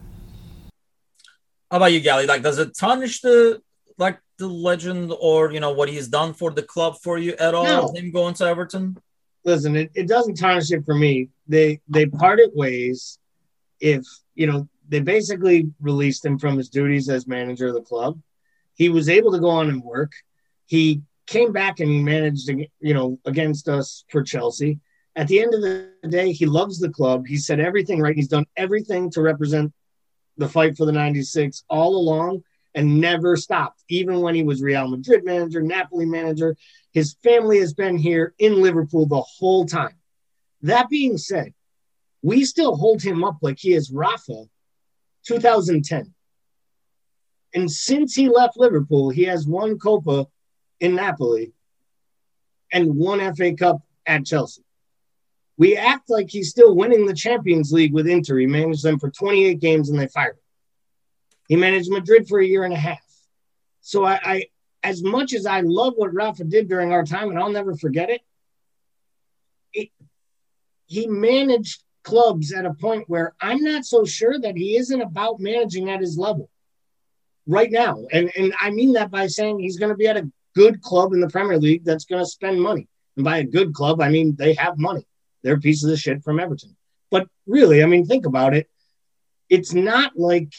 How 1.70 1.78
about 1.78 1.92
you, 1.92 2.00
Gally? 2.00 2.26
Like, 2.26 2.42
does 2.42 2.58
it 2.58 2.76
tarnish 2.76 3.22
the 3.22 3.62
like 4.00 4.20
the 4.38 4.48
legend 4.48 5.14
or 5.20 5.52
you 5.52 5.60
know 5.60 5.72
what 5.72 5.90
he's 5.90 6.08
done 6.08 6.34
for 6.34 6.52
the 6.52 6.64
club 6.64 6.96
for 7.04 7.18
you 7.18 7.34
at 7.34 7.54
all? 7.54 7.66
No. 7.66 7.94
Him 7.94 8.12
going 8.12 8.34
to 8.36 8.46
Everton? 8.46 8.98
Listen, 9.44 9.76
it, 9.76 9.92
it 9.94 10.08
doesn't 10.08 10.36
tarnish 10.36 10.72
it 10.72 10.84
for 10.86 10.96
me. 10.96 11.30
They 11.48 11.82
they 11.88 12.08
parted 12.08 12.52
ways. 12.56 13.20
If 13.80 14.04
you 14.34 14.48
know, 14.48 14.68
they 14.88 15.00
basically 15.00 15.72
released 15.80 16.26
him 16.26 16.38
from 16.40 16.58
his 16.58 16.70
duties 16.70 17.10
as 17.10 17.28
manager 17.28 17.68
of 17.68 17.74
the 17.74 17.82
club. 17.82 18.20
He 18.76 18.90
was 18.90 19.10
able 19.10 19.32
to 19.32 19.40
go 19.40 19.50
on 19.50 19.70
and 19.70 19.84
work. 19.84 20.12
He 20.66 21.02
came 21.26 21.52
back 21.52 21.80
and 21.80 22.06
managed, 22.06 22.50
you 22.50 22.94
know, 22.94 23.20
against 23.26 23.68
us 23.68 24.06
for 24.10 24.24
Chelsea. 24.24 24.80
At 25.16 25.28
the 25.28 25.42
end 25.42 25.54
of 25.54 25.62
the 25.62 25.90
day, 26.08 26.32
he 26.32 26.46
loves 26.46 26.80
the 26.80 26.90
club. 26.90 27.26
He 27.28 27.38
said 27.38 27.60
everything 27.60 28.00
right. 28.00 28.16
He's 28.16 28.28
done 28.28 28.46
everything 28.56 29.10
to 29.12 29.22
represent 29.22 29.74
the 30.38 30.48
fight 30.48 30.78
for 30.78 30.86
the 30.86 30.92
96 30.92 31.64
all 31.70 31.98
along 31.98 32.44
and 32.76 33.02
never 33.02 33.36
stopped, 33.36 33.84
even 33.90 34.22
when 34.22 34.36
he 34.36 34.44
was 34.44 34.62
Real 34.62 34.88
Madrid 34.88 35.26
manager, 35.26 35.62
Napoli 35.62 36.06
manager. 36.06 36.56
His 36.92 37.16
family 37.24 37.60
has 37.60 37.74
been 37.74 37.98
here 37.98 38.36
in 38.38 38.62
Liverpool 38.62 39.08
the 39.08 39.22
whole 39.22 39.66
time. 39.66 39.96
That 40.62 40.88
being 40.88 41.18
said, 41.18 41.54
we 42.22 42.46
still 42.46 42.76
hold 42.76 43.02
him 43.02 43.24
up 43.24 43.38
like 43.42 43.58
he 43.60 43.74
is 43.74 43.92
Rafa 43.92 44.46
2010. 45.28 46.14
And 47.54 47.72
since 47.72 48.16
he 48.16 48.30
left 48.30 48.58
Liverpool, 48.58 49.10
he 49.10 49.24
has 49.24 49.48
won 49.48 49.78
Copa 49.80 50.28
in 50.80 50.96
Napoli 50.96 51.54
and 52.72 52.96
one 52.96 53.36
FA 53.36 53.54
Cup 53.54 53.82
at 54.06 54.26
Chelsea. 54.26 54.64
We 55.58 55.76
act 55.76 56.10
like 56.10 56.30
he's 56.30 56.50
still 56.50 56.76
winning 56.76 57.06
the 57.06 57.16
Champions 57.16 57.72
League 57.72 57.94
with 57.94 58.08
Inter. 58.08 58.38
He 58.38 58.46
managed 58.46 58.84
them 58.84 59.00
for 59.00 59.10
28 59.10 59.60
games 59.60 59.90
and 59.90 60.00
they 60.00 60.08
fired 60.08 60.36
him. 60.36 60.42
He 61.48 61.56
managed 61.56 61.90
Madrid 61.90 62.28
for 62.28 62.40
a 62.40 62.46
year 62.46 62.64
and 62.64 62.74
a 62.74 62.78
half. 62.78 63.04
So 63.82 64.06
I, 64.06 64.20
I 64.24 64.44
as 64.84 65.02
much 65.02 65.34
as 65.34 65.46
I 65.46 65.62
love 65.62 65.94
what 65.96 66.14
Rafa 66.14 66.44
did 66.44 66.68
during 66.68 66.92
our 66.92 67.04
time, 67.04 67.30
and 67.30 67.40
I'll 67.40 67.50
never 67.50 67.76
forget 67.76 68.10
it, 68.10 68.22
it 69.74 69.90
he 70.86 71.08
managed 71.08 71.84
clubs 72.08 72.54
at 72.54 72.66
a 72.66 72.74
point 72.74 73.04
where 73.10 73.34
I'm 73.42 73.62
not 73.62 73.84
so 73.84 74.06
sure 74.06 74.40
that 74.40 74.56
he 74.56 74.78
isn't 74.78 75.02
about 75.02 75.42
managing 75.42 75.90
at 75.90 76.00
his 76.00 76.18
level 76.18 76.50
right 77.46 77.70
now. 77.70 78.06
And 78.14 78.32
and 78.38 78.54
I 78.62 78.70
mean 78.70 78.94
that 78.94 79.12
by 79.12 79.28
saying 79.28 79.60
he's 79.60 79.78
going 79.78 79.92
to 79.92 79.98
be 79.98 80.08
at 80.08 80.16
a 80.16 80.32
good 80.56 80.82
club 80.82 81.12
in 81.12 81.20
the 81.20 81.28
Premier 81.28 81.58
League 81.58 81.84
that's 81.84 82.06
going 82.06 82.24
to 82.24 82.30
spend 82.30 82.62
money. 82.62 82.88
And 83.18 83.26
by 83.26 83.40
a 83.40 83.44
good 83.44 83.74
club, 83.74 84.02
I 84.02 84.08
mean 84.08 84.36
they 84.38 84.54
have 84.54 84.78
money. 84.78 85.06
They're 85.44 85.60
pieces 85.60 85.92
of 85.92 86.00
shit 86.00 86.24
from 86.24 86.40
Everton. 86.40 86.78
But 87.12 87.28
really, 87.46 87.84
I 87.84 87.88
mean, 87.88 88.06
think 88.06 88.26
about 88.26 88.56
it. 88.56 88.70
It's 89.50 89.74
not 89.74 90.14
like 90.16 90.54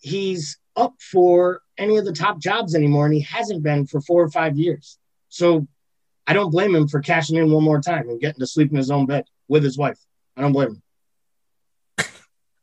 he's 0.00 0.58
up 0.74 0.94
for 1.00 1.62
any 1.78 1.96
of 1.96 2.04
the 2.04 2.12
top 2.12 2.40
jobs 2.40 2.74
anymore, 2.74 3.06
and 3.06 3.14
he 3.14 3.20
hasn't 3.20 3.62
been 3.62 3.86
for 3.86 4.00
four 4.00 4.22
or 4.22 4.30
five 4.30 4.56
years. 4.56 4.98
So 5.28 5.68
I 6.26 6.32
don't 6.32 6.50
blame 6.50 6.74
him 6.74 6.88
for 6.88 7.00
cashing 7.00 7.36
in 7.36 7.52
one 7.52 7.62
more 7.62 7.80
time 7.80 8.08
and 8.08 8.20
getting 8.20 8.40
to 8.40 8.46
sleep 8.46 8.70
in 8.72 8.76
his 8.76 8.90
own 8.90 9.06
bed 9.06 9.24
with 9.48 9.62
his 9.62 9.78
wife. 9.78 9.98
I 10.36 10.42
don't 10.42 10.52
blame 10.52 10.68
him. 10.68 10.82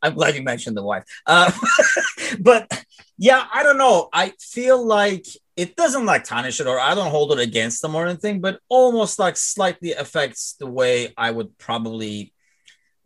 I'm 0.02 0.14
glad 0.14 0.34
you 0.34 0.42
mentioned 0.42 0.76
the 0.76 0.82
wife. 0.82 1.04
Uh, 1.26 1.50
but 2.40 2.84
yeah, 3.16 3.46
I 3.52 3.62
don't 3.62 3.78
know. 3.78 4.10
I 4.12 4.34
feel 4.38 4.84
like 4.84 5.24
it 5.56 5.76
doesn't 5.76 6.04
like 6.04 6.24
tarnish 6.24 6.60
it 6.60 6.66
or 6.66 6.78
I 6.78 6.94
don't 6.94 7.10
hold 7.10 7.32
it 7.32 7.38
against 7.38 7.80
them 7.80 7.94
or 7.94 8.06
anything, 8.06 8.40
but 8.40 8.60
almost 8.68 9.18
like 9.18 9.36
slightly 9.36 9.92
affects 9.92 10.56
the 10.60 10.66
way 10.66 11.14
I 11.16 11.30
would 11.30 11.56
probably 11.58 12.34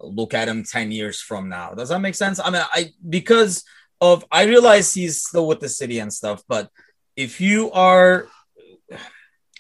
look 0.01 0.35
at 0.35 0.49
him 0.49 0.65
10 0.65 0.91
years 0.91 1.21
from 1.21 1.49
now. 1.49 1.71
Does 1.71 1.91
that 1.91 2.01
make 2.01 2.17
sense? 2.17 2.41
I 2.41 2.51
mean, 2.51 2.63
I 2.73 2.93
because 3.09 3.65
of 4.01 4.25
I 4.31 4.45
realize 4.45 4.93
he's 4.93 5.23
still 5.23 5.47
with 5.47 5.61
the 5.61 5.69
city 5.69 5.99
and 5.99 6.13
stuff, 6.13 6.43
but 6.49 6.71
if 7.17 7.41
you 7.41 7.71
are 7.73 8.29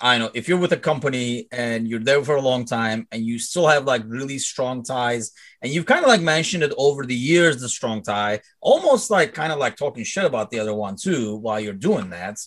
I 0.01 0.19
know 0.19 0.31
if 0.33 0.49
you're 0.49 0.59
with 0.59 0.73
a 0.73 0.77
company 0.77 1.49
and 1.51 1.89
you're 1.89 1.99
there 1.99 2.23
for 2.23 2.37
a 2.37 2.41
long 2.41 2.65
time 2.65 3.09
and 3.11 3.25
you 3.25 3.39
still 3.39 3.67
have 3.67 3.85
like 3.85 4.03
really 4.07 4.39
strong 4.39 4.85
ties 4.85 5.33
and 5.61 5.73
you've 5.73 5.87
kind 5.87 6.05
of 6.05 6.09
like 6.09 6.21
mentioned 6.21 6.63
it 6.63 6.73
over 6.79 7.05
the 7.05 7.15
years, 7.15 7.61
the 7.61 7.69
strong 7.69 8.03
tie, 8.03 8.41
almost 8.61 9.11
like 9.11 9.35
kind 9.35 9.53
of 9.53 9.59
like 9.59 9.77
talking 9.77 10.05
shit 10.05 10.25
about 10.25 10.51
the 10.51 10.61
other 10.61 10.75
one 10.75 10.97
too 10.97 11.37
while 11.37 11.59
you're 11.59 11.73
doing 11.73 12.11
that 12.11 12.39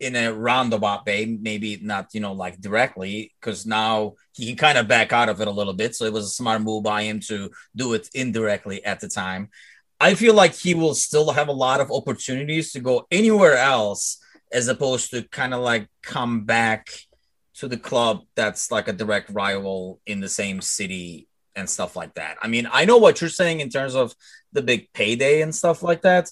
in 0.00 0.14
a 0.14 0.32
roundabout 0.32 1.06
way, 1.06 1.38
maybe 1.40 1.78
not, 1.82 2.08
you 2.12 2.20
know, 2.20 2.32
like 2.32 2.60
directly, 2.60 3.34
because 3.40 3.66
now 3.66 4.14
he 4.34 4.46
can 4.46 4.56
kind 4.56 4.78
of 4.78 4.86
back 4.86 5.12
out 5.12 5.28
of 5.28 5.40
it 5.40 5.48
a 5.48 5.52
little 5.52 5.72
bit. 5.72 5.96
So 5.96 6.04
it 6.04 6.12
was 6.12 6.26
a 6.26 6.28
smart 6.28 6.62
move 6.62 6.84
by 6.84 7.02
him 7.02 7.20
to 7.20 7.50
do 7.74 7.94
it 7.94 8.08
indirectly 8.14 8.84
at 8.84 9.00
the 9.00 9.08
time. 9.08 9.48
I 10.00 10.14
feel 10.14 10.34
like 10.34 10.54
he 10.54 10.74
will 10.74 10.94
still 10.94 11.32
have 11.32 11.48
a 11.48 11.52
lot 11.52 11.80
of 11.80 11.90
opportunities 11.90 12.70
to 12.72 12.80
go 12.80 13.06
anywhere 13.10 13.56
else 13.56 14.18
as 14.52 14.68
opposed 14.68 15.10
to 15.10 15.22
kind 15.22 15.54
of 15.54 15.60
like 15.60 15.88
come 16.02 16.44
back 16.44 16.88
to 17.54 17.68
the 17.68 17.76
club 17.76 18.22
that's 18.36 18.70
like 18.70 18.88
a 18.88 18.92
direct 18.92 19.30
rival 19.30 20.00
in 20.06 20.20
the 20.20 20.28
same 20.28 20.60
city 20.60 21.26
and 21.56 21.68
stuff 21.68 21.96
like 21.96 22.14
that. 22.14 22.36
I 22.40 22.48
mean, 22.48 22.68
I 22.72 22.84
know 22.84 22.98
what 22.98 23.20
you're 23.20 23.30
saying 23.30 23.60
in 23.60 23.68
terms 23.68 23.94
of 23.94 24.14
the 24.52 24.62
big 24.62 24.92
payday 24.92 25.42
and 25.42 25.54
stuff 25.54 25.82
like 25.82 26.02
that. 26.02 26.30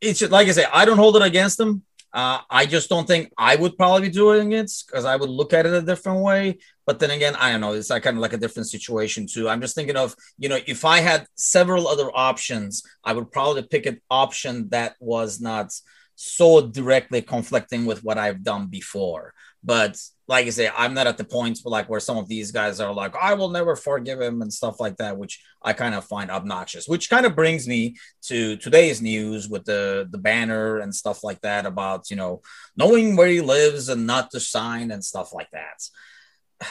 It's 0.00 0.20
just, 0.20 0.30
like 0.30 0.46
I 0.46 0.52
say, 0.52 0.66
I 0.72 0.84
don't 0.84 0.96
hold 0.96 1.16
it 1.16 1.22
against 1.22 1.58
them. 1.58 1.82
Uh, 2.12 2.40
I 2.48 2.64
just 2.64 2.88
don't 2.88 3.06
think 3.06 3.32
I 3.36 3.56
would 3.56 3.76
probably 3.76 4.08
be 4.08 4.14
doing 4.14 4.52
it 4.52 4.72
because 4.86 5.04
I 5.04 5.16
would 5.16 5.28
look 5.28 5.52
at 5.52 5.66
it 5.66 5.74
a 5.74 5.82
different 5.82 6.20
way. 6.20 6.58
But 6.86 7.00
then 7.00 7.10
again, 7.10 7.34
I 7.36 7.52
don't 7.52 7.60
know. 7.60 7.74
It's 7.74 7.90
like 7.90 8.04
kind 8.04 8.16
of 8.16 8.22
like 8.22 8.32
a 8.32 8.38
different 8.38 8.68
situation 8.68 9.26
too. 9.26 9.48
I'm 9.48 9.60
just 9.60 9.74
thinking 9.74 9.96
of, 9.96 10.14
you 10.38 10.48
know, 10.48 10.58
if 10.66 10.84
I 10.84 11.00
had 11.00 11.26
several 11.34 11.86
other 11.86 12.10
options, 12.14 12.82
I 13.04 13.12
would 13.12 13.30
probably 13.30 13.62
pick 13.62 13.84
an 13.84 14.00
option 14.10 14.68
that 14.70 14.94
was 15.00 15.40
not 15.40 15.72
so 16.20 16.60
directly 16.60 17.22
conflicting 17.22 17.86
with 17.86 18.02
what 18.02 18.18
I've 18.18 18.42
done 18.42 18.66
before. 18.66 19.34
But 19.62 20.02
like 20.26 20.46
I 20.46 20.50
say, 20.50 20.68
I'm 20.76 20.92
not 20.92 21.06
at 21.06 21.16
the 21.16 21.22
point 21.22 21.60
where 21.62 21.70
like 21.70 21.88
where 21.88 22.00
some 22.00 22.16
of 22.16 22.26
these 22.26 22.50
guys 22.50 22.80
are 22.80 22.92
like, 22.92 23.14
I 23.14 23.34
will 23.34 23.50
never 23.50 23.76
forgive 23.76 24.20
him 24.20 24.42
and 24.42 24.52
stuff 24.52 24.80
like 24.80 24.96
that, 24.96 25.16
which 25.16 25.40
I 25.62 25.74
kind 25.74 25.94
of 25.94 26.04
find 26.04 26.28
obnoxious. 26.28 26.88
Which 26.88 27.08
kind 27.08 27.24
of 27.24 27.36
brings 27.36 27.68
me 27.68 27.94
to 28.22 28.56
today's 28.56 29.00
news 29.00 29.48
with 29.48 29.64
the 29.64 30.08
the 30.10 30.18
banner 30.18 30.78
and 30.78 30.92
stuff 30.92 31.22
like 31.22 31.40
that 31.42 31.66
about 31.66 32.10
you 32.10 32.16
know 32.16 32.42
knowing 32.76 33.14
where 33.14 33.28
he 33.28 33.40
lives 33.40 33.88
and 33.88 34.04
not 34.04 34.32
to 34.32 34.40
sign 34.40 34.90
and 34.90 35.04
stuff 35.04 35.32
like 35.32 35.50
that. 35.52 35.88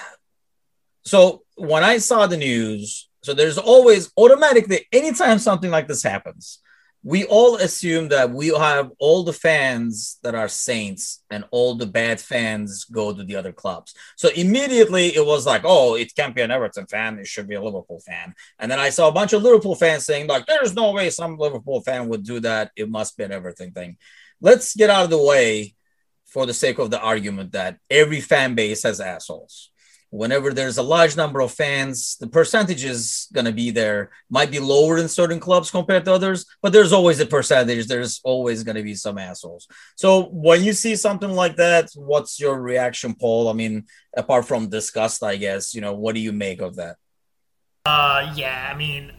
So 1.05 1.43
when 1.55 1.85
I 1.85 1.99
saw 1.99 2.27
the 2.27 2.35
news, 2.35 3.07
so 3.23 3.33
there's 3.33 3.57
always 3.57 4.11
automatically 4.17 4.87
anytime 4.91 5.39
something 5.39 5.71
like 5.71 5.87
this 5.87 6.03
happens, 6.03 6.59
we 7.07 7.23
all 7.23 7.55
assume 7.55 8.09
that 8.09 8.31
we 8.31 8.49
have 8.49 8.91
all 8.99 9.23
the 9.23 9.31
fans 9.31 10.19
that 10.23 10.35
are 10.35 10.49
Saints 10.49 11.23
and 11.31 11.45
all 11.51 11.73
the 11.73 11.85
bad 11.85 12.19
fans 12.19 12.83
go 12.83 13.13
to 13.13 13.23
the 13.23 13.37
other 13.37 13.53
clubs. 13.53 13.95
So 14.17 14.27
immediately 14.35 15.15
it 15.15 15.25
was 15.25 15.45
like, 15.45 15.61
oh, 15.63 15.95
it 15.95 16.13
can't 16.17 16.35
be 16.35 16.41
an 16.41 16.51
Everton 16.51 16.85
fan. 16.85 17.17
It 17.17 17.25
should 17.25 17.47
be 17.47 17.55
a 17.55 17.61
Liverpool 17.61 18.01
fan. 18.05 18.35
And 18.59 18.69
then 18.69 18.77
I 18.77 18.89
saw 18.89 19.07
a 19.07 19.13
bunch 19.13 19.31
of 19.31 19.41
Liverpool 19.41 19.75
fans 19.75 20.05
saying, 20.05 20.27
like, 20.27 20.47
there's 20.47 20.73
no 20.73 20.91
way 20.91 21.09
some 21.09 21.37
Liverpool 21.37 21.79
fan 21.79 22.09
would 22.09 22.23
do 22.23 22.41
that. 22.41 22.71
It 22.75 22.89
must 22.89 23.15
be 23.15 23.23
an 23.23 23.31
Everton 23.31 23.71
thing. 23.71 23.95
Let's 24.41 24.75
get 24.75 24.89
out 24.89 25.05
of 25.05 25.09
the 25.09 25.23
way 25.23 25.75
for 26.25 26.45
the 26.45 26.53
sake 26.53 26.77
of 26.77 26.91
the 26.91 26.99
argument 26.99 27.53
that 27.53 27.77
every 27.89 28.19
fan 28.19 28.53
base 28.53 28.83
has 28.83 28.99
assholes 28.99 29.71
whenever 30.09 30.53
there's 30.53 30.77
a 30.77 30.83
large 30.83 31.17
number 31.17 31.41
of 31.41 31.51
fans, 31.51 32.17
the 32.19 32.27
percentage 32.27 32.83
is 32.83 33.27
going 33.33 33.45
to 33.45 33.51
be 33.51 33.71
there. 33.71 34.09
Might 34.29 34.51
be 34.51 34.59
lower 34.59 34.97
in 34.97 35.07
certain 35.07 35.39
clubs 35.39 35.69
compared 35.69 36.05
to 36.05 36.13
others, 36.13 36.45
but 36.61 36.71
there's 36.71 36.93
always 36.93 37.19
a 37.19 37.25
percentage. 37.25 37.87
There's 37.87 38.21
always 38.23 38.63
going 38.63 38.75
to 38.77 38.83
be 38.83 38.95
some 38.95 39.17
assholes. 39.17 39.67
So 39.95 40.29
when 40.29 40.63
you 40.63 40.73
see 40.73 40.95
something 40.95 41.29
like 41.29 41.57
that, 41.57 41.89
what's 41.95 42.39
your 42.39 42.61
reaction, 42.61 43.15
Paul? 43.15 43.49
I 43.49 43.53
mean, 43.53 43.85
apart 44.15 44.45
from 44.45 44.69
disgust, 44.69 45.23
I 45.23 45.35
guess, 45.35 45.73
you 45.75 45.81
know, 45.81 45.93
what 45.93 46.15
do 46.15 46.21
you 46.21 46.31
make 46.31 46.61
of 46.61 46.75
that? 46.77 46.95
Uh, 47.85 48.33
yeah, 48.35 48.69
I 48.73 48.77
mean, 48.77 49.11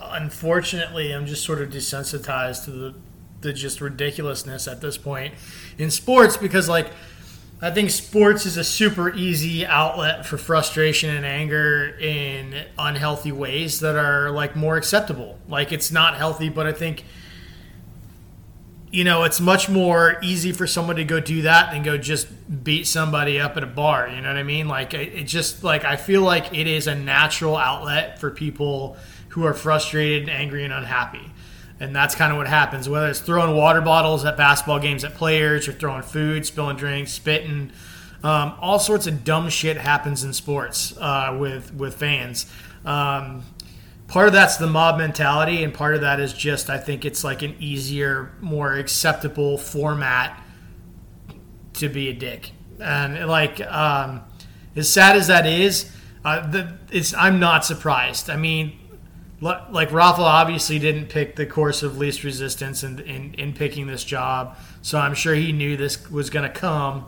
unfortunately, 0.00 1.12
I'm 1.12 1.26
just 1.26 1.44
sort 1.44 1.60
of 1.60 1.70
desensitized 1.70 2.64
to 2.64 2.70
the, 2.70 2.94
the 3.40 3.52
just 3.52 3.80
ridiculousness 3.80 4.68
at 4.68 4.80
this 4.80 4.96
point 4.96 5.34
in 5.78 5.90
sports 5.90 6.36
because, 6.36 6.68
like, 6.68 6.90
I 7.62 7.70
think 7.70 7.90
sports 7.90 8.46
is 8.46 8.56
a 8.56 8.64
super 8.64 9.14
easy 9.14 9.66
outlet 9.66 10.24
for 10.24 10.38
frustration 10.38 11.10
and 11.10 11.26
anger 11.26 11.94
in 12.00 12.54
unhealthy 12.78 13.32
ways 13.32 13.80
that 13.80 13.96
are 13.96 14.30
like 14.30 14.56
more 14.56 14.78
acceptable. 14.78 15.38
Like 15.46 15.70
it's 15.70 15.92
not 15.92 16.16
healthy, 16.16 16.48
but 16.48 16.66
I 16.66 16.72
think 16.72 17.04
you 18.92 19.04
know, 19.04 19.22
it's 19.22 19.40
much 19.40 19.68
more 19.68 20.16
easy 20.20 20.50
for 20.50 20.66
someone 20.66 20.96
to 20.96 21.04
go 21.04 21.20
do 21.20 21.42
that 21.42 21.70
than 21.70 21.84
go 21.84 21.96
just 21.96 22.26
beat 22.64 22.88
somebody 22.88 23.38
up 23.38 23.56
at 23.56 23.62
a 23.62 23.66
bar. 23.66 24.08
You 24.08 24.20
know 24.20 24.28
what 24.28 24.36
I 24.36 24.42
mean? 24.42 24.66
Like 24.66 24.94
it, 24.94 25.24
just 25.24 25.62
like 25.62 25.84
I 25.84 25.96
feel 25.96 26.22
like 26.22 26.52
it 26.52 26.66
is 26.66 26.86
a 26.86 26.94
natural 26.94 27.56
outlet 27.56 28.18
for 28.18 28.30
people 28.30 28.96
who 29.28 29.46
are 29.46 29.54
frustrated, 29.54 30.22
and 30.22 30.30
angry, 30.30 30.64
and 30.64 30.72
unhappy 30.72 31.29
and 31.80 31.96
that's 31.96 32.14
kind 32.14 32.30
of 32.30 32.36
what 32.36 32.46
happens. 32.46 32.88
Whether 32.88 33.08
it's 33.08 33.20
throwing 33.20 33.56
water 33.56 33.80
bottles 33.80 34.24
at 34.24 34.36
basketball 34.36 34.78
games 34.78 35.02
at 35.02 35.14
players, 35.14 35.66
or 35.66 35.72
throwing 35.72 36.02
food, 36.02 36.44
spilling 36.46 36.76
drinks, 36.76 37.12
spitting, 37.12 37.72
um, 38.22 38.54
all 38.60 38.78
sorts 38.78 39.06
of 39.06 39.24
dumb 39.24 39.48
shit 39.48 39.78
happens 39.78 40.22
in 40.22 40.32
sports 40.34 40.96
uh, 40.98 41.36
with 41.40 41.72
with 41.74 41.94
fans. 41.94 42.46
Um, 42.84 43.42
part 44.08 44.26
of 44.26 44.34
that's 44.34 44.58
the 44.58 44.66
mob 44.66 44.98
mentality, 44.98 45.64
and 45.64 45.72
part 45.72 45.94
of 45.94 46.02
that 46.02 46.20
is 46.20 46.34
just 46.34 46.68
I 46.68 46.76
think 46.76 47.06
it's 47.06 47.24
like 47.24 47.42
an 47.42 47.56
easier, 47.58 48.32
more 48.40 48.74
acceptable 48.74 49.56
format 49.56 50.38
to 51.74 51.88
be 51.88 52.10
a 52.10 52.12
dick. 52.12 52.52
And 52.78 53.26
like 53.26 53.60
um, 53.62 54.20
as 54.76 54.92
sad 54.92 55.16
as 55.16 55.28
that 55.28 55.46
is, 55.46 55.90
uh, 56.24 56.46
the, 56.46 56.78
it's 56.92 57.14
I'm 57.14 57.40
not 57.40 57.64
surprised. 57.64 58.28
I 58.28 58.36
mean, 58.36 58.78
like 59.40 59.90
Rafa 59.90 60.22
obviously 60.22 60.78
didn't 60.78 61.06
pick 61.06 61.36
the 61.36 61.46
course 61.46 61.82
of 61.82 61.96
least 61.96 62.24
resistance 62.24 62.82
in, 62.82 62.98
in, 63.00 63.34
in 63.34 63.52
picking 63.54 63.86
this 63.86 64.04
job, 64.04 64.56
so 64.82 64.98
I'm 64.98 65.14
sure 65.14 65.34
he 65.34 65.52
knew 65.52 65.76
this 65.76 66.10
was 66.10 66.30
going 66.30 66.50
to 66.50 66.54
come. 66.54 67.06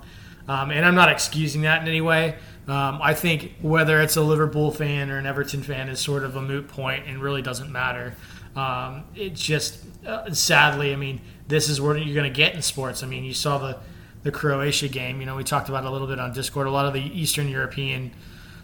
Um, 0.48 0.70
and 0.70 0.84
I'm 0.84 0.94
not 0.94 1.08
excusing 1.08 1.62
that 1.62 1.82
in 1.82 1.88
any 1.88 2.00
way. 2.00 2.36
Um, 2.66 3.00
I 3.02 3.14
think 3.14 3.52
whether 3.60 4.00
it's 4.00 4.16
a 4.16 4.22
Liverpool 4.22 4.70
fan 4.70 5.10
or 5.10 5.18
an 5.18 5.26
Everton 5.26 5.62
fan 5.62 5.88
is 5.88 6.00
sort 6.00 6.24
of 6.24 6.36
a 6.36 6.42
moot 6.42 6.68
point 6.68 7.06
and 7.06 7.20
really 7.20 7.42
doesn't 7.42 7.70
matter. 7.70 8.16
Um, 8.56 9.04
it 9.14 9.34
just, 9.34 9.84
uh, 10.06 10.32
sadly, 10.32 10.92
I 10.92 10.96
mean, 10.96 11.20
this 11.48 11.68
is 11.68 11.80
what 11.80 11.94
you're 12.04 12.14
going 12.14 12.30
to 12.30 12.36
get 12.36 12.54
in 12.54 12.62
sports. 12.62 13.02
I 13.02 13.06
mean, 13.06 13.24
you 13.24 13.34
saw 13.34 13.58
the, 13.58 13.78
the 14.22 14.30
Croatia 14.30 14.88
game. 14.88 15.20
You 15.20 15.26
know, 15.26 15.36
we 15.36 15.44
talked 15.44 15.68
about 15.68 15.84
a 15.84 15.90
little 15.90 16.06
bit 16.06 16.18
on 16.18 16.32
Discord. 16.32 16.66
A 16.66 16.70
lot 16.70 16.86
of 16.86 16.92
the 16.92 17.00
Eastern 17.00 17.48
European 17.48 18.12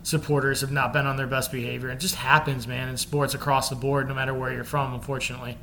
supporters 0.09 0.62
have 0.62 0.73
not 0.73 0.90
been 0.92 1.07
on 1.07 1.18
their 1.18 1.27
best 1.27 1.53
behavior. 1.53 1.90
It 1.90 2.01
just 2.01 2.14
happens, 2.14 2.66
man, 2.66 2.88
in 2.88 2.97
sports 2.97 3.35
across 3.35 3.68
the 3.68 3.77
board, 3.77 4.09
no 4.09 4.14
matter 4.14 4.33
where 4.33 4.53
you're 4.53 4.64
from, 4.64 4.94
unfortunately. 4.94 5.59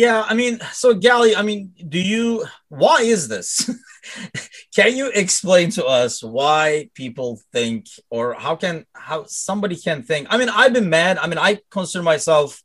Yeah, 0.00 0.24
I 0.26 0.32
mean, 0.32 0.60
so 0.72 0.94
Gally, 0.94 1.36
I 1.36 1.42
mean, 1.42 1.74
do 1.88 2.00
you 2.00 2.46
why 2.70 3.02
is 3.02 3.28
this? 3.28 3.68
can 4.74 4.96
you 4.96 5.10
explain 5.14 5.68
to 5.72 5.84
us 5.84 6.22
why 6.22 6.88
people 6.94 7.38
think 7.52 7.84
or 8.08 8.32
how 8.32 8.56
can 8.56 8.86
how 8.94 9.24
somebody 9.26 9.76
can 9.76 10.02
think? 10.02 10.28
I 10.30 10.38
mean, 10.38 10.48
I've 10.48 10.72
been 10.72 10.88
mad. 10.88 11.18
I 11.18 11.26
mean, 11.26 11.36
I 11.36 11.58
consider 11.70 12.02
myself 12.02 12.62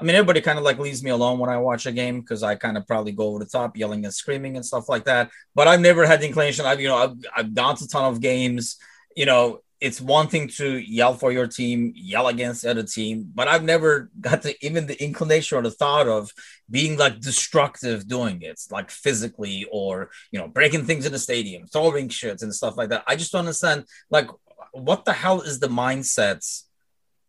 I 0.00 0.04
mean, 0.04 0.14
everybody 0.14 0.40
kind 0.40 0.58
of 0.58 0.64
like 0.64 0.78
leaves 0.78 1.02
me 1.02 1.10
alone 1.10 1.38
when 1.38 1.50
I 1.50 1.58
watch 1.58 1.84
a 1.84 1.92
game 1.92 2.20
because 2.20 2.42
I 2.42 2.54
kind 2.54 2.78
of 2.78 2.86
probably 2.86 3.12
go 3.12 3.24
over 3.24 3.40
the 3.40 3.50
top, 3.50 3.76
yelling 3.76 4.04
and 4.04 4.14
screaming 4.14 4.56
and 4.56 4.64
stuff 4.64 4.88
like 4.88 5.04
that. 5.04 5.28
But 5.54 5.66
I've 5.66 5.80
never 5.80 6.06
had 6.06 6.20
the 6.20 6.26
inclination. 6.26 6.64
I've 6.64 6.80
you 6.80 6.88
know 6.88 6.96
I've, 6.96 7.16
I've 7.36 7.54
gone 7.54 7.76
to 7.76 7.84
a 7.84 7.88
ton 7.88 8.10
of 8.10 8.20
games. 8.20 8.78
You 9.14 9.26
know, 9.26 9.60
it's 9.80 10.00
one 10.00 10.26
thing 10.26 10.48
to 10.48 10.78
yell 10.78 11.14
for 11.14 11.30
your 11.30 11.46
team, 11.46 11.92
yell 11.94 12.26
against 12.26 12.62
the 12.62 12.70
other 12.70 12.82
team, 12.82 13.30
but 13.32 13.46
I've 13.46 13.62
never 13.62 14.10
got 14.20 14.42
to 14.42 14.54
even 14.64 14.86
the 14.86 15.00
inclination 15.02 15.56
or 15.56 15.62
the 15.62 15.70
thought 15.70 16.08
of 16.08 16.32
being 16.68 16.98
like 16.98 17.20
destructive 17.20 18.08
doing 18.08 18.42
it, 18.42 18.60
like 18.70 18.90
physically 18.90 19.66
or 19.70 20.10
you 20.32 20.40
know 20.40 20.48
breaking 20.48 20.84
things 20.84 21.06
in 21.06 21.12
the 21.12 21.18
stadium, 21.18 21.66
throwing 21.66 22.08
shit 22.08 22.42
and 22.42 22.54
stuff 22.54 22.76
like 22.76 22.88
that. 22.88 23.04
I 23.06 23.14
just 23.14 23.30
don't 23.30 23.40
understand 23.40 23.84
like 24.10 24.28
what 24.72 25.04
the 25.04 25.12
hell 25.12 25.42
is 25.42 25.60
the 25.60 25.68
mindsets 25.68 26.64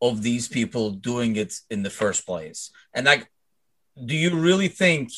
of 0.02 0.24
these 0.24 0.48
people 0.48 0.92
doing 0.92 1.36
it 1.36 1.54
in 1.70 1.84
the 1.84 1.90
first 1.90 2.26
place, 2.26 2.72
and 2.94 3.06
like, 3.06 3.30
do 4.04 4.16
you 4.16 4.36
really 4.36 4.70
think? 4.70 5.12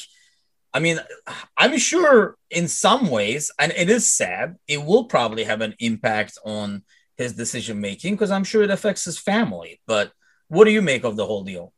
I 0.73 0.79
mean, 0.79 0.99
I'm 1.57 1.77
sure 1.77 2.37
in 2.49 2.69
some 2.69 3.09
ways, 3.09 3.51
and 3.59 3.73
it 3.73 3.89
is 3.89 4.11
sad, 4.11 4.55
it 4.69 4.81
will 4.83 5.03
probably 5.05 5.43
have 5.43 5.59
an 5.59 5.75
impact 5.79 6.37
on 6.45 6.83
his 7.21 7.33
decision 7.33 7.79
making 7.79 8.15
because 8.15 8.31
I'm 8.31 8.43
sure 8.43 8.63
it 8.63 8.71
affects 8.71 9.05
his 9.05 9.17
family. 9.17 9.79
But 9.87 10.11
what 10.47 10.65
do 10.65 10.71
you 10.71 10.81
make 10.81 11.03
of 11.03 11.15
the 11.15 11.25
whole 11.25 11.43
deal? 11.43 11.73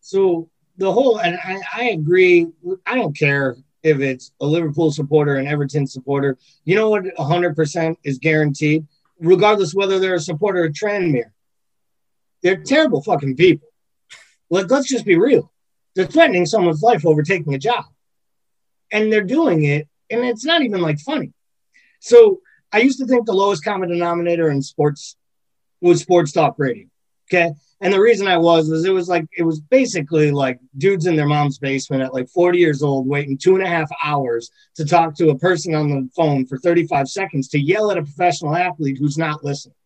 So 0.00 0.48
the 0.76 0.92
whole, 0.92 1.20
and 1.20 1.38
I, 1.42 1.60
I 1.74 1.84
agree. 1.90 2.48
I 2.86 2.96
don't 2.96 3.16
care 3.16 3.56
if 3.82 4.00
it's 4.00 4.32
a 4.40 4.46
Liverpool 4.46 4.90
supporter 4.90 5.36
and 5.36 5.46
Everton 5.46 5.86
supporter. 5.86 6.38
You 6.64 6.74
know 6.74 6.90
what? 6.90 7.04
100% 7.04 7.96
is 8.04 8.18
guaranteed, 8.18 8.86
regardless 9.18 9.74
whether 9.74 9.98
they're 9.98 10.14
a 10.14 10.20
supporter 10.20 10.64
of 10.64 10.72
Tranmere. 10.72 11.32
They're 12.42 12.62
terrible 12.62 13.02
fucking 13.02 13.36
people. 13.36 13.68
Like, 14.48 14.70
let's 14.70 14.88
just 14.88 15.04
be 15.04 15.16
real. 15.16 15.52
They're 15.94 16.06
threatening 16.06 16.46
someone's 16.46 16.82
life 16.82 17.04
over 17.04 17.22
taking 17.22 17.54
a 17.54 17.58
job, 17.58 17.84
and 18.90 19.12
they're 19.12 19.22
doing 19.22 19.64
it, 19.64 19.88
and 20.08 20.24
it's 20.24 20.44
not 20.44 20.62
even 20.62 20.80
like 20.80 20.98
funny. 20.98 21.32
So 22.00 22.40
I 22.72 22.78
used 22.78 22.98
to 23.00 23.06
think 23.06 23.26
the 23.26 23.32
lowest 23.32 23.64
common 23.64 23.88
denominator 23.88 24.50
in 24.50 24.62
sports 24.62 25.16
was 25.80 26.00
sports 26.00 26.32
talk 26.32 26.54
radio. 26.58 26.86
Okay. 27.28 27.52
And 27.80 27.92
the 27.92 28.00
reason 28.00 28.28
I 28.28 28.36
was 28.36 28.68
was 28.68 28.84
it 28.84 28.92
was 28.92 29.08
like 29.08 29.24
it 29.36 29.44
was 29.44 29.60
basically 29.60 30.30
like 30.32 30.58
dudes 30.76 31.06
in 31.06 31.16
their 31.16 31.26
mom's 31.26 31.58
basement 31.58 32.02
at 32.02 32.12
like 32.12 32.28
40 32.28 32.58
years 32.58 32.82
old 32.82 33.06
waiting 33.06 33.38
two 33.38 33.54
and 33.54 33.64
a 33.64 33.68
half 33.68 33.88
hours 34.04 34.50
to 34.74 34.84
talk 34.84 35.16
to 35.16 35.30
a 35.30 35.38
person 35.38 35.74
on 35.74 35.88
the 35.88 36.10
phone 36.14 36.44
for 36.44 36.58
35 36.58 37.08
seconds 37.08 37.48
to 37.48 37.60
yell 37.60 37.90
at 37.90 37.98
a 37.98 38.02
professional 38.02 38.54
athlete 38.54 38.98
who's 38.98 39.16
not 39.16 39.44
listening. 39.44 39.76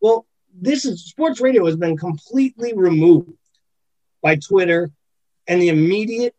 Well, 0.00 0.26
this 0.54 0.84
is 0.84 1.06
sports 1.06 1.40
radio 1.40 1.66
has 1.66 1.76
been 1.76 1.96
completely 1.96 2.72
removed 2.74 3.32
by 4.22 4.36
Twitter 4.36 4.90
and 5.48 5.60
the 5.60 5.70
immediate 5.70 6.34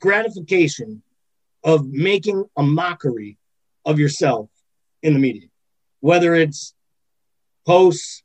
gratification 0.00 1.02
of 1.62 1.86
making 1.86 2.44
a 2.56 2.62
mockery 2.62 3.38
of 3.84 4.00
yourself 4.00 4.50
in 5.02 5.14
the 5.14 5.20
media, 5.20 5.48
whether 6.00 6.34
it's 6.34 6.74
posts, 7.66 8.22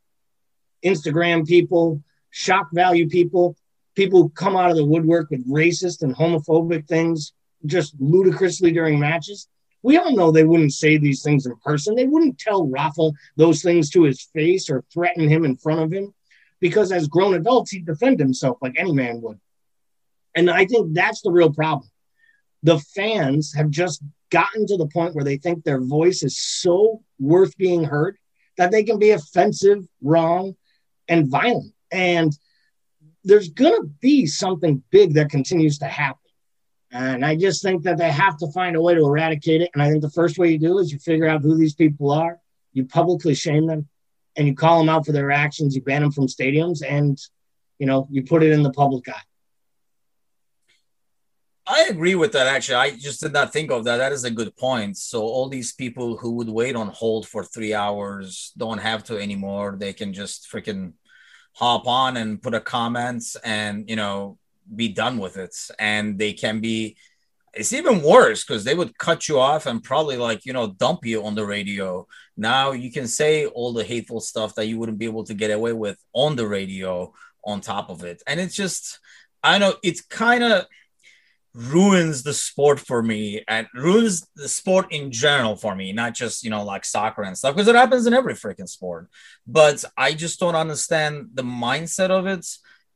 Instagram 0.84 1.45
people, 1.47 2.03
shock 2.30 2.69
value 2.73 3.07
people, 3.09 3.55
people 3.95 4.23
who 4.23 4.30
come 4.30 4.55
out 4.55 4.69
of 4.69 4.78
the 4.78 4.86
woodwork 4.86 5.30
with 5.32 5.49
racist 5.49 6.03
and 6.03 6.15
homophobic 6.15 6.88
things 6.88 7.34
just 7.65 7.95
ludicrously 7.99 8.71
during 8.71 8.99
matches. 8.99 9.47
We 9.82 9.97
all 9.97 10.15
know 10.15 10.32
they 10.32 10.43
wouldn't 10.43 10.73
say 10.73 10.97
these 10.97 11.23
things 11.23 11.45
in 11.45 11.55
person. 11.57 11.95
They 11.95 12.05
wouldn't 12.05 12.39
tell 12.39 12.67
Rafa 12.67 13.11
those 13.36 13.61
things 13.61 13.89
to 13.91 14.03
his 14.03 14.21
face 14.34 14.69
or 14.69 14.84
threaten 14.93 15.28
him 15.28 15.45
in 15.45 15.57
front 15.57 15.82
of 15.82 15.91
him 15.91 16.13
because 16.59 16.91
as 16.91 17.07
grown 17.07 17.36
adults, 17.36 17.71
he'd 17.71 17.86
defend 17.86 18.19
himself 18.19 18.57
like 18.61 18.75
any 18.78 18.93
man 18.93 19.21
would. 19.21 19.39
And 20.36 20.49
I 20.49 20.65
think 20.65 20.93
that's 20.93 21.21
the 21.21 21.32
real 21.32 21.51
problem. 21.51 21.89
The 22.63 22.80
fans 22.80 23.53
have 23.55 23.69
just 23.69 24.03
gotten 24.30 24.65
to 24.67 24.78
the 24.78 24.88
point 24.88 25.15
where 25.15 25.23
they 25.23 25.38
think 25.38 25.63
their 25.63 25.82
voice 25.82 26.23
is 26.23 26.38
so 26.38 27.01
worth 27.19 27.57
being 27.57 27.84
heard 27.84 28.17
that 28.57 28.71
they 28.71 28.84
can 28.84 28.99
be 28.99 29.11
offensive, 29.11 29.86
wrong, 30.01 30.55
and 31.07 31.30
violent. 31.30 31.73
And 31.91 32.38
there's 33.23 33.49
going 33.49 33.75
to 33.82 33.88
be 34.01 34.25
something 34.25 34.84
big 34.89 35.13
that 35.13 35.30
continues 35.30 35.80
to 35.80 35.86
happen. 35.86 36.19
And 36.91 37.25
I 37.25 37.36
just 37.36 37.61
think 37.61 37.84
that 37.84 37.97
they 37.97 38.11
have 38.11 38.38
to 38.38 38.51
find 38.51 38.75
a 38.75 38.82
way 38.82 38.95
to 38.95 39.05
eradicate 39.05 39.61
it. 39.61 39.69
And 39.73 39.84
I 39.84 39.89
think 39.89 40.01
the 40.01 40.09
first 40.09 40.38
way 40.38 40.51
you 40.51 40.59
do 40.59 40.80
is 40.80 40.91
you 40.91 40.99
figure 40.99 41.28
out 41.28 41.41
who 41.41 41.57
these 41.57 41.75
people 41.75 42.11
are, 42.11 42.39
you 42.73 42.86
publicly 42.86 43.36
shame 43.36 43.67
them, 43.67 43.88
and 44.38 44.47
you 44.47 44.55
call 44.55 44.80
them 44.80 44.89
out 44.89 45.05
for 45.05 45.11
their 45.11 45.32
actions. 45.32 45.75
You 45.75 45.82
ban 45.82 46.01
them 46.01 46.11
from 46.11 46.28
stadiums, 46.28 46.82
and 46.88 47.19
you 47.80 47.88
know 47.88 48.07
you 48.09 48.23
put 48.23 48.43
it 48.43 48.51
in 48.51 48.63
the 48.63 48.71
public 48.71 49.09
eye. 49.09 49.21
I 51.70 51.88
agree 51.89 52.15
with 52.15 52.32
that. 52.32 52.47
Actually, 52.47 52.76
I 52.76 52.91
just 52.91 53.20
did 53.20 53.34
not 53.34 53.51
think 53.51 53.72
of 53.72 53.84
that. 53.84 53.97
That 53.97 54.13
is 54.13 54.24
a 54.24 54.32
good 54.32 54.55
point. 54.55 54.97
So 54.97 55.22
all 55.24 55.49
these 55.49 55.74
people 55.74 56.15
who 56.15 56.32
would 56.32 56.47
wait 56.47 56.78
on 56.78 56.88
hold 56.88 57.28
for 57.28 57.43
three 57.43 57.74
hours 57.74 58.53
don't 58.55 58.78
have 58.78 59.03
to 59.05 59.18
anymore. 59.18 59.76
They 59.78 59.91
can 59.91 60.13
just 60.13 60.49
freaking 60.49 60.93
hop 61.53 61.86
on 61.86 62.15
and 62.15 62.41
put 62.41 62.53
a 62.53 62.61
comments 62.61 63.36
and 63.43 63.89
you 63.89 63.97
know 63.97 64.38
be 64.74 64.88
done 64.88 65.18
with 65.18 65.36
it. 65.36 65.55
And 65.78 66.18
they 66.18 66.34
can 66.34 66.61
be. 66.61 66.95
It's 67.53 67.74
even 67.74 68.03
worse 68.03 68.45
because 68.45 68.63
they 68.63 68.76
would 68.76 68.97
cut 68.97 69.28
you 69.28 69.39
off 69.39 69.65
and 69.65 69.84
probably 69.84 70.15
like 70.15 70.45
you 70.45 70.53
know 70.53 70.68
dump 70.68 71.05
you 71.05 71.26
on 71.26 71.36
the 71.36 71.45
radio. 71.45 72.07
Now 72.38 72.72
you 72.72 72.91
can 72.91 73.07
say 73.07 73.45
all 73.45 73.74
the 73.74 73.84
hateful 73.84 74.22
stuff 74.22 74.55
that 74.55 74.68
you 74.68 74.78
wouldn't 74.80 74.99
be 74.99 75.05
able 75.05 75.26
to 75.26 75.34
get 75.34 75.51
away 75.51 75.74
with 75.74 75.97
on 76.13 76.38
the 76.38 76.47
radio. 76.47 77.13
On 77.45 77.61
top 77.61 77.89
of 77.89 78.03
it, 78.03 78.22
and 78.28 78.41
it's 78.41 78.55
just 78.55 78.99
I 79.41 79.57
know 79.57 79.76
it's 79.82 80.01
kind 80.01 80.43
of 80.43 80.65
ruins 81.58 82.22
the 82.22 82.34
sport 82.36 82.80
for 82.80 83.01
me 83.01 83.43
and 83.47 83.66
ruins 83.74 84.28
the 84.36 84.47
sport 84.47 84.93
in 84.93 85.12
general 85.12 85.55
for 85.55 85.76
me, 85.76 85.91
not 85.91 86.14
just, 86.14 86.43
you 86.43 86.51
know, 86.51 86.64
like 86.64 86.86
soccer 86.86 87.24
and 87.24 87.36
stuff, 87.36 87.55
because 87.55 87.68
it 87.68 87.76
happens 87.76 88.05
in 88.05 88.14
every 88.14 88.36
freaking 88.36 88.70
sport. 88.70 89.10
But 89.47 89.84
I 89.97 90.14
just 90.14 90.39
don't 90.39 90.55
understand 90.55 91.30
the 91.34 91.41
mindset 91.41 92.12
of 92.12 92.28
it. 92.28 92.45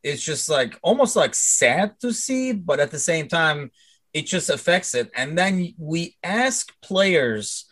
It's 0.03 0.23
just 0.23 0.47
like 0.47 0.77
almost 0.83 1.15
like 1.15 1.33
sad 1.33 1.99
to 2.01 2.13
see, 2.13 2.53
but 2.53 2.79
at 2.79 2.91
the 2.91 2.99
same 2.99 3.27
time, 3.27 3.71
it 4.13 4.27
just 4.27 4.51
affects 4.51 4.93
it. 4.93 5.09
And 5.15 5.35
then 5.35 5.73
we 5.79 6.15
ask 6.23 6.71
players 6.83 7.65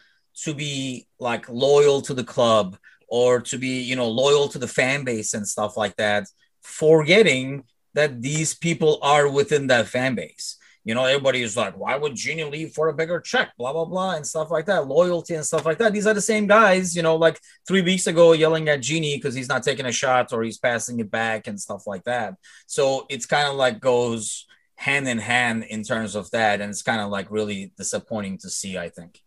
to 0.44 0.56
be 0.56 1.08
like 1.20 1.48
loyal 1.50 2.02
to 2.02 2.16
the 2.16 2.24
club 2.24 2.78
or 3.08 3.42
to 3.42 3.60
be, 3.60 3.82
you 3.82 3.96
know, 3.96 4.08
loyal 4.08 4.48
to 4.50 4.58
the 4.58 4.68
fan 4.68 5.04
base 5.04 5.36
and 5.36 5.48
stuff 5.48 5.78
like 5.78 5.96
that, 5.98 6.26
forgetting 6.64 7.66
that 7.94 8.24
these 8.24 8.56
people 8.56 8.98
are 9.04 9.30
within 9.30 9.68
that 9.68 9.88
fan 9.88 10.16
base 10.16 10.56
you 10.86 10.96
know, 10.96 11.06
everybody 11.06 11.42
is 11.42 11.58
like, 11.58 11.78
why 11.78 11.98
would 11.98 12.14
Gini 12.14 12.50
leave 12.50 12.72
for 12.72 12.88
a 12.88 12.94
bigger 12.94 13.20
check? 13.20 13.52
Blah, 13.58 13.74
blah, 13.74 13.86
blah, 13.86 14.16
and 14.16 14.26
stuff 14.26 14.50
like 14.50 14.66
that. 14.68 14.88
Loyalty 14.88 15.36
and 15.36 15.46
stuff 15.46 15.66
like 15.66 15.78
that. 15.80 15.94
These 15.94 16.08
are 16.08 16.14
the 16.14 16.22
same 16.22 16.48
guys, 16.48 16.96
you 16.96 17.02
know, 17.02 17.16
like 17.16 17.40
three 17.68 17.82
weeks 17.82 18.08
ago 18.08 18.32
yelling 18.34 18.70
at 18.70 18.80
Gini 18.80 19.16
because 19.16 19.36
he's 19.36 19.50
not 19.50 19.64
taking 19.64 19.86
a 19.86 19.92
shot 19.92 20.32
or 20.32 20.42
he's 20.44 20.58
passing 20.58 21.00
it 21.00 21.12
back 21.12 21.48
and 21.48 21.60
stuff 21.60 21.86
like 21.86 22.06
that. 22.06 22.36
So 22.66 23.06
it's 23.10 23.26
kind 23.26 23.48
of 23.50 23.56
like 23.56 23.80
goes 23.80 24.48
hand 24.76 25.08
in 25.08 25.18
hand 25.18 25.66
in 25.66 25.84
terms 25.84 26.16
of 26.16 26.32
that. 26.32 26.62
And 26.62 26.70
it's 26.70 26.82
kind 26.82 27.02
of 27.02 27.10
like 27.10 27.30
really 27.30 27.74
disappointing 27.78 28.38
to 28.40 28.50
see, 28.50 28.78
I 28.78 28.90
think. 28.90 29.22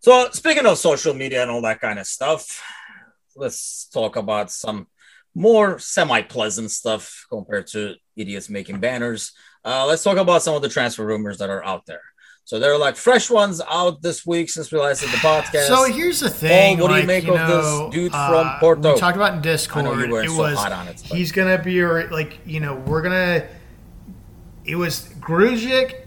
So 0.00 0.30
speaking 0.32 0.66
of 0.66 0.78
social 0.78 1.14
media 1.14 1.42
and 1.42 1.50
all 1.50 1.62
that 1.62 1.80
kind 1.80 1.98
of 1.98 2.06
stuff, 2.06 2.60
let's 3.36 3.88
talk 3.92 4.16
about 4.16 4.50
some 4.50 4.86
more 5.34 5.78
semi-pleasant 5.78 6.70
stuff 6.70 7.26
compared 7.30 7.66
to 7.68 7.94
idiots 8.16 8.48
making 8.48 8.80
banners. 8.80 9.32
Uh, 9.64 9.86
let's 9.86 10.02
talk 10.02 10.18
about 10.18 10.42
some 10.42 10.54
of 10.54 10.62
the 10.62 10.68
transfer 10.68 11.04
rumors 11.04 11.38
that 11.38 11.50
are 11.50 11.64
out 11.64 11.86
there. 11.86 12.02
So 12.44 12.58
there 12.58 12.72
are 12.72 12.78
like 12.78 12.96
fresh 12.96 13.30
ones 13.30 13.62
out 13.70 14.02
this 14.02 14.26
week 14.26 14.50
since 14.50 14.72
we 14.72 14.78
last 14.78 15.00
did 15.00 15.10
the 15.10 15.16
podcast. 15.18 15.68
So 15.68 15.84
here's 15.84 16.20
the 16.20 16.28
thing: 16.28 16.76
Paul, 16.76 16.88
what 16.88 16.90
like, 16.90 16.98
do 16.98 17.00
you 17.02 17.06
make 17.06 17.24
you 17.24 17.34
of 17.34 17.48
know, 17.48 17.86
this 17.86 17.94
dude 17.94 18.12
uh, 18.12 18.28
from 18.28 18.60
Porto? 18.60 18.94
We 18.94 18.98
talked 18.98 19.16
about 19.16 19.34
in 19.34 19.42
Discord. 19.42 19.86
I 19.86 19.88
know 19.88 20.04
you 20.04 20.10
weren't 20.10 20.26
it 20.26 20.30
so 20.30 20.38
was 20.38 20.58
hot 20.58 20.72
on 20.72 20.88
it, 20.88 21.00
he's 21.00 21.30
gonna 21.30 21.62
be 21.62 21.84
like 21.84 22.40
you 22.44 22.60
know 22.60 22.74
we're 22.74 23.02
gonna. 23.02 23.46
It 24.64 24.74
was 24.74 25.08
Grujic 25.20 26.06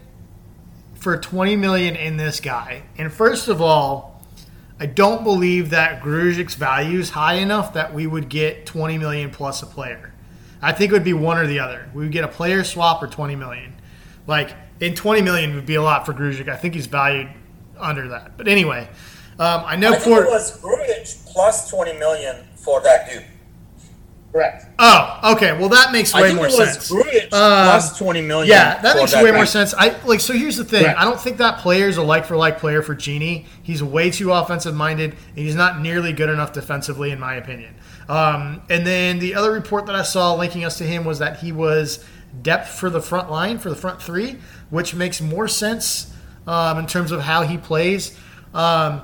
for 0.96 1.18
20 1.18 1.56
million 1.56 1.96
in 1.96 2.18
this 2.18 2.40
guy, 2.40 2.84
and 2.98 3.12
first 3.12 3.48
of 3.48 3.62
all, 3.62 4.15
I 4.80 4.88
don't 4.88 5.24
believe 5.24 5.70
that 5.70 6.02
Grujic's 6.02 6.56
value 6.56 7.00
is 7.00 7.12
high 7.12 7.36
enough 7.36 7.74
that 7.74 7.94
we 7.94 8.08
would 8.08 8.28
get 8.28 8.66
20 8.66 8.98
million 8.98 9.30
plus 9.30 9.64
a 9.64 9.66
player. 9.66 10.14
I 10.62 10.74
think 10.74 10.92
it 10.92 10.94
would 10.94 11.04
be 11.04 11.14
one 11.14 11.38
or 11.38 11.48
the 11.48 11.60
other. 11.60 11.90
We 11.94 12.04
would 12.04 12.12
get 12.12 12.24
a 12.24 12.28
player 12.28 12.64
swap 12.64 13.02
or 13.02 13.08
20 13.08 13.36
million. 13.36 13.74
Like 14.28 14.56
in 14.80 14.94
20 14.96 15.22
million 15.22 15.56
would 15.56 15.66
be 15.66 15.76
a 15.76 15.82
lot 15.82 16.06
for 16.06 16.14
Grujic. 16.14 16.50
I 16.50 16.58
think 16.58 16.74
he's 16.74 16.88
valued 16.88 17.30
under 17.78 18.10
that. 18.10 18.38
But 18.38 18.48
anyway, 18.48 18.90
um, 19.40 19.64
I 19.66 19.76
know 19.76 19.94
I 19.94 19.98
think 19.98 20.16
Port. 20.16 20.28
it 20.28 20.30
was 20.30 20.60
Grujic 20.60 21.26
plus 21.32 21.70
20 21.70 21.98
million 21.98 22.46
for 22.56 22.82
that 22.82 23.10
dude. 23.10 23.26
Correct. 24.36 24.66
Oh, 24.78 25.32
okay. 25.36 25.58
Well, 25.58 25.70
that 25.70 25.94
makes 25.94 26.14
I 26.14 26.20
way 26.22 26.28
think 26.28 26.40
more 26.40 26.48
it 26.48 26.58
was 26.58 26.74
sense. 26.74 26.92
Grujic 26.92 27.30
Uh, 27.32 27.64
plus 27.72 27.98
20 27.98 28.22
million. 28.22 28.50
Yeah, 28.50 28.82
that 28.82 28.92
for 28.96 29.00
makes 29.00 29.16
way 29.16 29.32
guy. 29.32 29.32
more 29.32 29.46
sense. 29.46 29.74
I 29.74 29.96
like. 30.04 30.20
So 30.20 30.34
here's 30.34 30.58
the 30.58 30.66
thing. 30.66 30.84
Correct. 30.84 31.00
I 31.00 31.06
don't 31.06 31.18
think 31.22 31.38
that 31.38 31.60
player 31.60 31.88
is 31.88 31.96
a 31.96 32.04
like 32.04 32.26
for 32.26 32.36
like 32.36 32.58
player 32.60 32.82
for 32.82 32.94
Gini. 32.98 33.46
He's 33.64 33.82
way 33.82 34.12
too 34.12 34.34
offensive 34.34 34.76
minded, 34.76 35.12
and 35.12 35.38
he's 35.38 35.56
not 35.56 35.80
nearly 35.80 36.12
good 36.12 36.30
enough 36.30 36.52
defensively, 36.52 37.12
in 37.12 37.20
my 37.20 37.36
opinion. 37.36 37.76
Um, 38.10 38.62
and 38.70 38.86
then 38.86 39.20
the 39.20 39.36
other 39.36 39.54
report 39.54 39.86
that 39.86 39.96
I 39.96 40.04
saw 40.04 40.34
linking 40.34 40.66
us 40.66 40.78
to 40.80 40.84
him 40.84 41.06
was 41.06 41.20
that 41.20 41.38
he 41.40 41.54
was 41.54 42.04
depth 42.42 42.68
for 42.78 42.90
the 42.90 43.02
front 43.02 43.32
line 43.32 43.58
for 43.58 43.70
the 43.70 43.76
front 43.78 44.02
three, 44.02 44.36
which 44.70 44.94
makes 44.94 45.22
more 45.22 45.48
sense 45.48 46.14
um, 46.46 46.78
in 46.78 46.88
terms 46.88 47.14
of 47.14 47.22
how 47.22 47.44
he 47.44 47.58
plays. 47.58 48.20
Um, 48.54 49.02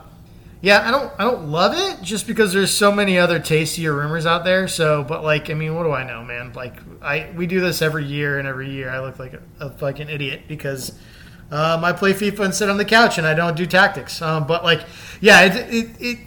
yeah, 0.62 0.88
I 0.88 0.92
don't 0.92 1.12
I 1.18 1.24
don't 1.24 1.48
love 1.48 1.74
it 1.76 2.04
just 2.04 2.28
because 2.28 2.54
there's 2.54 2.72
so 2.72 2.92
many 2.92 3.18
other 3.18 3.40
tastier 3.40 3.94
rumors 3.94 4.28
out 4.28 4.44
there. 4.44 4.68
So, 4.68 5.04
but 5.04 5.24
like, 5.24 5.50
I 5.50 5.56
mean, 5.56 5.76
what 5.76 5.84
do 5.84 5.92
I 5.92 6.04
know, 6.04 6.24
man? 6.24 6.54
Like, 6.54 6.76
I 7.02 7.32
we 7.36 7.48
do 7.48 7.60
this 7.60 7.82
every 7.82 8.06
year, 8.06 8.38
and 8.38 8.48
every 8.48 8.70
year 8.70 8.90
I 8.90 9.00
look 9.00 9.18
like 9.18 9.34
a, 9.34 9.42
a 9.60 9.70
fucking 9.72 10.10
idiot 10.10 10.44
because 10.48 10.92
um, 11.52 11.84
I 11.84 11.94
play 11.94 12.14
FIFA 12.14 12.46
and 12.46 12.56
sit 12.56 12.70
on 12.70 12.78
the 12.78 12.86
couch 12.86 13.18
and 13.18 13.26
I 13.26 13.34
don't 13.34 13.58
do 13.58 13.66
tactics. 13.66 14.22
Um, 14.22 14.46
but 14.46 14.64
like, 14.64 14.82
yeah, 15.20 15.42
it, 15.42 15.74
it, 15.74 15.90
it 16.00 16.18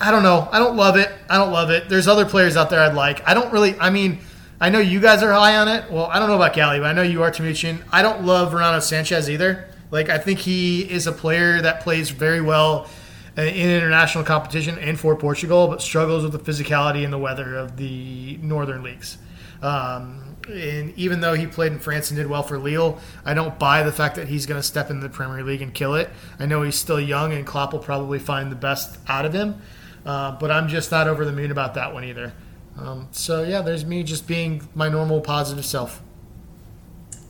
I 0.00 0.10
don't 0.10 0.22
know. 0.22 0.48
I 0.50 0.58
don't 0.58 0.76
love 0.76 0.96
it. 0.96 1.12
I 1.28 1.36
don't 1.36 1.52
love 1.52 1.70
it. 1.70 1.90
There's 1.90 2.08
other 2.08 2.24
players 2.24 2.56
out 2.56 2.70
there 2.70 2.80
I'd 2.80 2.94
like. 2.94 3.26
I 3.28 3.34
don't 3.34 3.52
really. 3.52 3.78
I 3.78 3.90
mean, 3.90 4.20
I 4.60 4.70
know 4.70 4.78
you 4.78 4.98
guys 4.98 5.22
are 5.22 5.32
high 5.32 5.56
on 5.56 5.68
it. 5.68 5.90
Well, 5.90 6.06
I 6.06 6.18
don't 6.18 6.28
know 6.28 6.36
about 6.36 6.54
Gally, 6.54 6.80
but 6.80 6.86
I 6.86 6.92
know 6.94 7.02
you 7.02 7.22
are, 7.22 7.30
Tamuchin. 7.30 7.82
I 7.92 8.00
don't 8.00 8.24
love 8.24 8.54
Renato 8.54 8.80
Sanchez 8.80 9.28
either. 9.28 9.68
Like, 9.90 10.08
I 10.08 10.16
think 10.16 10.38
he 10.38 10.90
is 10.90 11.06
a 11.06 11.12
player 11.12 11.60
that 11.60 11.82
plays 11.82 12.08
very 12.08 12.40
well 12.40 12.88
in 13.36 13.70
international 13.70 14.24
competition 14.24 14.78
and 14.78 14.98
for 14.98 15.16
Portugal, 15.16 15.68
but 15.68 15.82
struggles 15.82 16.22
with 16.22 16.32
the 16.32 16.38
physicality 16.38 17.04
and 17.04 17.12
the 17.12 17.18
weather 17.18 17.56
of 17.56 17.76
the 17.76 18.38
northern 18.42 18.82
leagues. 18.82 19.18
Um, 19.62 20.36
and 20.48 20.96
even 20.98 21.20
though 21.20 21.34
he 21.34 21.46
played 21.46 21.72
in 21.72 21.78
France 21.78 22.10
and 22.10 22.18
did 22.18 22.28
well 22.28 22.42
for 22.42 22.58
Lille, 22.58 22.98
I 23.24 23.34
don't 23.34 23.58
buy 23.58 23.82
the 23.82 23.92
fact 23.92 24.16
that 24.16 24.28
he's 24.28 24.46
going 24.46 24.60
to 24.60 24.66
step 24.66 24.90
into 24.90 25.02
the 25.02 25.12
Premier 25.12 25.42
League 25.42 25.62
and 25.62 25.72
kill 25.72 25.94
it. 25.94 26.10
I 26.38 26.46
know 26.46 26.62
he's 26.62 26.76
still 26.76 27.00
young, 27.00 27.32
and 27.32 27.46
Klopp 27.46 27.72
will 27.72 27.80
probably 27.80 28.18
find 28.18 28.52
the 28.52 28.56
best 28.56 28.98
out 29.08 29.24
of 29.24 29.32
him. 29.32 29.60
Uh, 30.04 30.32
but 30.32 30.50
I'm 30.50 30.68
just 30.68 30.90
not 30.90 31.08
over 31.08 31.24
the 31.24 31.32
moon 31.32 31.50
about 31.50 31.74
that 31.74 31.94
one 31.94 32.04
either. 32.04 32.34
Um, 32.78 33.08
so 33.12 33.42
yeah, 33.42 33.62
there's 33.62 33.86
me 33.86 34.02
just 34.02 34.26
being 34.26 34.68
my 34.74 34.88
normal 34.88 35.20
positive 35.20 35.64
self. 35.64 36.02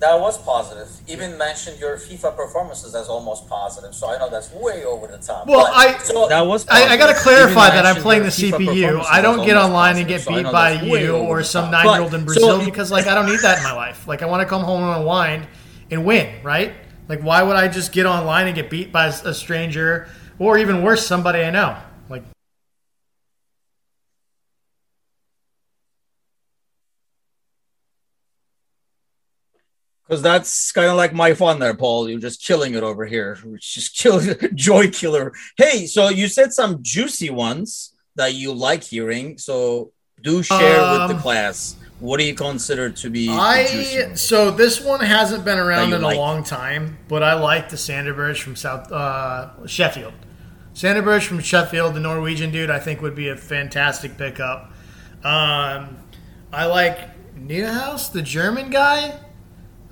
That 0.05 0.21
was 0.21 0.37
positive. 0.37 0.87
Even 1.09 1.39
mentioned 1.39 1.81
your 1.81 1.97
FIFA 1.97 2.37
performances 2.37 2.95
as 2.95 3.09
almost 3.09 3.49
positive. 3.49 3.95
So 3.95 4.11
I 4.11 4.19
know 4.19 4.29
that's 4.29 4.53
way 4.53 4.85
over 4.85 5.07
the 5.07 5.17
top. 5.17 5.47
Well, 5.47 5.65
But- 5.65 5.75
I- 5.75 5.97
so 5.97 6.29
that 6.29 6.43
was. 6.47 6.69
I, 6.69 6.89
I 6.89 6.97
got 6.99 7.07
to 7.07 7.19
clarify 7.19 7.71
that 7.71 7.87
I'm 7.87 7.97
playing 8.03 8.23
the 8.23 8.29
CPU. 8.29 9.03
I 9.11 9.23
don't 9.23 9.47
get 9.47 9.57
online 9.57 9.97
and 9.97 10.07
get 10.07 10.21
So 10.21 10.31
beat 10.35 10.43
know 10.43 10.53
by 10.53 10.73
you 10.73 11.17
or 11.17 11.43
some 11.43 11.71
nine 11.71 11.87
year 11.87 12.03
old 12.03 12.13
in 12.13 12.27
Brazil 12.27 12.61
so- 12.61 12.65
because 12.67 12.93
like 12.93 13.07
I 13.07 13.15
don't 13.15 13.25
need 13.25 13.41
that 13.41 13.57
in 13.59 13.65
my 13.65 13.73
life. 13.73 14.07
Like 14.07 14.21
I 14.21 14.27
want 14.27 14.43
to 14.43 14.47
come 14.47 14.63
home 14.63 14.83
and 14.83 15.01
unwind 15.01 15.47
and 15.91 16.05
win, 16.05 16.43
right? 16.43 16.75
Like 17.09 17.23
why 17.23 17.43
would 17.43 17.57
I 17.57 17.69
just 17.69 17.91
get 17.93 18.05
online 18.05 18.47
and 18.47 18.55
get 18.55 18.69
beat 18.69 18.93
by 18.93 19.07
a 19.07 19.33
stranger 19.33 20.07
or 20.39 20.59
even 20.59 20.83
worse, 20.83 21.07
somebody 21.07 21.41
I 21.43 21.51
know? 21.51 21.79
Like 22.11 22.25
Because 30.07 30.23
that's 30.23 30.71
kind 30.73 30.89
of 30.89 30.97
like 30.97 31.15
my 31.15 31.33
fun 31.33 31.59
there, 31.59 31.75
Paul. 31.75 32.11
You're 32.11 32.21
just 32.21 32.43
killing 32.43 32.75
it 32.75 32.83
over 32.83 33.07
here. 33.07 33.39
Just 33.59 33.97
kill 33.97 34.21
joy 34.55 34.91
killer. 34.91 35.33
Hey, 35.57 35.87
so 35.87 36.11
you 36.11 36.29
said 36.29 36.53
some 36.53 36.83
juicy 36.83 37.31
ones 37.31 37.95
that 38.17 38.35
you 38.35 38.53
like 38.53 38.85
hearing. 38.85 39.39
So 39.39 39.93
do 40.23 40.43
share 40.43 40.81
um, 40.81 41.01
with 41.01 41.09
the 41.11 41.17
um, 41.17 41.23
class. 41.23 41.77
What 42.01 42.19
do 42.19 42.27
you 42.27 42.35
consider 42.35 42.91
to 42.91 43.11
be? 43.11 43.29
I 43.31 44.15
so 44.15 44.51
this 44.51 44.81
one 44.81 45.01
hasn't 45.01 45.45
been 45.45 45.59
around 45.59 45.93
in 45.93 46.03
like? 46.03 46.17
a 46.17 46.21
long 46.21 46.45
time, 46.45 46.99
but 47.09 47.23
I 47.23 47.35
like 47.35 47.71
the 47.71 47.77
Sander 47.77 48.13
Berge 48.13 48.43
from 48.43 48.57
South 48.57 48.91
uh, 48.93 49.67
Sheffield. 49.67 50.13
Sander 50.75 51.03
Berge 51.03 51.25
from 51.25 51.41
Sheffield, 51.41 51.95
the 51.95 52.01
Norwegian 52.01 52.51
dude, 52.51 52.69
I 52.69 52.81
think 52.81 53.01
would 53.01 53.15
be 53.15 53.29
a 53.29 53.37
fantastic 53.37 54.19
pickup. 54.19 54.73
Um, 55.23 55.97
I 56.53 56.67
like 56.67 57.11
Niederhaus, 57.37 58.11
the 58.11 58.23
German 58.23 58.71
guy. 58.71 59.19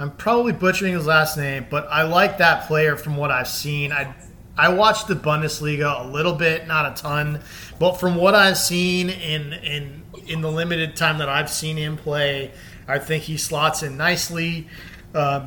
I'm 0.03 0.11
probably 0.11 0.53
butchering 0.53 0.95
his 0.95 1.07
last 1.07 1.37
name, 1.37 1.65
but 1.71 1.87
I 1.89 2.03
like 2.03 2.39
that 2.39 2.67
player 2.67 2.97
from 2.97 3.17
what 3.17 3.31
I've 3.31 3.47
seen. 3.47 3.93
I 3.93 4.13
I 4.59 4.71
watched 4.71 5.07
the 5.07 5.15
Bundesliga 5.15 6.05
a 6.05 6.09
little 6.09 6.35
bit, 6.35 6.67
not 6.67 6.91
a 6.91 7.01
ton, 7.01 7.41
but 7.79 8.01
from 8.01 8.17
what 8.17 8.35
I've 8.35 8.59
seen 8.59 9.11
in 9.11 9.53
in 9.53 10.03
in 10.27 10.41
the 10.41 10.51
limited 10.51 10.97
time 10.97 11.19
that 11.19 11.29
I've 11.29 11.49
seen 11.49 11.77
him 11.77 11.97
play, 11.97 12.51
I 12.89 12.99
think 12.99 13.23
he 13.23 13.37
slots 13.37 13.85
in 13.85 13.97
nicely. 13.97 14.67
Uh, 15.15 15.47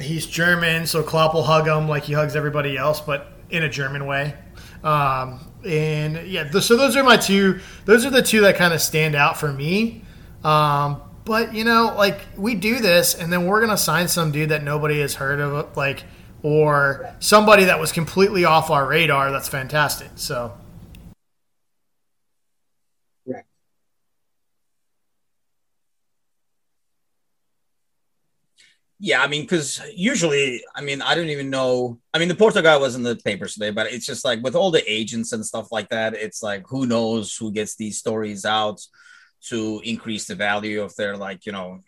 he's 0.00 0.26
German, 0.26 0.86
so 0.86 1.02
Klopp 1.02 1.34
will 1.34 1.42
hug 1.42 1.66
him 1.66 1.88
like 1.88 2.04
he 2.04 2.12
hugs 2.12 2.36
everybody 2.36 2.76
else, 2.76 3.00
but 3.00 3.32
in 3.50 3.64
a 3.64 3.68
German 3.68 4.06
way. 4.06 4.36
Um, 4.84 5.40
and 5.66 6.24
yeah, 6.28 6.48
so 6.52 6.76
those 6.76 6.96
are 6.96 7.02
my 7.02 7.16
two. 7.16 7.58
Those 7.84 8.06
are 8.06 8.10
the 8.10 8.22
two 8.22 8.42
that 8.42 8.54
kind 8.54 8.72
of 8.72 8.80
stand 8.80 9.16
out 9.16 9.40
for 9.40 9.52
me. 9.52 10.04
Um, 10.44 11.02
but 11.24 11.54
you 11.54 11.64
know, 11.64 11.94
like 11.96 12.20
we 12.36 12.54
do 12.54 12.80
this, 12.80 13.14
and 13.14 13.32
then 13.32 13.46
we're 13.46 13.60
gonna 13.60 13.76
sign 13.76 14.08
some 14.08 14.32
dude 14.32 14.50
that 14.50 14.62
nobody 14.62 15.00
has 15.00 15.14
heard 15.14 15.40
of, 15.40 15.76
like, 15.76 16.04
or 16.42 17.14
somebody 17.20 17.64
that 17.64 17.78
was 17.80 17.92
completely 17.92 18.44
off 18.44 18.70
our 18.70 18.86
radar. 18.86 19.30
That's 19.30 19.48
fantastic. 19.48 20.10
So. 20.16 20.52
Yeah, 29.04 29.20
I 29.20 29.26
mean, 29.26 29.42
because 29.42 29.80
usually, 29.96 30.62
I 30.76 30.80
mean, 30.80 31.02
I 31.02 31.16
don't 31.16 31.26
even 31.26 31.50
know. 31.50 31.98
I 32.14 32.20
mean, 32.20 32.28
the 32.28 32.36
Porto 32.36 32.62
guy 32.62 32.76
was 32.76 32.94
in 32.94 33.02
the 33.02 33.16
papers 33.16 33.54
today, 33.54 33.70
but 33.70 33.92
it's 33.92 34.06
just 34.06 34.24
like 34.24 34.40
with 34.44 34.54
all 34.54 34.70
the 34.70 34.84
agents 34.88 35.32
and 35.32 35.44
stuff 35.44 35.72
like 35.72 35.88
that, 35.88 36.14
it's 36.14 36.40
like 36.40 36.62
who 36.68 36.86
knows 36.86 37.36
who 37.36 37.50
gets 37.50 37.74
these 37.74 37.98
stories 37.98 38.44
out 38.44 38.80
to 39.48 39.80
increase 39.84 40.26
the 40.26 40.34
value 40.34 40.82
of 40.82 40.94
their 40.96 41.16
like 41.16 41.46
you 41.46 41.52
know 41.52 41.80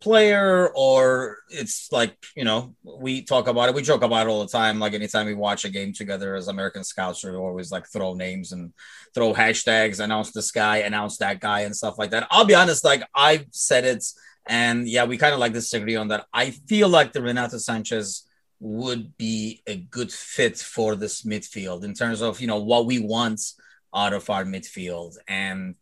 player 0.00 0.70
or 0.76 1.38
it's 1.50 1.90
like 1.90 2.16
you 2.36 2.44
know 2.44 2.74
we 2.84 3.22
talk 3.22 3.48
about 3.48 3.68
it 3.68 3.74
we 3.74 3.82
joke 3.82 4.02
about 4.02 4.26
it 4.26 4.30
all 4.30 4.44
the 4.44 4.50
time. 4.50 4.78
Like 4.78 4.94
anytime 4.94 5.26
we 5.26 5.34
watch 5.34 5.64
a 5.64 5.70
game 5.70 5.92
together 5.92 6.36
as 6.36 6.48
american 6.48 6.84
scouts 6.84 7.24
we 7.24 7.34
always 7.34 7.72
like 7.72 7.86
throw 7.88 8.14
names 8.14 8.52
and 8.52 8.72
throw 9.14 9.34
hashtags 9.34 9.98
announce 9.98 10.30
this 10.32 10.52
guy 10.52 10.78
announce 10.78 11.18
that 11.18 11.40
guy 11.40 11.60
and 11.60 11.74
stuff 11.74 11.98
like 11.98 12.10
that. 12.10 12.28
I'll 12.30 12.44
be 12.44 12.54
honest 12.54 12.84
like 12.84 13.02
i've 13.14 13.46
said 13.50 13.84
it 13.84 14.04
and 14.46 14.88
yeah 14.88 15.04
we 15.04 15.18
kind 15.18 15.34
of 15.34 15.40
like 15.40 15.52
disagree 15.52 15.96
on 15.96 16.08
that. 16.08 16.26
I 16.32 16.50
feel 16.50 16.88
like 16.88 17.12
the 17.12 17.22
renato 17.22 17.58
sanchez 17.58 18.24
would 18.60 19.16
be 19.16 19.62
a 19.66 19.76
good 19.76 20.12
fit 20.12 20.58
for 20.58 20.96
this 20.96 21.22
midfield 21.22 21.84
in 21.84 21.94
terms 21.94 22.22
of 22.22 22.40
you 22.40 22.46
know 22.46 22.62
what 22.62 22.86
we 22.86 22.98
want 23.00 23.40
out 23.94 24.12
of 24.12 24.28
our 24.30 24.44
midfield. 24.44 25.16
And 25.26 25.74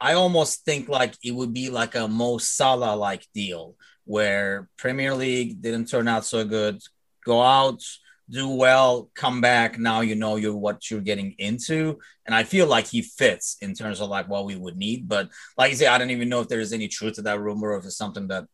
I 0.00 0.14
almost 0.14 0.64
think 0.64 0.88
like 0.88 1.14
it 1.24 1.32
would 1.32 1.52
be 1.54 1.70
like 1.70 1.94
a 1.94 2.08
Mo 2.08 2.38
Salah 2.38 2.96
like 2.96 3.26
deal 3.34 3.74
where 4.04 4.68
Premier 4.76 5.14
League 5.14 5.60
didn't 5.60 5.88
turn 5.88 6.08
out 6.08 6.24
so 6.24 6.44
good. 6.44 6.80
Go 7.24 7.42
out, 7.42 7.82
do 8.28 8.48
well, 8.48 9.10
come 9.14 9.40
back. 9.40 9.78
Now 9.78 10.00
you 10.00 10.14
know 10.14 10.36
you're 10.36 10.56
what 10.56 10.90
you're 10.90 11.00
getting 11.00 11.34
into, 11.38 11.98
and 12.24 12.34
I 12.34 12.44
feel 12.44 12.66
like 12.66 12.86
he 12.86 13.02
fits 13.02 13.56
in 13.60 13.74
terms 13.74 14.00
of 14.00 14.08
like 14.08 14.28
what 14.28 14.44
we 14.44 14.56
would 14.56 14.76
need. 14.76 15.08
But 15.08 15.30
like 15.56 15.70
you 15.70 15.76
say, 15.76 15.86
I 15.86 15.98
don't 15.98 16.10
even 16.10 16.28
know 16.28 16.40
if 16.40 16.48
there 16.48 16.60
is 16.60 16.72
any 16.72 16.88
truth 16.88 17.14
to 17.14 17.22
that 17.22 17.40
rumor, 17.40 17.70
or 17.70 17.78
if 17.78 17.84
it's 17.84 17.96
something 17.96 18.28
that 18.28 18.46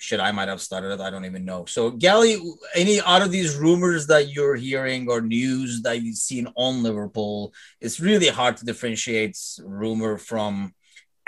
shit 0.00 0.18
I 0.18 0.32
might 0.32 0.48
have 0.48 0.62
started 0.62 0.92
it. 0.92 1.00
I 1.00 1.10
don't 1.10 1.26
even 1.26 1.44
know. 1.44 1.66
So, 1.66 1.90
Gally, 1.90 2.38
any 2.74 3.00
out 3.02 3.22
of 3.22 3.30
these 3.30 3.56
rumors 3.56 4.06
that 4.06 4.30
you're 4.30 4.56
hearing 4.56 5.08
or 5.10 5.20
news 5.20 5.82
that 5.82 6.02
you've 6.02 6.16
seen 6.16 6.48
on 6.56 6.82
Liverpool, 6.82 7.52
it's 7.80 8.00
really 8.00 8.28
hard 8.28 8.56
to 8.56 8.64
differentiate 8.64 9.38
rumor 9.62 10.16
from 10.16 10.74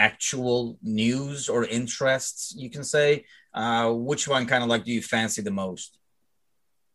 actual 0.03 0.77
news 0.83 1.49
or 1.49 1.65
interests, 1.65 2.55
you 2.57 2.69
can 2.69 2.83
say. 2.83 3.25
Uh, 3.55 3.93
which 3.93 4.27
one 4.27 4.47
kind 4.47 4.65
of 4.65 4.69
like 4.69 4.85
do 4.85 4.91
you 4.91 5.01
fancy 5.01 5.43
the 5.43 5.51
most? 5.51 5.99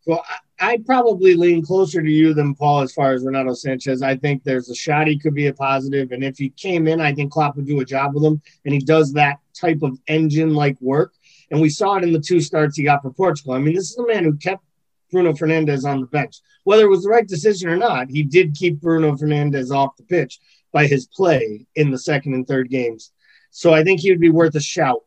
Well, 0.06 0.22
I'd 0.60 0.84
probably 0.84 1.34
lean 1.34 1.64
closer 1.64 2.02
to 2.02 2.10
you 2.10 2.34
than 2.34 2.54
Paul 2.54 2.80
as 2.80 2.92
far 2.92 3.12
as 3.12 3.24
Renato 3.24 3.54
Sanchez. 3.54 4.02
I 4.02 4.16
think 4.16 4.42
there's 4.42 4.68
a 4.68 4.74
shot 4.74 5.06
he 5.06 5.18
could 5.18 5.34
be 5.34 5.46
a 5.46 5.54
positive, 5.54 6.12
and 6.12 6.22
if 6.22 6.36
he 6.36 6.50
came 6.50 6.86
in, 6.86 7.00
I 7.00 7.14
think 7.14 7.32
Klopp 7.32 7.56
would 7.56 7.66
do 7.66 7.80
a 7.80 7.84
job 7.84 8.14
with 8.14 8.24
him, 8.24 8.40
and 8.64 8.74
he 8.74 8.80
does 8.80 9.12
that 9.14 9.38
type 9.54 9.82
of 9.82 9.98
engine-like 10.06 10.78
work. 10.80 11.14
And 11.50 11.60
we 11.60 11.70
saw 11.70 11.96
it 11.96 12.04
in 12.04 12.12
the 12.12 12.20
two 12.20 12.40
starts 12.40 12.76
he 12.76 12.84
got 12.84 13.02
for 13.02 13.12
Portugal. 13.12 13.54
I 13.54 13.58
mean, 13.58 13.74
this 13.74 13.90
is 13.90 13.98
a 13.98 14.06
man 14.06 14.24
who 14.24 14.36
kept 14.36 14.62
Bruno 15.10 15.32
Fernandes 15.32 15.84
on 15.90 16.00
the 16.00 16.06
bench. 16.06 16.40
Whether 16.64 16.84
it 16.84 16.90
was 16.90 17.02
the 17.02 17.08
right 17.08 17.26
decision 17.26 17.70
or 17.70 17.76
not, 17.76 18.10
he 18.10 18.22
did 18.22 18.54
keep 18.54 18.80
Bruno 18.80 19.12
Fernandes 19.12 19.70
off 19.70 19.96
the 19.96 20.02
pitch 20.04 20.38
by 20.72 20.86
his 20.86 21.06
play 21.06 21.66
in 21.74 21.90
the 21.90 21.98
second 21.98 22.34
and 22.34 22.46
third 22.46 22.70
games. 22.70 23.12
So 23.50 23.72
I 23.72 23.84
think 23.84 24.00
he 24.00 24.10
would 24.10 24.20
be 24.20 24.30
worth 24.30 24.54
a 24.54 24.60
shout. 24.60 25.00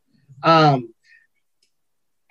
Um, 0.43 0.93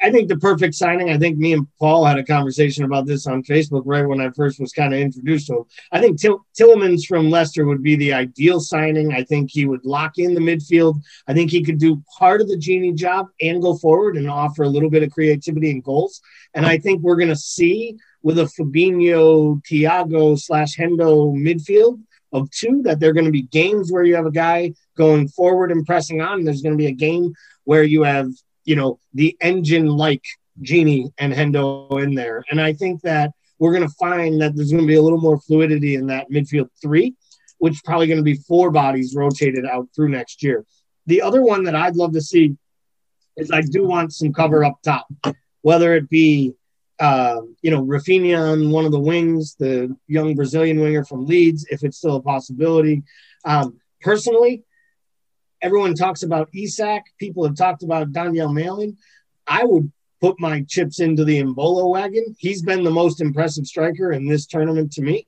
I 0.02 0.10
think 0.10 0.28
the 0.28 0.38
perfect 0.38 0.74
signing. 0.74 1.10
I 1.10 1.18
think 1.18 1.36
me 1.36 1.52
and 1.52 1.66
Paul 1.78 2.06
had 2.06 2.18
a 2.18 2.24
conversation 2.24 2.84
about 2.84 3.06
this 3.06 3.26
on 3.26 3.42
Facebook 3.42 3.82
right 3.84 4.06
when 4.06 4.20
I 4.20 4.30
first 4.30 4.58
was 4.58 4.72
kind 4.72 4.94
of 4.94 5.00
introduced 5.00 5.48
to 5.48 5.58
him. 5.58 5.64
I 5.92 6.00
think 6.00 6.18
Till- 6.18 6.46
Tielemans 6.58 7.04
from 7.06 7.28
Leicester 7.28 7.66
would 7.66 7.82
be 7.82 7.96
the 7.96 8.14
ideal 8.14 8.60
signing. 8.60 9.12
I 9.12 9.24
think 9.24 9.50
he 9.50 9.66
would 9.66 9.84
lock 9.84 10.16
in 10.16 10.32
the 10.32 10.40
midfield. 10.40 11.02
I 11.28 11.34
think 11.34 11.50
he 11.50 11.62
could 11.62 11.78
do 11.78 12.02
part 12.18 12.40
of 12.40 12.48
the 12.48 12.56
Gini 12.56 12.94
job 12.94 13.26
and 13.42 13.60
go 13.60 13.76
forward 13.76 14.16
and 14.16 14.28
offer 14.28 14.62
a 14.62 14.68
little 14.68 14.90
bit 14.90 15.02
of 15.02 15.12
creativity 15.12 15.70
and 15.70 15.84
goals. 15.84 16.22
And 16.54 16.64
I 16.64 16.78
think 16.78 17.02
we're 17.02 17.16
going 17.16 17.28
to 17.28 17.36
see 17.36 17.98
with 18.22 18.38
a 18.38 18.44
Fabinho, 18.44 19.62
Thiago 19.64 20.38
slash 20.40 20.78
Hendo 20.78 21.34
midfield 21.36 22.00
of 22.32 22.50
two 22.50 22.82
that 22.82 23.00
there 23.00 23.10
are 23.10 23.14
going 23.14 23.26
to 23.26 23.30
be 23.30 23.42
games 23.42 23.90
where 23.90 24.04
you 24.04 24.14
have 24.14 24.26
a 24.26 24.30
guy 24.30 24.72
going 24.96 25.28
forward 25.28 25.72
and 25.72 25.86
pressing 25.86 26.20
on. 26.20 26.38
And 26.38 26.46
there's 26.46 26.62
going 26.62 26.74
to 26.74 26.82
be 26.82 26.86
a 26.86 26.92
game 26.92 27.34
where 27.64 27.82
you 27.82 28.02
have, 28.02 28.28
you 28.64 28.76
know, 28.76 28.98
the 29.14 29.36
engine 29.40 29.86
like 29.86 30.24
Gini 30.62 31.12
and 31.18 31.32
Hendo 31.32 32.02
in 32.02 32.14
there. 32.14 32.44
And 32.50 32.60
I 32.60 32.72
think 32.72 33.02
that 33.02 33.32
we're 33.58 33.72
going 33.72 33.88
to 33.88 33.94
find 33.94 34.40
that 34.40 34.54
there's 34.54 34.70
going 34.70 34.84
to 34.84 34.88
be 34.88 34.96
a 34.96 35.02
little 35.02 35.20
more 35.20 35.40
fluidity 35.40 35.94
in 35.94 36.06
that 36.06 36.30
midfield 36.30 36.68
three, 36.80 37.14
which 37.58 37.74
is 37.74 37.82
probably 37.82 38.06
going 38.06 38.18
to 38.18 38.24
be 38.24 38.36
four 38.36 38.70
bodies 38.70 39.14
rotated 39.14 39.66
out 39.66 39.88
through 39.94 40.08
next 40.08 40.42
year. 40.42 40.64
The 41.06 41.22
other 41.22 41.42
one 41.42 41.64
that 41.64 41.74
I'd 41.74 41.96
love 41.96 42.12
to 42.12 42.20
see 42.20 42.56
is 43.36 43.50
I 43.50 43.62
do 43.62 43.86
want 43.86 44.12
some 44.12 44.32
cover 44.32 44.64
up 44.64 44.78
top, 44.82 45.06
whether 45.62 45.94
it 45.94 46.08
be 46.08 46.54
uh, 47.00 47.40
you 47.62 47.70
know, 47.70 47.82
Raphinha 47.82 48.52
on 48.52 48.70
one 48.70 48.84
of 48.84 48.92
the 48.92 49.00
wings, 49.00 49.56
the 49.58 49.96
young 50.06 50.34
Brazilian 50.34 50.80
winger 50.80 51.04
from 51.04 51.26
Leeds, 51.26 51.66
if 51.70 51.82
it's 51.82 51.96
still 51.96 52.16
a 52.16 52.22
possibility. 52.22 53.02
Um, 53.44 53.80
personally, 54.02 54.64
everyone 55.62 55.94
talks 55.94 56.22
about 56.22 56.50
Isak. 56.54 57.04
People 57.18 57.44
have 57.44 57.56
talked 57.56 57.82
about 57.82 58.12
Donyell 58.12 58.52
Malen. 58.52 58.96
I 59.46 59.64
would 59.64 59.90
put 60.20 60.38
my 60.38 60.62
chips 60.68 61.00
into 61.00 61.24
the 61.24 61.42
Embolo 61.42 61.90
wagon. 61.90 62.36
He's 62.38 62.60
been 62.60 62.84
the 62.84 62.90
most 62.90 63.22
impressive 63.22 63.66
striker 63.66 64.12
in 64.12 64.28
this 64.28 64.44
tournament 64.44 64.92
to 64.92 65.02
me. 65.02 65.26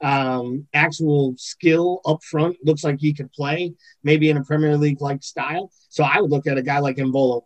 Um, 0.00 0.66
actual 0.74 1.34
skill 1.36 2.00
up 2.04 2.24
front 2.24 2.56
looks 2.64 2.82
like 2.82 2.98
he 2.98 3.14
could 3.14 3.30
play 3.30 3.74
maybe 4.02 4.28
in 4.28 4.36
a 4.36 4.42
Premier 4.42 4.76
League 4.76 5.00
like 5.00 5.22
style. 5.22 5.70
So 5.90 6.02
I 6.02 6.20
would 6.20 6.30
look 6.32 6.48
at 6.48 6.58
a 6.58 6.62
guy 6.62 6.80
like 6.80 6.96
Embolo. 6.96 7.42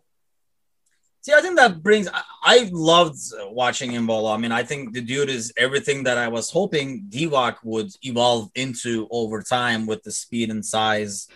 See, 1.27 1.33
I 1.33 1.41
think 1.41 1.57
that 1.57 1.83
brings. 1.83 2.07
I, 2.07 2.21
I 2.41 2.69
loved 2.71 3.17
watching 3.49 3.91
Embolo. 3.91 4.33
I 4.33 4.37
mean, 4.37 4.53
I 4.53 4.63
think 4.63 4.93
the 4.93 5.01
dude 5.01 5.29
is 5.29 5.51
everything 5.57 6.03
that 6.03 6.17
I 6.17 6.29
was 6.29 6.49
hoping 6.49 7.07
Divock 7.09 7.57
would 7.65 7.89
evolve 8.01 8.49
into 8.55 9.09
over 9.11 9.41
time 9.41 9.87
with 9.87 10.03
the 10.03 10.11
speed 10.13 10.51
and 10.51 10.65
size. 10.65 11.27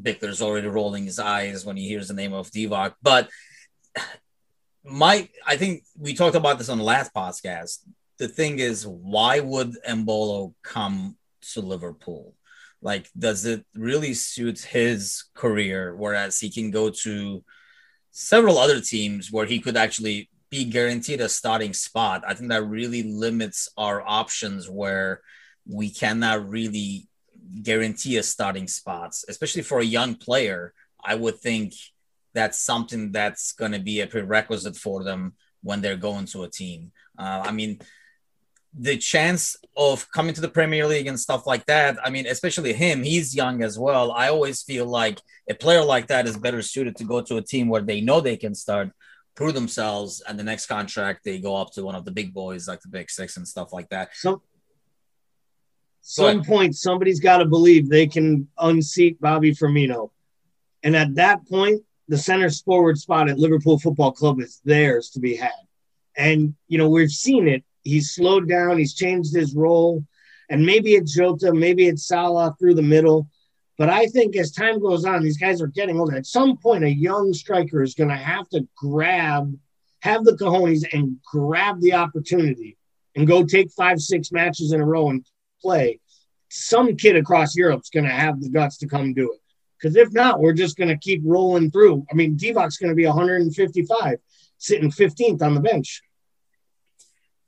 Bickler's 0.00 0.40
already 0.40 0.68
rolling 0.68 1.04
his 1.04 1.18
eyes 1.18 1.66
when 1.66 1.76
he 1.76 1.88
hears 1.88 2.06
the 2.06 2.14
name 2.14 2.32
of 2.32 2.52
Divock. 2.52 2.94
But 3.02 3.28
my, 4.84 5.28
I 5.44 5.56
think 5.56 5.82
we 5.98 6.14
talked 6.14 6.36
about 6.36 6.58
this 6.58 6.68
on 6.68 6.78
the 6.78 6.84
last 6.84 7.12
podcast. 7.12 7.78
The 8.18 8.28
thing 8.28 8.60
is, 8.60 8.86
why 8.86 9.40
would 9.40 9.74
Embolo 9.84 10.54
come 10.62 11.16
to 11.54 11.60
Liverpool? 11.60 12.34
Like, 12.80 13.10
does 13.18 13.46
it 13.46 13.66
really 13.74 14.14
suit 14.14 14.60
his 14.60 15.24
career? 15.34 15.96
Whereas 15.96 16.38
he 16.38 16.50
can 16.50 16.70
go 16.70 16.90
to 17.02 17.42
several 18.18 18.58
other 18.58 18.80
teams 18.80 19.30
where 19.30 19.46
he 19.46 19.60
could 19.60 19.76
actually 19.76 20.28
be 20.50 20.64
guaranteed 20.64 21.20
a 21.20 21.28
starting 21.28 21.72
spot. 21.72 22.24
I 22.26 22.34
think 22.34 22.48
that 22.50 22.64
really 22.64 23.04
limits 23.04 23.68
our 23.76 24.02
options 24.04 24.68
where 24.68 25.20
we 25.66 25.88
cannot 25.88 26.48
really 26.48 27.06
guarantee 27.62 28.16
a 28.16 28.24
starting 28.24 28.66
spots, 28.66 29.24
especially 29.28 29.62
for 29.62 29.78
a 29.78 29.84
young 29.84 30.16
player. 30.16 30.74
I 31.02 31.14
would 31.14 31.38
think 31.38 31.74
that's 32.34 32.58
something 32.58 33.12
that's 33.12 33.52
going 33.52 33.72
to 33.72 33.78
be 33.78 34.00
a 34.00 34.08
prerequisite 34.08 34.76
for 34.76 35.04
them 35.04 35.34
when 35.62 35.80
they're 35.80 35.96
going 35.96 36.26
to 36.26 36.42
a 36.42 36.50
team. 36.50 36.90
Uh, 37.16 37.42
I 37.44 37.52
mean, 37.52 37.78
the 38.76 38.96
chance 38.96 39.56
of 39.76 40.10
coming 40.12 40.34
to 40.34 40.40
the 40.40 40.48
Premier 40.48 40.86
League 40.86 41.06
and 41.06 41.18
stuff 41.18 41.46
like 41.46 41.64
that. 41.66 41.98
I 42.04 42.10
mean, 42.10 42.26
especially 42.26 42.72
him, 42.72 43.02
he's 43.02 43.34
young 43.34 43.62
as 43.62 43.78
well. 43.78 44.12
I 44.12 44.28
always 44.28 44.62
feel 44.62 44.86
like 44.86 45.20
a 45.48 45.54
player 45.54 45.84
like 45.84 46.08
that 46.08 46.26
is 46.26 46.36
better 46.36 46.62
suited 46.62 46.96
to 46.96 47.04
go 47.04 47.20
to 47.22 47.36
a 47.36 47.42
team 47.42 47.68
where 47.68 47.82
they 47.82 48.00
know 48.00 48.20
they 48.20 48.36
can 48.36 48.54
start, 48.54 48.90
prove 49.34 49.54
themselves, 49.54 50.22
and 50.26 50.38
the 50.38 50.44
next 50.44 50.66
contract 50.66 51.24
they 51.24 51.38
go 51.38 51.56
up 51.56 51.72
to 51.72 51.84
one 51.84 51.94
of 51.94 52.04
the 52.04 52.10
big 52.10 52.34
boys 52.34 52.68
like 52.68 52.80
the 52.80 52.88
Big 52.88 53.10
Six 53.10 53.36
and 53.36 53.48
stuff 53.48 53.72
like 53.72 53.88
that. 53.88 54.10
Some 54.14 54.42
some 56.00 56.42
point 56.42 56.74
somebody's 56.74 57.20
got 57.20 57.38
to 57.38 57.44
believe 57.44 57.88
they 57.88 58.06
can 58.06 58.48
unseat 58.58 59.20
Bobby 59.20 59.54
Firmino. 59.54 60.10
And 60.82 60.96
at 60.96 61.16
that 61.16 61.46
point, 61.48 61.82
the 62.08 62.16
center 62.16 62.48
forward 62.50 62.98
spot 62.98 63.28
at 63.28 63.38
Liverpool 63.38 63.78
Football 63.78 64.12
Club 64.12 64.40
is 64.40 64.60
theirs 64.64 65.10
to 65.10 65.20
be 65.20 65.36
had. 65.36 65.52
And, 66.16 66.54
you 66.66 66.78
know, 66.78 66.88
we've 66.88 67.10
seen 67.10 67.46
it 67.46 67.62
he's 67.88 68.10
slowed 68.10 68.48
down. 68.48 68.78
He's 68.78 68.94
changed 68.94 69.34
his 69.34 69.54
role. 69.54 70.04
And 70.50 70.64
maybe 70.64 70.94
it's 70.94 71.14
Jota, 71.14 71.52
maybe 71.52 71.88
it's 71.88 72.06
Salah 72.06 72.54
through 72.58 72.74
the 72.74 72.82
middle. 72.82 73.28
But 73.76 73.90
I 73.90 74.06
think 74.06 74.36
as 74.36 74.50
time 74.50 74.80
goes 74.80 75.04
on, 75.04 75.22
these 75.22 75.38
guys 75.38 75.62
are 75.62 75.68
getting 75.68 76.00
older. 76.00 76.16
At 76.16 76.26
some 76.26 76.56
point, 76.56 76.84
a 76.84 76.90
young 76.90 77.32
striker 77.32 77.82
is 77.82 77.94
going 77.94 78.10
to 78.10 78.16
have 78.16 78.48
to 78.50 78.66
grab, 78.76 79.56
have 80.00 80.24
the 80.24 80.32
cojones 80.32 80.84
and 80.92 81.16
grab 81.24 81.80
the 81.80 81.94
opportunity 81.94 82.76
and 83.14 83.26
go 83.26 83.44
take 83.44 83.70
five, 83.70 84.00
six 84.00 84.32
matches 84.32 84.72
in 84.72 84.80
a 84.80 84.86
row 84.86 85.10
and 85.10 85.24
play. 85.62 86.00
Some 86.50 86.96
kid 86.96 87.16
across 87.16 87.54
Europe's 87.54 87.90
going 87.90 88.06
to 88.06 88.10
have 88.10 88.40
the 88.40 88.48
guts 88.48 88.78
to 88.78 88.88
come 88.88 89.12
do 89.12 89.32
it. 89.32 89.40
Because 89.78 89.96
if 89.96 90.12
not, 90.12 90.40
we're 90.40 90.54
just 90.54 90.76
going 90.76 90.88
to 90.88 90.98
keep 90.98 91.22
rolling 91.24 91.70
through. 91.70 92.04
I 92.10 92.14
mean, 92.14 92.36
Divock's 92.36 92.78
going 92.78 92.90
to 92.90 92.96
be 92.96 93.06
155, 93.06 94.18
sitting 94.56 94.90
15th 94.90 95.42
on 95.42 95.54
the 95.54 95.60
bench. 95.60 96.02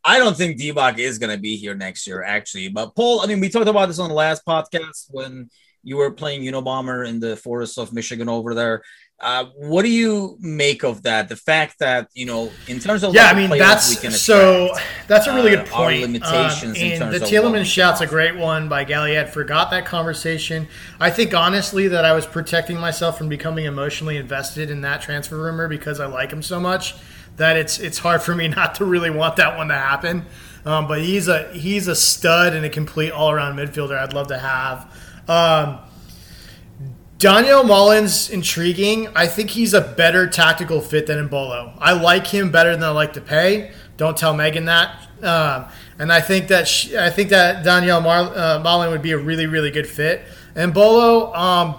I 0.04 0.18
don't 0.18 0.36
think 0.36 0.58
Divock 0.58 0.98
is 0.98 1.18
going 1.18 1.34
to 1.34 1.40
be 1.40 1.56
here 1.56 1.74
next 1.74 2.06
year, 2.06 2.22
actually. 2.22 2.68
But 2.68 2.94
Paul, 2.94 3.20
I 3.20 3.26
mean, 3.26 3.40
we 3.40 3.48
talked 3.48 3.68
about 3.68 3.86
this 3.86 3.98
on 3.98 4.08
the 4.08 4.14
last 4.14 4.44
podcast 4.46 5.06
when 5.10 5.50
you 5.82 5.96
were 5.96 6.10
playing 6.10 6.42
Unabomber 6.42 7.06
in 7.06 7.20
the 7.20 7.36
forests 7.36 7.78
of 7.78 7.92
Michigan 7.92 8.28
over 8.28 8.54
there. 8.54 8.82
Uh, 9.18 9.44
what 9.56 9.82
do 9.82 9.90
you 9.90 10.38
make 10.40 10.82
of 10.82 11.02
that? 11.02 11.28
The 11.28 11.36
fact 11.36 11.78
that 11.80 12.08
you 12.14 12.24
know, 12.24 12.50
in 12.68 12.80
terms 12.80 13.02
of 13.02 13.14
yeah, 13.14 13.26
I 13.26 13.34
mean 13.34 13.50
that's 13.50 13.92
attract, 13.92 14.16
so 14.16 14.74
that's 15.08 15.26
a 15.26 15.34
really 15.34 15.50
good 15.50 15.58
uh, 15.58 15.64
point. 15.66 16.00
limitations 16.00 16.78
um, 16.78 16.82
and 16.82 17.12
the 17.12 17.18
Tielemans 17.18 17.66
shout's 17.66 18.00
a 18.00 18.06
great 18.06 18.34
one 18.34 18.70
by 18.70 18.82
Galliet. 18.82 19.28
Forgot 19.28 19.70
that 19.72 19.84
conversation. 19.84 20.66
I 20.98 21.10
think 21.10 21.34
honestly 21.34 21.86
that 21.88 22.06
I 22.06 22.14
was 22.14 22.24
protecting 22.24 22.80
myself 22.80 23.18
from 23.18 23.28
becoming 23.28 23.66
emotionally 23.66 24.16
invested 24.16 24.70
in 24.70 24.80
that 24.82 25.02
transfer 25.02 25.36
rumor 25.36 25.68
because 25.68 26.00
I 26.00 26.06
like 26.06 26.30
him 26.30 26.42
so 26.42 26.58
much 26.58 26.94
that 27.40 27.56
it's 27.56 27.78
it's 27.78 27.98
hard 27.98 28.22
for 28.22 28.34
me 28.34 28.48
not 28.60 28.76
to 28.76 28.84
really 28.84 29.10
want 29.10 29.36
that 29.36 29.56
one 29.56 29.68
to 29.68 29.74
happen. 29.74 30.26
Um, 30.64 30.86
but 30.86 31.00
he's 31.00 31.26
a 31.26 31.50
he's 31.52 31.88
a 31.88 31.96
stud 31.96 32.54
and 32.54 32.64
a 32.64 32.70
complete 32.70 33.10
all 33.10 33.30
around 33.30 33.56
midfielder. 33.56 33.98
I'd 33.98 34.12
love 34.12 34.28
to 34.28 34.38
have. 34.38 34.94
Um, 35.26 35.78
Donyell 37.18 37.66
Malen's 37.66 38.30
intriguing. 38.30 39.08
I 39.14 39.26
think 39.26 39.50
he's 39.50 39.74
a 39.74 39.80
better 39.80 40.26
tactical 40.26 40.80
fit 40.80 41.06
than 41.06 41.28
Embolo. 41.28 41.74
I 41.78 41.92
like 41.92 42.26
him 42.26 42.50
better 42.50 42.72
than 42.72 42.82
I 42.82 42.90
like 42.90 43.12
to 43.14 43.20
pay. 43.20 43.72
Don't 43.98 44.16
tell 44.16 44.32
Megan 44.34 44.64
that. 44.66 45.08
Um, 45.22 45.66
and 45.98 46.10
I 46.10 46.22
think 46.22 46.48
that 46.48 46.66
she, 46.66 46.96
I 46.96 47.10
think 47.10 47.28
that 47.28 47.64
Donyell 47.64 48.02
Mar- 48.02 48.34
uh, 48.34 48.90
would 48.90 49.02
be 49.02 49.12
a 49.12 49.18
really 49.18 49.46
really 49.46 49.70
good 49.70 49.86
fit. 49.86 50.22
Embolo, 50.54 51.34
um, 51.34 51.74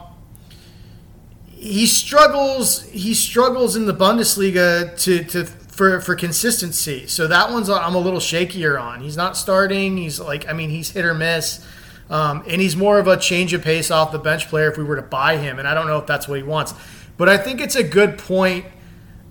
he 1.61 1.85
struggles. 1.85 2.81
He 2.89 3.13
struggles 3.13 3.75
in 3.75 3.85
the 3.85 3.93
Bundesliga 3.93 4.99
to 5.03 5.23
to 5.25 5.45
for 5.45 6.01
for 6.01 6.15
consistency. 6.15 7.05
So 7.05 7.27
that 7.27 7.51
one's 7.51 7.69
I'm 7.69 7.93
a 7.93 7.99
little 7.99 8.19
shakier 8.19 8.81
on. 8.81 9.01
He's 9.01 9.15
not 9.15 9.37
starting. 9.37 9.95
He's 9.95 10.19
like 10.19 10.49
I 10.49 10.53
mean 10.53 10.71
he's 10.71 10.89
hit 10.89 11.05
or 11.05 11.13
miss. 11.13 11.63
Um, 12.09 12.43
and 12.47 12.59
he's 12.59 12.75
more 12.75 12.99
of 12.99 13.07
a 13.07 13.15
change 13.15 13.53
of 13.53 13.61
pace 13.61 13.89
off 13.89 14.11
the 14.11 14.19
bench 14.19 14.49
player 14.49 14.69
if 14.69 14.77
we 14.77 14.83
were 14.83 14.97
to 14.97 15.01
buy 15.01 15.37
him. 15.37 15.59
And 15.59 15.67
I 15.67 15.73
don't 15.73 15.87
know 15.87 15.97
if 15.97 16.07
that's 16.07 16.27
what 16.27 16.37
he 16.37 16.43
wants. 16.43 16.73
But 17.15 17.29
I 17.29 17.37
think 17.37 17.61
it's 17.61 17.75
a 17.75 17.83
good 17.83 18.17
point 18.17 18.65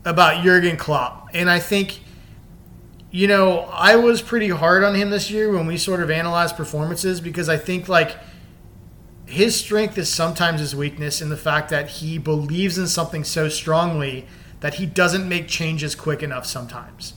about 0.07 0.43
Jurgen 0.43 0.79
Klopp. 0.79 1.29
And 1.35 1.51
I 1.51 1.59
think, 1.59 2.01
you 3.11 3.27
know, 3.27 3.69
I 3.71 3.97
was 3.97 4.23
pretty 4.23 4.49
hard 4.49 4.83
on 4.83 4.95
him 4.95 5.11
this 5.11 5.31
year 5.31 5.53
when 5.53 5.67
we 5.67 5.77
sort 5.77 6.01
of 6.01 6.11
analyzed 6.11 6.57
performances 6.57 7.21
because 7.21 7.51
I 7.51 7.59
think, 7.59 7.87
like, 7.87 8.17
his 9.31 9.57
strength 9.57 9.97
is 9.97 10.09
sometimes 10.09 10.61
his 10.61 10.75
weakness 10.75 11.23
in 11.23 11.29
the 11.29 11.37
fact 11.37 11.71
that 11.71 11.89
he 11.89 12.19
believes 12.19 12.79
in 12.79 12.87
something 12.87 13.25
so 13.25 13.49
strongly 13.49 14.27
that 14.61 14.75
he 14.75 14.87
doesn't 14.87 15.29
make 15.29 15.49
changes 15.49 15.95
quick 15.95 16.23
enough 16.23 16.47
sometimes. 16.47 17.15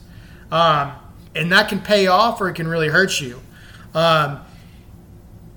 Um, 0.51 0.93
and 1.35 1.51
that 1.51 1.67
can 1.67 1.81
pay 1.81 2.07
off 2.07 2.39
or 2.39 2.49
it 2.49 2.53
can 2.53 2.67
really 2.67 2.89
hurt 2.89 3.19
you. 3.19 3.41
Um, 3.93 4.41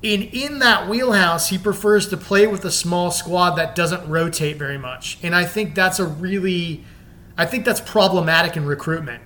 in 0.02 0.22
in 0.22 0.58
that 0.60 0.88
wheelhouse, 0.88 1.48
he 1.48 1.58
prefers 1.58 2.08
to 2.08 2.16
play 2.16 2.46
with 2.46 2.64
a 2.64 2.70
small 2.70 3.10
squad 3.10 3.56
that 3.56 3.74
doesn't 3.74 4.08
rotate 4.08 4.56
very 4.56 4.78
much, 4.78 5.18
and 5.22 5.34
I 5.34 5.44
think 5.44 5.74
that's 5.74 5.98
a 5.98 6.04
really, 6.04 6.84
I 7.36 7.46
think 7.46 7.64
that's 7.64 7.80
problematic 7.80 8.56
in 8.56 8.66
recruitment. 8.66 9.22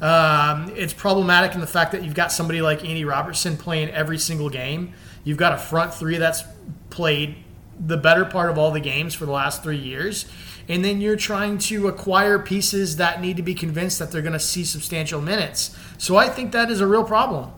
Um, 0.00 0.72
it's 0.76 0.92
problematic 0.92 1.54
in 1.54 1.60
the 1.60 1.66
fact 1.66 1.92
that 1.92 2.04
you've 2.04 2.14
got 2.14 2.32
somebody 2.32 2.62
like 2.62 2.84
Andy 2.84 3.04
Robertson 3.04 3.56
playing 3.56 3.90
every 3.90 4.18
single 4.18 4.48
game. 4.48 4.94
You've 5.24 5.36
got 5.36 5.52
a 5.52 5.58
front 5.58 5.92
three 5.92 6.16
that's 6.16 6.44
played 6.90 7.36
the 7.78 7.96
better 7.96 8.24
part 8.24 8.50
of 8.50 8.58
all 8.58 8.70
the 8.70 8.80
games 8.80 9.14
for 9.14 9.24
the 9.24 9.32
last 9.32 9.62
three 9.62 9.78
years. 9.78 10.26
And 10.68 10.84
then 10.84 11.00
you're 11.00 11.16
trying 11.16 11.58
to 11.58 11.88
acquire 11.88 12.38
pieces 12.38 12.96
that 12.96 13.20
need 13.20 13.36
to 13.38 13.42
be 13.42 13.54
convinced 13.54 13.98
that 13.98 14.12
they're 14.12 14.22
going 14.22 14.34
to 14.34 14.38
see 14.38 14.64
substantial 14.64 15.20
minutes. 15.20 15.76
So 15.98 16.16
I 16.16 16.28
think 16.28 16.52
that 16.52 16.70
is 16.70 16.80
a 16.80 16.86
real 16.86 17.04
problem. 17.04 17.52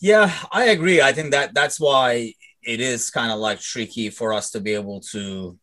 Yeah, 0.00 0.32
I 0.50 0.64
agree. 0.66 1.00
I 1.00 1.12
think 1.12 1.30
that 1.32 1.54
that's 1.54 1.78
why 1.78 2.34
it 2.64 2.80
is 2.80 3.10
kind 3.10 3.32
of 3.32 3.38
like 3.38 3.60
tricky 3.60 4.10
for 4.10 4.32
us 4.32 4.50
to 4.50 4.60
be 4.60 4.74
able 4.74 5.00
to 5.12 5.58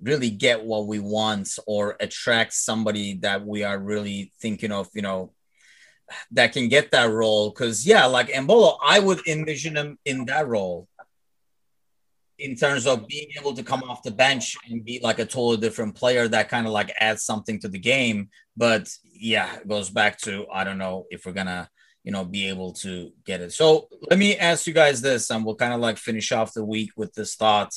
really 0.00 0.30
get 0.30 0.64
what 0.64 0.86
we 0.86 0.98
want 0.98 1.48
or 1.66 1.96
attract 2.00 2.52
somebody 2.52 3.14
that 3.18 3.44
we 3.44 3.64
are 3.64 3.78
really 3.78 4.32
thinking 4.40 4.72
of, 4.72 4.88
you 4.94 5.02
know, 5.02 5.32
that 6.32 6.52
can 6.52 6.68
get 6.68 6.90
that 6.90 7.10
role. 7.10 7.50
Cause 7.52 7.86
yeah, 7.86 8.06
like 8.06 8.28
Embolo, 8.28 8.78
I 8.84 8.98
would 8.98 9.26
envision 9.26 9.76
him 9.76 9.98
in 10.04 10.24
that 10.26 10.48
role 10.48 10.88
in 12.38 12.56
terms 12.56 12.86
of 12.86 13.06
being 13.06 13.28
able 13.38 13.52
to 13.54 13.62
come 13.62 13.82
off 13.84 14.02
the 14.02 14.10
bench 14.10 14.56
and 14.68 14.84
be 14.84 14.98
like 15.02 15.18
a 15.18 15.24
totally 15.26 15.58
different 15.58 15.94
player 15.94 16.26
that 16.26 16.48
kind 16.48 16.66
of 16.66 16.72
like 16.72 16.92
adds 16.98 17.22
something 17.22 17.60
to 17.60 17.68
the 17.68 17.78
game. 17.78 18.30
But 18.56 18.88
yeah, 19.04 19.56
it 19.56 19.68
goes 19.68 19.90
back 19.90 20.18
to 20.22 20.46
I 20.52 20.64
don't 20.64 20.78
know 20.78 21.06
if 21.10 21.26
we're 21.26 21.32
gonna 21.32 21.68
you 22.04 22.12
know, 22.12 22.24
be 22.24 22.48
able 22.48 22.72
to 22.72 23.12
get 23.24 23.40
it. 23.40 23.52
So 23.52 23.88
let 24.08 24.18
me 24.18 24.36
ask 24.36 24.66
you 24.66 24.72
guys 24.72 25.00
this, 25.00 25.30
and 25.30 25.44
we'll 25.44 25.54
kind 25.54 25.74
of 25.74 25.80
like 25.80 25.98
finish 25.98 26.32
off 26.32 26.54
the 26.54 26.64
week 26.64 26.90
with 26.96 27.12
this 27.14 27.34
thought. 27.34 27.74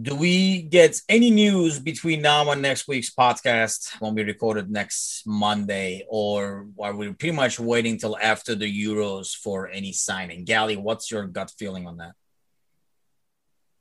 Do 0.00 0.14
we 0.14 0.62
get 0.62 1.00
any 1.08 1.30
news 1.30 1.78
between 1.78 2.20
now 2.20 2.50
and 2.50 2.60
next 2.60 2.86
week's 2.86 3.12
podcast 3.12 3.98
when 4.00 4.14
we 4.14 4.22
record 4.22 4.58
it 4.58 4.68
next 4.68 5.26
Monday, 5.26 6.04
or 6.08 6.66
are 6.78 6.94
we 6.94 7.12
pretty 7.12 7.34
much 7.34 7.58
waiting 7.58 7.98
till 7.98 8.16
after 8.18 8.54
the 8.54 8.70
Euros 8.84 9.34
for 9.34 9.68
any 9.68 9.92
signing? 9.92 10.44
Gally, 10.44 10.76
what's 10.76 11.10
your 11.10 11.26
gut 11.26 11.52
feeling 11.58 11.86
on 11.86 11.96
that? 11.96 12.12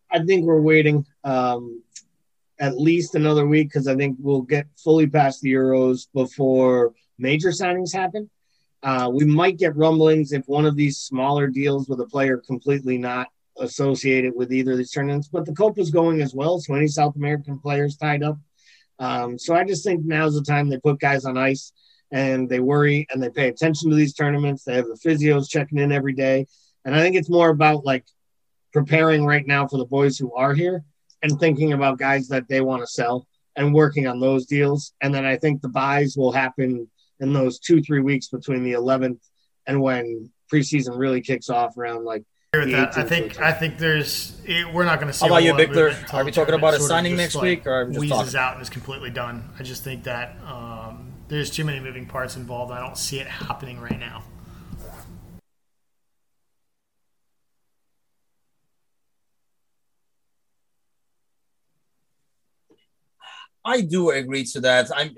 I 0.10 0.24
think 0.24 0.46
we're 0.46 0.62
waiting 0.62 1.06
um, 1.26 1.84
at 2.60 2.80
least 2.80 3.16
another 3.16 3.46
week 3.46 3.68
because 3.68 3.88
I 3.90 3.96
think 3.96 4.16
we'll 4.20 4.42
get 4.42 4.68
fully 4.78 5.08
past 5.08 5.42
the 5.42 5.52
Euros 5.52 6.08
before 6.14 6.94
major 7.20 7.50
signings 7.50 7.94
happen. 7.94 8.30
Uh, 8.84 9.10
we 9.12 9.26
might 9.26 9.58
get 9.58 9.76
rumblings 9.76 10.32
if 10.32 10.48
one 10.48 10.66
of 10.66 10.76
these 10.76 10.98
smaller 10.98 11.48
deals 11.48 11.90
with 11.90 12.00
a 12.00 12.06
player 12.06 12.38
completely 12.38 12.98
not 12.98 13.28
associated 13.60 14.34
with 14.36 14.54
either 14.54 14.74
of 14.74 14.78
these 14.78 14.92
tournaments. 14.92 15.28
But 15.28 15.46
the 15.46 15.54
Copa's 15.54 15.92
going 15.92 16.22
as 16.22 16.34
well, 16.34 16.60
so 16.60 16.76
any 16.76 16.88
South 16.88 17.16
American 17.16 17.60
players 17.60 17.98
tied 17.98 18.24
up. 18.24 18.38
Um, 19.00 19.38
so 19.38 19.56
I 19.56 19.64
just 19.64 19.84
think 19.84 20.06
now's 20.06 20.36
the 20.36 20.42
time 20.42 20.70
they 20.70 20.80
put 20.80 21.00
guys 21.00 21.26
on 21.26 21.38
ice 21.38 21.72
and 22.12 22.50
they 22.50 22.60
worry 22.60 23.06
and 23.12 23.22
they 23.22 23.30
pay 23.30 23.48
attention 23.48 23.90
to 23.90 23.96
these 23.96 24.14
tournaments. 24.14 24.64
They 24.64 24.76
have 24.76 24.86
the 24.86 25.00
physios 25.04 25.50
checking 25.50 25.78
in 25.80 25.92
every 25.92 26.14
day, 26.14 26.48
and 26.86 26.96
I 26.96 27.02
think 27.02 27.16
it's 27.16 27.30
more 27.30 27.50
about 27.50 27.86
like 27.86 28.06
preparing 28.74 29.26
right 29.26 29.46
now 29.46 29.68
for 29.68 29.78
the 29.78 29.86
boys 29.86 30.18
who 30.18 30.34
are 30.36 30.54
here 30.54 30.84
and 31.24 31.40
thinking 31.40 31.74
about 31.74 31.98
guys 31.98 32.28
that 32.28 32.48
they 32.48 32.62
want 32.62 32.82
to 32.82 32.88
sell 32.88 33.28
and 33.56 33.74
working 33.74 34.08
on 34.08 34.20
those 34.20 34.46
deals. 34.46 34.94
And 35.02 35.14
then 35.14 35.26
I 35.26 35.36
think 35.36 35.62
the 35.62 35.70
buys 35.70 36.16
will 36.16 36.32
happen 36.32 36.88
in 37.20 37.34
those 37.34 37.60
two 37.60 37.82
three 37.82 38.00
weeks 38.00 38.28
between 38.28 38.64
the 38.64 38.74
11th 38.74 39.20
and 39.66 39.82
when 39.82 40.30
preseason 40.52 40.98
really 40.98 41.22
kicks 41.22 41.50
off 41.50 41.78
around 41.78 42.06
like 42.06 42.24
that. 42.54 42.98
I 42.98 43.04
think 43.04 43.40
I 43.40 43.52
think 43.52 43.78
there's 43.78 44.40
it, 44.46 44.72
we're 44.74 44.86
not 44.86 45.00
going 45.00 45.12
to 45.12 45.18
see. 45.18 45.26
How 45.26 45.34
about 45.34 45.44
you, 45.44 45.56
Victor? 45.56 45.96
Are 46.14 46.24
we 46.24 46.32
talking 46.32 46.56
about 46.56 46.74
a 46.74 46.80
signing 46.80 47.16
next 47.16 47.36
like 47.36 47.44
week, 47.44 47.68
or 47.68 47.86
just 47.86 48.00
wheezes 48.00 48.18
talking? 48.18 48.36
out 48.40 48.54
and 48.54 48.62
is 48.62 48.70
completely 48.70 49.10
done? 49.10 49.50
I 49.60 49.64
just 49.64 49.84
think 49.84 50.04
that 50.06 50.38
um, 50.46 51.14
there's 51.28 51.52
too 51.52 51.66
many 51.66 51.80
moving 51.80 52.06
parts 52.06 52.36
involved. 52.36 52.72
I 52.72 52.80
don't 52.80 52.98
see 52.98 53.20
it 53.20 53.28
happening 53.28 53.80
right 53.80 54.00
now. 54.00 54.24
I 63.68 63.82
do 63.82 64.12
agree 64.12 64.46
to 64.46 64.62
that. 64.62 64.90
I'm 64.96 65.14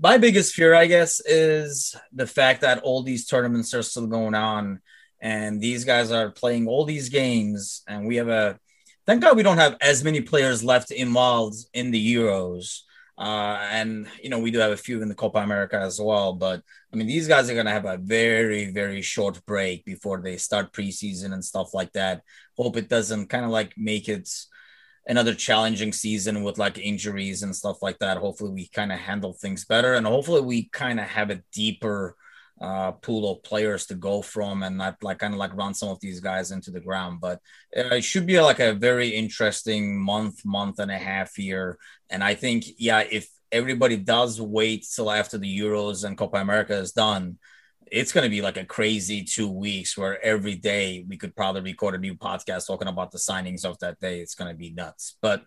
my 0.00 0.18
biggest 0.18 0.54
fear, 0.54 0.74
I 0.74 0.86
guess, 0.86 1.20
is 1.24 1.94
the 2.12 2.26
fact 2.26 2.62
that 2.62 2.82
all 2.82 3.04
these 3.04 3.26
tournaments 3.26 3.72
are 3.74 3.82
still 3.82 4.08
going 4.08 4.34
on, 4.34 4.80
and 5.20 5.60
these 5.60 5.84
guys 5.84 6.10
are 6.10 6.32
playing 6.32 6.66
all 6.66 6.84
these 6.84 7.08
games, 7.08 7.82
and 7.86 8.04
we 8.08 8.16
have 8.16 8.28
a. 8.28 8.58
Thank 9.06 9.22
God 9.22 9.36
we 9.36 9.44
don't 9.44 9.58
have 9.58 9.76
as 9.80 10.02
many 10.02 10.20
players 10.20 10.64
left 10.64 10.90
involved 10.90 11.58
in 11.74 11.92
the 11.92 12.14
Euros, 12.14 12.80
uh, 13.16 13.58
and 13.70 14.08
you 14.20 14.30
know 14.30 14.40
we 14.40 14.50
do 14.50 14.58
have 14.58 14.72
a 14.72 14.76
few 14.76 15.00
in 15.00 15.08
the 15.08 15.14
Copa 15.14 15.38
America 15.38 15.78
as 15.78 16.00
well. 16.00 16.32
But 16.32 16.60
I 16.92 16.96
mean, 16.96 17.06
these 17.06 17.28
guys 17.28 17.48
are 17.48 17.54
going 17.54 17.66
to 17.66 17.78
have 17.78 17.86
a 17.86 17.98
very 17.98 18.72
very 18.72 19.00
short 19.00 19.46
break 19.46 19.84
before 19.84 20.20
they 20.20 20.38
start 20.38 20.72
preseason 20.72 21.32
and 21.32 21.44
stuff 21.44 21.72
like 21.72 21.92
that. 21.92 22.22
Hope 22.56 22.76
it 22.76 22.88
doesn't 22.88 23.28
kind 23.28 23.44
of 23.44 23.52
like 23.52 23.74
make 23.76 24.08
it 24.08 24.28
another 25.06 25.34
challenging 25.34 25.92
season 25.92 26.42
with 26.42 26.58
like 26.58 26.78
injuries 26.78 27.42
and 27.42 27.54
stuff 27.54 27.82
like 27.82 27.98
that. 27.98 28.18
Hopefully, 28.18 28.50
we 28.50 28.68
kind 28.68 28.92
of 28.92 28.98
handle 28.98 29.32
things 29.32 29.64
better, 29.64 29.94
and 29.94 30.06
hopefully, 30.06 30.40
we 30.40 30.68
kind 30.68 31.00
of 31.00 31.06
have 31.06 31.30
a 31.30 31.42
deeper 31.52 32.16
uh, 32.60 32.92
pool 32.92 33.30
of 33.30 33.42
players 33.42 33.86
to 33.86 33.94
go 33.94 34.22
from, 34.22 34.62
and 34.62 34.78
not 34.78 35.02
like 35.02 35.18
kind 35.18 35.34
of 35.34 35.38
like 35.38 35.56
run 35.56 35.74
some 35.74 35.88
of 35.88 36.00
these 36.00 36.20
guys 36.20 36.50
into 36.50 36.70
the 36.70 36.80
ground. 36.80 37.20
But 37.20 37.40
uh, 37.76 37.96
it 37.96 38.04
should 38.04 38.26
be 38.26 38.40
like 38.40 38.60
a 38.60 38.74
very 38.74 39.08
interesting 39.08 40.00
month, 40.00 40.44
month 40.44 40.78
and 40.78 40.90
a 40.90 40.98
half 40.98 41.34
here, 41.34 41.78
and 42.10 42.22
I 42.22 42.34
think 42.34 42.64
yeah, 42.78 43.00
if 43.00 43.28
everybody 43.50 43.96
does 43.96 44.40
wait 44.40 44.86
till 44.94 45.10
after 45.10 45.36
the 45.36 45.58
Euros 45.58 46.04
and 46.04 46.16
Copa 46.16 46.38
America 46.38 46.74
is 46.74 46.92
done 46.92 47.38
it's 47.90 48.12
going 48.12 48.24
to 48.24 48.30
be 48.30 48.42
like 48.42 48.56
a 48.56 48.64
crazy 48.64 49.24
two 49.24 49.50
weeks 49.50 49.96
where 49.96 50.22
every 50.24 50.54
day 50.54 51.04
we 51.08 51.16
could 51.16 51.34
probably 51.34 51.60
record 51.60 51.94
a 51.94 51.98
new 51.98 52.14
podcast 52.14 52.66
talking 52.66 52.88
about 52.88 53.10
the 53.10 53.18
signings 53.18 53.64
of 53.64 53.78
that 53.80 53.98
day. 54.00 54.20
It's 54.20 54.34
going 54.34 54.50
to 54.50 54.56
be 54.56 54.70
nuts. 54.70 55.16
But, 55.20 55.44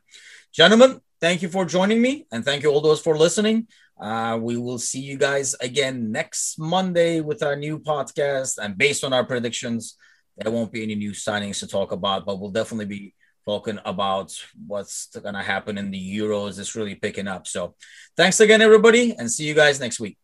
gentlemen, 0.53 1.01
thank 1.21 1.41
you 1.41 1.49
for 1.49 1.65
joining 1.65 2.01
me 2.01 2.27
and 2.31 2.43
thank 2.43 2.63
you 2.63 2.71
all 2.71 2.81
those 2.81 3.01
for 3.01 3.17
listening. 3.17 3.67
Uh, 3.99 4.37
we 4.41 4.57
will 4.57 4.77
see 4.77 4.99
you 4.99 5.17
guys 5.17 5.53
again 5.55 6.11
next 6.11 6.59
Monday 6.59 7.21
with 7.21 7.41
our 7.43 7.55
new 7.55 7.79
podcast. 7.79 8.57
And 8.57 8.77
based 8.77 9.03
on 9.03 9.13
our 9.13 9.23
predictions, 9.23 9.97
there 10.37 10.51
won't 10.51 10.71
be 10.71 10.83
any 10.83 10.95
new 10.95 11.11
signings 11.11 11.59
to 11.59 11.67
talk 11.67 11.91
about, 11.91 12.25
but 12.25 12.39
we'll 12.39 12.51
definitely 12.51 12.85
be 12.85 13.13
talking 13.45 13.79
about 13.85 14.35
what's 14.67 15.07
going 15.07 15.35
to 15.35 15.41
happen 15.41 15.77
in 15.77 15.91
the 15.91 16.17
Euros. 16.17 16.59
It's 16.59 16.75
really 16.75 16.95
picking 16.95 17.27
up. 17.27 17.47
So, 17.47 17.75
thanks 18.17 18.39
again, 18.39 18.61
everybody, 18.61 19.15
and 19.17 19.31
see 19.31 19.45
you 19.45 19.53
guys 19.53 19.79
next 19.79 19.99
week. 19.99 20.17